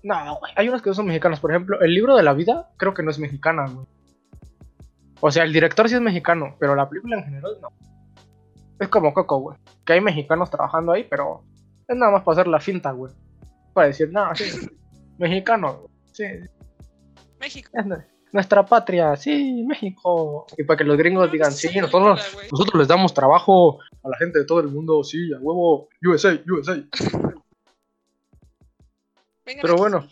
No, 0.03 0.37
güey, 0.39 0.51
hay 0.55 0.67
unas 0.69 0.81
que 0.81 0.89
no 0.89 0.93
son 0.95 1.05
mexicanas. 1.07 1.39
Por 1.39 1.51
ejemplo, 1.51 1.79
El 1.81 1.93
libro 1.93 2.15
de 2.15 2.23
la 2.23 2.33
vida 2.33 2.69
creo 2.77 2.93
que 2.93 3.03
no 3.03 3.09
es 3.11 3.19
mexicana, 3.19 3.65
güey. 3.69 3.85
O 5.21 5.31
sea, 5.31 5.43
el 5.43 5.53
director 5.53 5.87
sí 5.87 5.95
es 5.95 6.01
mexicano, 6.01 6.55
pero 6.59 6.75
la 6.75 6.89
película 6.89 7.17
en 7.17 7.23
general 7.23 7.53
no. 7.61 7.69
Es 8.79 8.89
como 8.89 9.13
Coco, 9.13 9.37
güey. 9.39 9.57
Que 9.85 9.93
hay 9.93 10.01
mexicanos 10.01 10.49
trabajando 10.49 10.91
ahí, 10.91 11.05
pero 11.09 11.43
es 11.87 11.95
nada 11.95 12.11
más 12.11 12.23
para 12.23 12.33
hacer 12.33 12.47
la 12.47 12.59
finta, 12.59 12.91
güey. 12.91 13.13
Para 13.73 13.87
decir, 13.87 14.11
no, 14.11 14.35
sí, 14.35 14.69
mexicano, 15.17 15.73
güey. 15.77 15.87
Sí, 16.11 16.25
México. 17.39 17.69
es 17.73 17.85
nu- 17.85 18.03
nuestra 18.33 18.65
patria, 18.65 19.15
sí, 19.15 19.63
México. 19.65 20.45
Y 20.57 20.63
para 20.63 20.77
que 20.77 20.83
los 20.83 20.97
gringos 20.97 21.27
No, 21.27 21.31
digan, 21.31 21.51
sí, 21.51 21.69
qué 21.71 21.79
nosotros, 21.81 22.35
nosotros 22.51 22.79
les 22.79 22.87
damos 22.87 23.13
trabajo 23.13 23.79
a 24.03 24.09
la 24.09 24.17
gente 24.17 24.39
de 24.39 24.45
todo 24.45 24.59
el 24.59 24.67
mundo, 24.67 25.03
sí, 25.03 25.31
a 25.33 25.37
huevo, 25.39 25.87
USA, 26.03 26.37
USA. 26.49 26.75
Vengan 29.45 29.61
Pero 29.61 29.73
aquí. 29.73 29.81
bueno, 29.81 30.07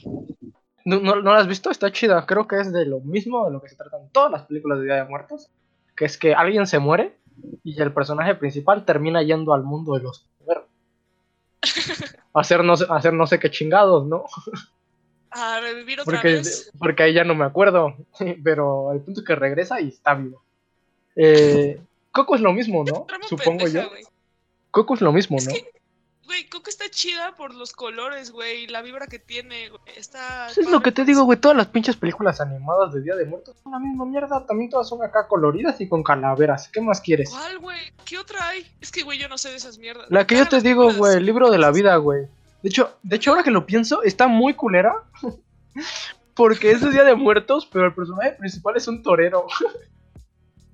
¿no, 0.86 1.00
no, 1.00 1.16
no 1.22 1.34
la 1.34 1.40
has 1.40 1.48
visto? 1.48 1.70
Está 1.72 1.92
chida. 1.92 2.26
Creo 2.26 2.48
que 2.48 2.60
es 2.60 2.72
de 2.72 2.86
lo 2.86 3.00
mismo 3.02 3.46
de 3.46 3.52
lo 3.52 3.62
que 3.62 3.70
se 3.70 3.76
tratan 3.76 4.10
todas 4.12 4.32
las 4.32 4.44
películas 4.48 4.80
de 4.80 4.86
Día 4.86 4.96
de 4.96 5.06
Muertos. 5.06 5.50
Que 5.96 6.06
es 6.06 6.18
que 6.18 6.34
alguien 6.34 6.68
se 6.68 6.80
muere 6.80 7.18
y 7.64 7.80
el 7.82 7.94
personaje 7.94 8.36
principal 8.36 8.86
termina 8.86 9.22
yendo 9.24 9.54
al 9.54 9.64
mundo 9.64 9.94
de 9.94 10.04
los 10.04 10.28
muertos. 10.46 10.70
A 12.34 12.40
hacer 12.42 12.64
no, 12.64 12.74
hacer 12.74 13.14
no 13.14 13.28
sé 13.28 13.40
qué 13.40 13.52
chingados, 13.52 14.08
¿no? 14.08 14.24
A 15.32 15.60
revivir 15.60 16.00
otra 16.00 16.14
Porque, 16.14 16.28
vez. 16.36 16.72
porque 16.80 17.04
ahí 17.04 17.14
ya 17.14 17.24
no 17.26 17.36
me 17.36 17.46
acuerdo. 17.46 17.96
Pero 18.44 18.92
el 18.94 19.02
punto 19.02 19.20
es 19.22 19.26
que 19.28 19.36
regresa 19.36 19.80
y 19.82 19.90
está 19.90 20.14
vivo. 20.16 20.42
Eh, 21.16 21.82
Coco 22.12 22.36
es 22.36 22.42
lo 22.42 22.54
mismo, 22.54 22.84
¿no? 22.86 23.06
Supongo 23.28 23.66
pendeja, 23.66 23.84
yo. 23.84 23.92
Coco 24.72 24.94
es 24.96 25.02
lo 25.02 25.12
mismo, 25.12 25.38
Es 25.38 25.48
¿no? 25.48 25.54
que, 25.54 25.66
güey, 26.32 26.48
Coco 26.48 26.70
está 26.70 26.90
chida 26.90 27.36
por 27.36 27.54
los 27.54 27.74
colores, 27.74 28.32
güey, 28.32 28.64
y 28.64 28.68
la 28.68 28.82
vibra 28.82 29.06
que 29.08 29.20
tiene, 29.20 29.68
güey. 29.68 29.82
Está. 29.98 30.48
Eso 30.50 30.62
es 30.62 30.70
lo 30.70 30.82
que 30.82 30.94
te 30.94 31.04
digo, 31.04 31.24
güey. 31.24 31.38
Todas 31.38 31.58
las 31.58 31.68
pinches 31.68 31.98
películas 31.98 32.40
animadas 32.40 32.94
de 32.94 33.02
Día 33.02 33.18
de 33.18 33.26
Muertos 33.26 33.58
son 33.62 33.74
la 33.74 33.80
misma 33.80 34.06
mierda. 34.06 34.46
También 34.46 34.70
todas 34.70 34.88
son 34.88 35.04
acá 35.04 35.28
coloridas 35.28 35.82
y 35.82 35.90
con 35.90 36.04
calaveras. 36.04 36.70
¿Qué 36.70 36.80
más 36.80 37.02
quieres? 37.02 37.32
¿Cuál, 37.32 37.60
güey? 37.60 37.80
¿Qué 38.06 38.18
otra 38.18 38.48
hay? 38.48 38.66
Es 38.80 38.94
que, 38.94 39.04
güey, 39.04 39.20
yo 39.20 39.28
no 39.28 39.38
sé 39.38 39.50
de 39.50 39.58
esas 39.58 39.78
mierdas. 39.78 40.06
La 40.10 40.26
que 40.26 40.38
yo 40.38 40.48
te 40.48 40.62
digo, 40.62 40.94
güey, 40.94 41.18
el 41.18 41.26
libro 41.26 41.52
de 41.52 41.58
la 41.58 41.70
vida, 41.72 41.98
güey. 41.98 42.22
De 42.64 42.70
hecho, 42.70 42.98
de 43.04 43.18
hecho, 43.18 43.32
ahora 43.32 43.44
que 43.44 43.52
lo 43.52 43.66
pienso, 43.66 44.02
está 44.02 44.28
muy 44.28 44.54
culera. 44.54 45.04
Porque 46.34 46.72
es 46.72 46.80
de 46.80 46.92
Día 46.92 47.04
de 47.04 47.16
Muertos, 47.16 47.68
pero 47.70 47.88
el 47.88 47.94
personaje 47.94 48.32
principal 48.32 48.78
es 48.78 48.88
un 48.88 49.04
torero. 49.04 49.48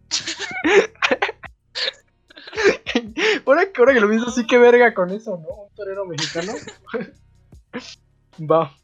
ahora, 3.46 3.72
que, 3.72 3.80
ahora 3.82 3.94
que 3.94 4.00
lo 4.00 4.10
pienso, 4.10 4.30
sí 4.32 4.46
que 4.48 4.58
verga 4.58 4.94
con 4.94 5.10
eso, 5.12 5.38
¿no? 5.38 5.48
Un 5.64 5.76
torero 5.76 6.06
mexicano. 6.06 6.54
Va. 8.52 8.76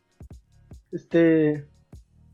Este. 0.91 1.67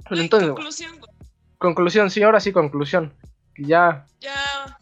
Entonces, 0.10 0.50
conclusión, 0.50 0.92
güey. 1.00 1.12
conclusión, 1.58 2.10
sí, 2.10 2.24
ahora 2.24 2.40
sí, 2.40 2.52
conclusión. 2.52 3.14
Que 3.54 3.64
ya, 3.66 4.06
Ya. 4.20 4.80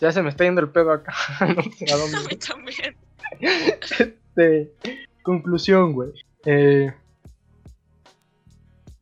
ya 0.00 0.12
se 0.12 0.22
me 0.22 0.28
está 0.30 0.44
yendo 0.44 0.60
el 0.60 0.70
pedo 0.70 0.92
acá. 0.92 1.14
no 1.56 1.62
sé 1.62 1.90
a 1.90 1.94
A 1.94 1.98
dónde. 1.98 2.18
mí 2.28 2.36
también. 2.36 2.96
Este, 3.40 4.72
conclusión, 5.22 5.92
güey. 5.92 6.12
Eh, 6.44 6.92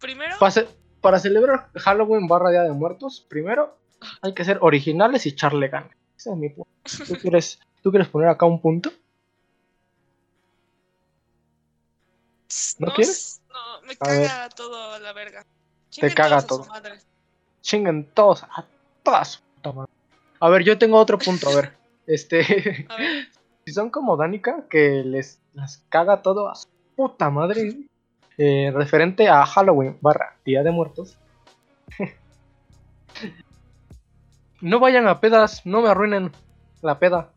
Primero, 0.00 0.36
para, 0.38 0.50
ce- 0.50 0.68
para 1.00 1.18
celebrar 1.18 1.70
Halloween 1.74 2.28
barra 2.28 2.50
Día 2.50 2.62
de 2.62 2.72
Muertos, 2.72 3.24
primero 3.28 3.76
hay 4.22 4.34
que 4.34 4.44
ser 4.44 4.58
originales 4.60 5.26
y 5.26 5.30
echarle 5.30 5.68
ganas. 5.68 5.95
Ese 6.16 6.30
es 6.30 6.36
mi 6.36 6.48
punto. 6.48 6.70
¿Tú 7.06 7.14
quieres, 7.16 7.58
¿Tú 7.82 7.90
quieres 7.90 8.08
poner 8.08 8.28
acá 8.28 8.46
un 8.46 8.60
punto? 8.60 8.90
¿no 12.78 12.86
no, 12.88 12.94
quieres? 12.94 13.40
no, 13.50 13.82
me 13.86 13.96
caga 13.96 14.48
todo 14.50 14.92
a 14.92 14.98
la 14.98 15.12
verga. 15.12 15.44
Te 15.98 16.12
caga 16.14 16.38
todos 16.38 16.38
a 16.38 16.40
su 16.40 16.46
todo. 16.46 16.66
madre. 16.66 16.98
Chinguen 17.62 18.10
todos, 18.14 18.42
a 18.44 18.66
todas. 19.02 19.28
su 19.32 19.40
puta 19.42 19.72
madre. 19.72 19.92
A 20.40 20.48
ver, 20.50 20.64
yo 20.64 20.78
tengo 20.78 20.98
otro 20.98 21.18
punto, 21.18 21.48
a 21.48 21.54
ver. 21.56 21.76
Este, 22.06 22.86
A 22.88 22.96
ver, 22.98 23.28
si 23.66 23.72
son 23.72 23.90
como 23.90 24.16
Danica, 24.16 24.66
que 24.70 25.02
les, 25.04 25.40
les 25.54 25.78
caga 25.88 26.22
todo 26.22 26.48
a 26.48 26.54
su 26.54 26.68
puta 26.94 27.30
madre, 27.30 27.80
eh, 28.38 28.70
referente 28.72 29.28
a 29.28 29.44
Halloween 29.44 29.98
barra 30.00 30.36
Día 30.44 30.62
de 30.62 30.70
Muertos. 30.70 31.18
No 34.60 34.80
vayan 34.80 35.06
a 35.08 35.20
pedas, 35.20 35.64
no 35.64 35.82
me 35.82 35.88
arruinen 35.88 36.32
la 36.82 36.98
peda. 36.98 37.32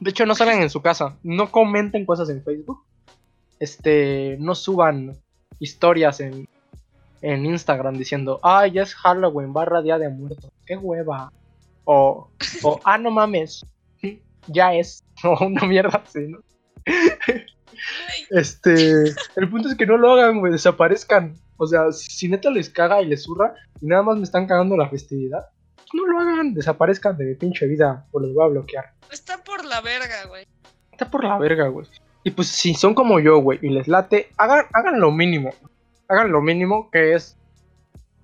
De 0.00 0.10
hecho, 0.10 0.26
no 0.26 0.34
salgan 0.34 0.62
en 0.62 0.70
su 0.70 0.82
casa, 0.82 1.16
no 1.22 1.50
comenten 1.50 2.06
cosas 2.06 2.28
en 2.30 2.42
Facebook. 2.42 2.84
Este, 3.60 4.36
no 4.40 4.54
suban 4.54 5.16
historias 5.60 6.20
en, 6.20 6.48
en 7.22 7.46
Instagram 7.46 7.96
diciendo, 7.96 8.40
ay, 8.42 8.72
ya 8.72 8.82
es 8.82 8.94
Halloween 8.94 9.52
barra 9.52 9.82
Día 9.82 9.98
de 9.98 10.08
Muertos, 10.08 10.50
qué 10.66 10.76
hueva. 10.76 11.32
O, 11.84 12.30
o 12.62 12.80
ah, 12.84 12.98
no 12.98 13.10
mames, 13.10 13.64
ya 14.48 14.74
es. 14.74 15.02
O 15.24 15.46
una 15.46 15.64
mierda 15.64 16.02
así, 16.04 16.26
¿no? 16.26 16.40
Este, 18.30 19.04
el 19.36 19.48
punto 19.48 19.68
es 19.68 19.74
que 19.74 19.86
no 19.86 19.96
lo 19.96 20.12
hagan, 20.12 20.40
güey, 20.40 20.52
desaparezcan. 20.52 21.34
O 21.56 21.66
sea, 21.66 21.92
si, 21.92 22.28
neta 22.28 22.50
les 22.50 22.68
caga 22.68 23.00
y 23.00 23.06
les 23.06 23.22
zurra 23.22 23.54
y 23.80 23.86
nada 23.86 24.02
más 24.02 24.16
me 24.16 24.24
están 24.24 24.46
cagando 24.46 24.76
la 24.76 24.88
festividad, 24.88 25.46
no 25.94 26.06
lo 26.06 26.20
hagan, 26.20 26.54
desaparezcan 26.54 27.16
de 27.16 27.24
mi 27.24 27.34
pinche 27.34 27.66
vida 27.66 28.06
o 28.12 28.20
los 28.20 28.34
voy 28.34 28.44
a 28.44 28.48
bloquear. 28.48 28.92
está 29.10 29.42
por 29.42 29.64
la 29.64 29.80
verga, 29.80 30.26
güey. 30.26 30.46
Está 30.92 31.10
por 31.10 31.24
la 31.24 31.38
verga, 31.38 31.68
güey. 31.68 31.86
Y 32.22 32.30
pues 32.30 32.48
si 32.48 32.74
son 32.74 32.94
como 32.94 33.20
yo, 33.20 33.38
güey, 33.38 33.58
y 33.62 33.68
les 33.68 33.88
late, 33.88 34.30
hagan, 34.38 34.66
hagan 34.72 35.00
lo 35.00 35.10
mínimo. 35.10 35.50
Hagan 36.08 36.30
lo 36.32 36.40
mínimo 36.40 36.90
que 36.90 37.14
es 37.14 37.36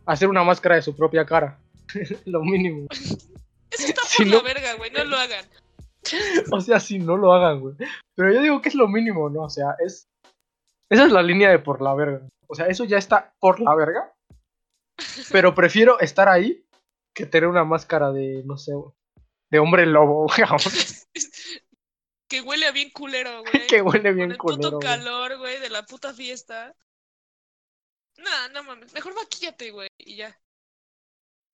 hacer 0.06 0.28
una 0.28 0.42
máscara 0.44 0.76
de 0.76 0.82
su 0.82 0.96
propia 0.96 1.24
cara. 1.24 1.58
lo 2.26 2.42
mínimo. 2.42 2.86
Eso 2.90 3.86
está 3.86 4.02
Si 4.06 4.18
por 4.24 4.26
no- 4.26 4.36
la 4.38 4.42
verga, 4.42 4.74
güey, 4.74 4.90
no 4.90 5.04
lo 5.04 5.16
hagan. 5.16 5.44
O 6.52 6.60
sea, 6.60 6.80
si 6.80 6.98
no 6.98 7.16
lo 7.16 7.32
hagan, 7.34 7.60
güey. 7.60 7.74
Pero 8.14 8.32
yo 8.32 8.40
digo 8.42 8.62
que 8.62 8.70
es 8.70 8.74
lo 8.74 8.88
mínimo, 8.88 9.28
¿no? 9.28 9.42
O 9.42 9.50
sea, 9.50 9.76
es. 9.84 10.08
Esa 10.88 11.04
es 11.04 11.12
la 11.12 11.22
línea 11.22 11.50
de 11.50 11.58
por 11.58 11.82
la 11.82 11.94
verga. 11.94 12.22
O 12.46 12.54
sea, 12.54 12.66
eso 12.66 12.84
ya 12.84 12.96
está 12.98 13.32
por 13.38 13.60
la 13.60 13.74
verga. 13.74 14.12
Pero 15.30 15.54
prefiero 15.54 16.00
estar 16.00 16.28
ahí 16.28 16.64
que 17.14 17.26
tener 17.26 17.48
una 17.48 17.64
máscara 17.64 18.12
de, 18.12 18.42
no 18.44 18.56
sé, 18.56 18.72
de 19.50 19.58
hombre 19.58 19.86
lobo, 19.86 20.26
que 22.28 22.40
huele 22.40 22.66
a 22.66 22.70
bien 22.72 22.90
culero, 22.90 23.42
güey. 23.42 23.66
que 23.66 23.82
huele 23.82 24.02
Con 24.10 24.16
bien 24.16 24.30
el 24.30 24.36
puto 24.38 24.54
culero. 24.54 24.70
güey. 24.76 24.86
calor, 24.86 25.38
güey, 25.38 25.60
de 25.60 25.70
la 25.70 25.84
puta 25.84 26.14
fiesta. 26.14 26.74
Nah, 28.18 28.48
no 28.52 28.62
mames. 28.62 28.92
Mejor 28.92 29.14
maquíllate, 29.14 29.70
güey, 29.70 29.88
y 29.98 30.16
ya. 30.16 30.38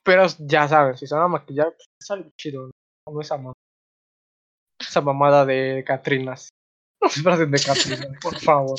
Pero 0.05 0.27
ya 0.39 0.69
sabes, 0.69 1.01
si 1.01 1.07
se 1.07 1.15
van 1.15 1.25
a 1.25 1.29
maquillar, 1.29 1.73
pues, 1.75 1.89
es 2.01 2.11
algo 2.11 2.31
chido, 2.37 2.67
¿no? 2.67 2.71
No 3.13 3.21
esa 3.21 3.37
mamada. 3.37 3.55
Esa 4.79 5.01
mamada 5.01 5.47
de 5.47 5.83
Catrinas. 5.87 6.51
No 7.01 7.09
se 7.09 7.23
pasen 7.23 7.51
de 7.51 7.59
Catrinas, 7.59 8.19
por 8.21 8.39
favor. 8.39 8.79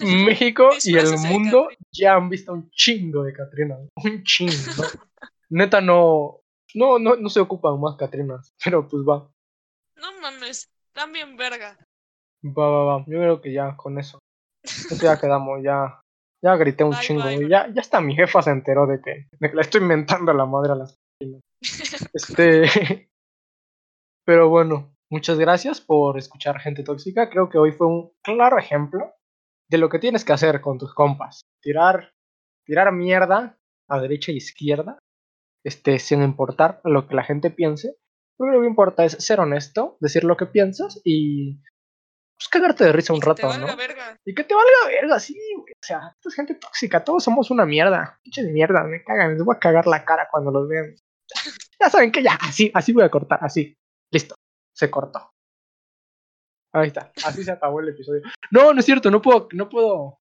México 0.00 0.70
y 0.82 0.96
el 0.96 1.18
mundo 1.18 1.68
ya 1.92 2.14
han 2.14 2.28
visto 2.28 2.52
un 2.52 2.70
chingo 2.70 3.22
de 3.22 3.32
Catrinas. 3.32 3.80
Un 3.96 4.22
chingo. 4.24 4.84
Neta, 5.50 5.80
no, 5.80 6.40
no, 6.74 6.98
no, 6.98 7.16
no 7.16 7.28
se 7.28 7.40
ocupan 7.40 7.80
más 7.80 7.96
Catrinas. 7.96 8.54
Pero 8.64 8.86
pues 8.88 9.02
va, 9.02 9.28
No 9.96 10.20
mames. 10.20 10.70
También 10.92 11.36
verga. 11.36 11.76
va, 12.44 12.68
va, 12.68 12.84
va. 12.84 13.04
Yo 13.06 13.18
creo 13.18 13.40
que 13.40 13.52
ya 13.52 13.76
con 13.76 13.98
eso. 13.98 14.18
Eso 14.62 14.96
ya 14.96 15.18
quedamos, 15.18 15.62
ya. 15.62 16.00
Ya 16.42 16.56
grité 16.56 16.84
un 16.84 16.90
Bye, 16.92 17.00
chingo, 17.00 17.24
bye. 17.24 17.48
Ya, 17.48 17.68
ya 17.68 17.80
hasta 17.82 18.00
mi 18.00 18.14
jefa 18.14 18.40
se 18.40 18.50
enteró 18.50 18.86
de 18.86 19.00
que, 19.02 19.28
de 19.38 19.50
que 19.50 19.54
le 19.54 19.60
estoy 19.60 19.82
inventando 19.82 20.32
la 20.32 20.46
madre 20.46 20.72
a 20.72 20.76
las 20.76 20.96
personas. 21.18 21.42
Este. 22.14 23.08
Pero 24.24 24.48
bueno, 24.48 24.94
muchas 25.10 25.38
gracias 25.38 25.80
por 25.80 26.16
escuchar 26.16 26.58
Gente 26.60 26.82
Tóxica. 26.82 27.28
Creo 27.28 27.48
que 27.50 27.58
hoy 27.58 27.72
fue 27.72 27.86
un 27.88 28.12
claro 28.22 28.58
ejemplo 28.58 29.12
de 29.68 29.78
lo 29.78 29.88
que 29.88 29.98
tienes 29.98 30.24
que 30.24 30.32
hacer 30.32 30.60
con 30.60 30.78
tus 30.78 30.94
compas. 30.94 31.42
Tirar, 31.60 32.12
tirar 32.64 32.92
mierda 32.92 33.58
a 33.88 34.00
derecha 34.00 34.32
e 34.32 34.36
izquierda, 34.36 34.98
este, 35.64 35.98
sin 35.98 36.22
importar 36.22 36.80
lo 36.84 37.06
que 37.06 37.14
la 37.14 37.24
gente 37.24 37.50
piense. 37.50 37.96
Lo 38.38 38.60
que 38.60 38.66
importa 38.66 39.04
es 39.04 39.12
ser 39.12 39.40
honesto, 39.40 39.98
decir 40.00 40.24
lo 40.24 40.36
que 40.36 40.46
piensas 40.46 41.00
y 41.04 41.60
pues 42.40 42.48
cagarte 42.48 42.84
de 42.84 42.92
risa 42.92 43.12
un 43.12 43.20
rato, 43.20 43.46
valga 43.46 43.66
¿no? 43.66 43.76
verga. 43.76 44.16
Y 44.24 44.34
que 44.34 44.44
te 44.44 44.54
valga 44.54 44.86
verga, 44.86 45.20
sí, 45.20 45.38
güey. 45.58 45.72
O 45.72 45.86
sea, 45.86 46.14
esto 46.16 46.30
es 46.30 46.34
gente 46.34 46.54
tóxica, 46.54 47.04
todos 47.04 47.22
somos 47.22 47.50
una 47.50 47.66
mierda. 47.66 48.18
Pinche 48.22 48.42
de 48.42 48.50
mierda, 48.50 48.82
me 48.84 49.04
cagan, 49.04 49.34
les 49.34 49.44
voy 49.44 49.54
a 49.54 49.58
cagar 49.58 49.86
la 49.86 50.06
cara 50.06 50.26
cuando 50.30 50.50
los 50.50 50.66
vean. 50.66 50.94
Ya 51.78 51.90
saben 51.90 52.10
que 52.10 52.22
ya, 52.22 52.38
así, 52.40 52.70
así 52.74 52.94
voy 52.94 53.04
a 53.04 53.10
cortar, 53.10 53.40
así. 53.42 53.76
Listo, 54.10 54.34
se 54.74 54.90
cortó. 54.90 55.30
Ahí 56.72 56.88
está, 56.88 57.12
así 57.24 57.44
se 57.44 57.52
acabó 57.52 57.80
el 57.80 57.90
episodio. 57.90 58.22
No, 58.50 58.72
no 58.72 58.80
es 58.80 58.86
cierto, 58.86 59.10
no 59.10 59.20
puedo, 59.20 59.48
no 59.52 59.68
puedo. 59.68 60.18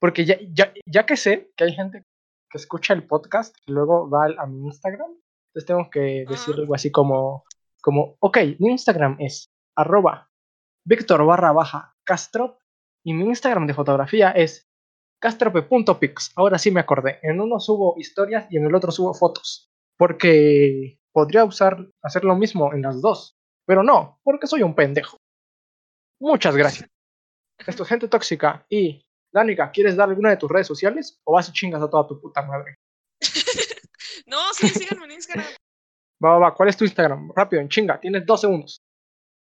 Porque 0.00 0.24
ya, 0.24 0.38
ya, 0.52 0.72
ya 0.86 1.06
que 1.06 1.16
sé 1.16 1.52
que 1.56 1.64
hay 1.64 1.74
gente 1.74 2.04
que 2.50 2.58
escucha 2.58 2.92
el 2.94 3.06
podcast 3.06 3.56
y 3.66 3.72
luego 3.72 4.10
va 4.10 4.24
al- 4.24 4.38
a 4.38 4.46
mi 4.46 4.66
Instagram, 4.66 5.10
entonces 5.48 5.66
tengo 5.66 5.88
que 5.90 6.24
decir 6.28 6.54
Ajá. 6.54 6.62
algo 6.62 6.74
así 6.74 6.90
como, 6.90 7.44
como, 7.80 8.16
ok, 8.20 8.38
mi 8.58 8.70
Instagram 8.70 9.16
es 9.20 9.50
arroba 9.76 10.30
Víctor 10.84 11.24
barra 11.24 11.52
baja 11.52 11.94
Castro 12.04 12.58
y 13.04 13.12
mi 13.14 13.24
Instagram 13.26 13.66
de 13.66 13.74
fotografía 13.74 14.30
es 14.32 14.68
castrope.pix. 15.22 16.32
Ahora 16.36 16.58
sí 16.58 16.70
me 16.70 16.80
acordé. 16.80 17.18
En 17.22 17.40
uno 17.40 17.60
subo 17.60 17.94
historias 17.98 18.46
y 18.50 18.56
en 18.56 18.66
el 18.66 18.74
otro 18.74 18.90
subo 18.90 19.14
fotos. 19.14 19.70
Porque 19.98 20.98
podría 21.12 21.44
usar 21.44 21.86
hacer 22.02 22.24
lo 22.24 22.34
mismo 22.36 22.72
en 22.72 22.82
las 22.82 23.00
dos. 23.02 23.36
Pero 23.66 23.82
no, 23.82 24.18
porque 24.22 24.46
soy 24.46 24.62
un 24.62 24.74
pendejo. 24.74 25.18
Muchas 26.20 26.56
gracias. 26.56 26.88
Esto 27.66 27.82
es 27.82 27.88
gente 27.88 28.08
tóxica. 28.08 28.64
Y, 28.70 29.04
Danica, 29.32 29.70
¿quieres 29.70 29.96
dar 29.96 30.08
alguna 30.08 30.30
de 30.30 30.36
tus 30.36 30.50
redes 30.50 30.66
sociales? 30.66 31.20
¿O 31.24 31.32
vas 31.34 31.48
y 31.48 31.52
chingas 31.52 31.82
a 31.82 31.88
toda 31.88 32.06
tu 32.06 32.20
puta 32.20 32.42
madre? 32.42 32.76
No, 34.26 34.52
sí, 34.54 34.68
síganme 34.68 35.06
en 35.06 35.12
Instagram. 35.12 35.46
Va, 36.22 36.32
va, 36.32 36.38
va. 36.38 36.54
¿Cuál 36.54 36.68
es 36.68 36.76
tu 36.76 36.84
Instagram? 36.84 37.32
Rápido, 37.34 37.62
en 37.62 37.68
chinga. 37.70 37.98
Tienes 37.98 38.26
dos 38.26 38.42
segundos. 38.42 38.82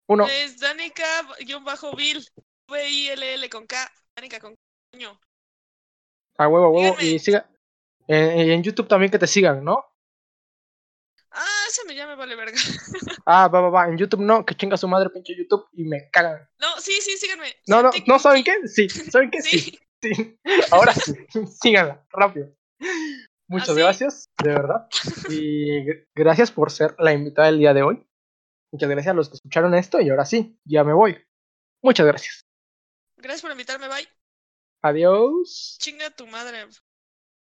Uno. 0.08 0.24
Es 0.26 0.60
Danica-Bill. 0.60 2.24
V-I-L-L 2.68 3.50
con 3.50 3.66
K. 3.66 3.92
Danica 4.16 4.38
con 4.38 4.54
coño. 4.92 5.20
A 6.38 6.46
huevo, 6.48 6.66
a 6.66 6.70
huevo. 6.70 6.96
Y 7.00 7.18
siga. 7.18 7.50
eh, 8.06 8.44
y 8.46 8.50
en 8.52 8.62
YouTube 8.62 8.86
también 8.86 9.10
que 9.10 9.18
te 9.18 9.26
sigan, 9.26 9.64
¿no? 9.64 9.84
Ah, 11.88 11.92
ya 11.92 12.06
me 12.06 12.14
vale 12.16 12.36
verga. 12.36 12.56
Ah, 13.26 13.48
va, 13.48 13.60
va, 13.60 13.70
va. 13.70 13.88
En 13.88 13.96
YouTube 13.98 14.20
no, 14.22 14.44
que 14.44 14.54
chinga 14.56 14.76
su 14.76 14.88
madre, 14.88 15.10
pinche 15.10 15.36
YouTube, 15.36 15.66
y 15.72 15.84
me 15.84 16.10
cagan. 16.10 16.48
No, 16.58 16.78
sí, 16.80 16.92
sí, 17.00 17.16
síganme. 17.16 17.54
No, 17.66 17.82
no, 17.82 17.90
no, 18.06 18.18
¿saben 18.18 18.42
qué? 18.44 18.54
Sí, 18.66 18.88
¿saben 18.88 19.30
qué? 19.30 19.40
Sí, 19.42 19.58
Sí. 19.58 19.78
sí. 20.02 20.38
Ahora 20.70 20.94
sí, 20.94 21.12
síganla, 21.62 22.04
rápido. 22.10 22.54
Muchas 23.48 23.70
¿Ah, 23.70 23.74
sí? 23.74 23.78
gracias, 23.80 24.24
de 24.42 24.48
verdad. 24.50 24.86
Y 25.28 25.84
gr- 25.84 26.06
gracias 26.14 26.50
por 26.50 26.70
ser 26.70 26.94
la 26.98 27.12
invitada 27.12 27.48
del 27.48 27.58
día 27.58 27.74
de 27.74 27.82
hoy. 27.82 28.06
Muchas 28.72 28.88
gracias 28.88 29.12
a 29.12 29.16
los 29.16 29.28
que 29.28 29.34
escucharon 29.34 29.74
esto, 29.74 30.00
y 30.00 30.08
ahora 30.10 30.24
sí, 30.24 30.58
ya 30.64 30.84
me 30.84 30.92
voy. 30.92 31.22
Muchas 31.82 32.06
gracias. 32.06 32.40
Gracias 33.16 33.42
por 33.42 33.50
invitarme, 33.52 33.88
bye. 33.88 34.08
Adiós. 34.82 35.76
Chinga 35.80 36.10
tu 36.10 36.26
madre. 36.26 36.66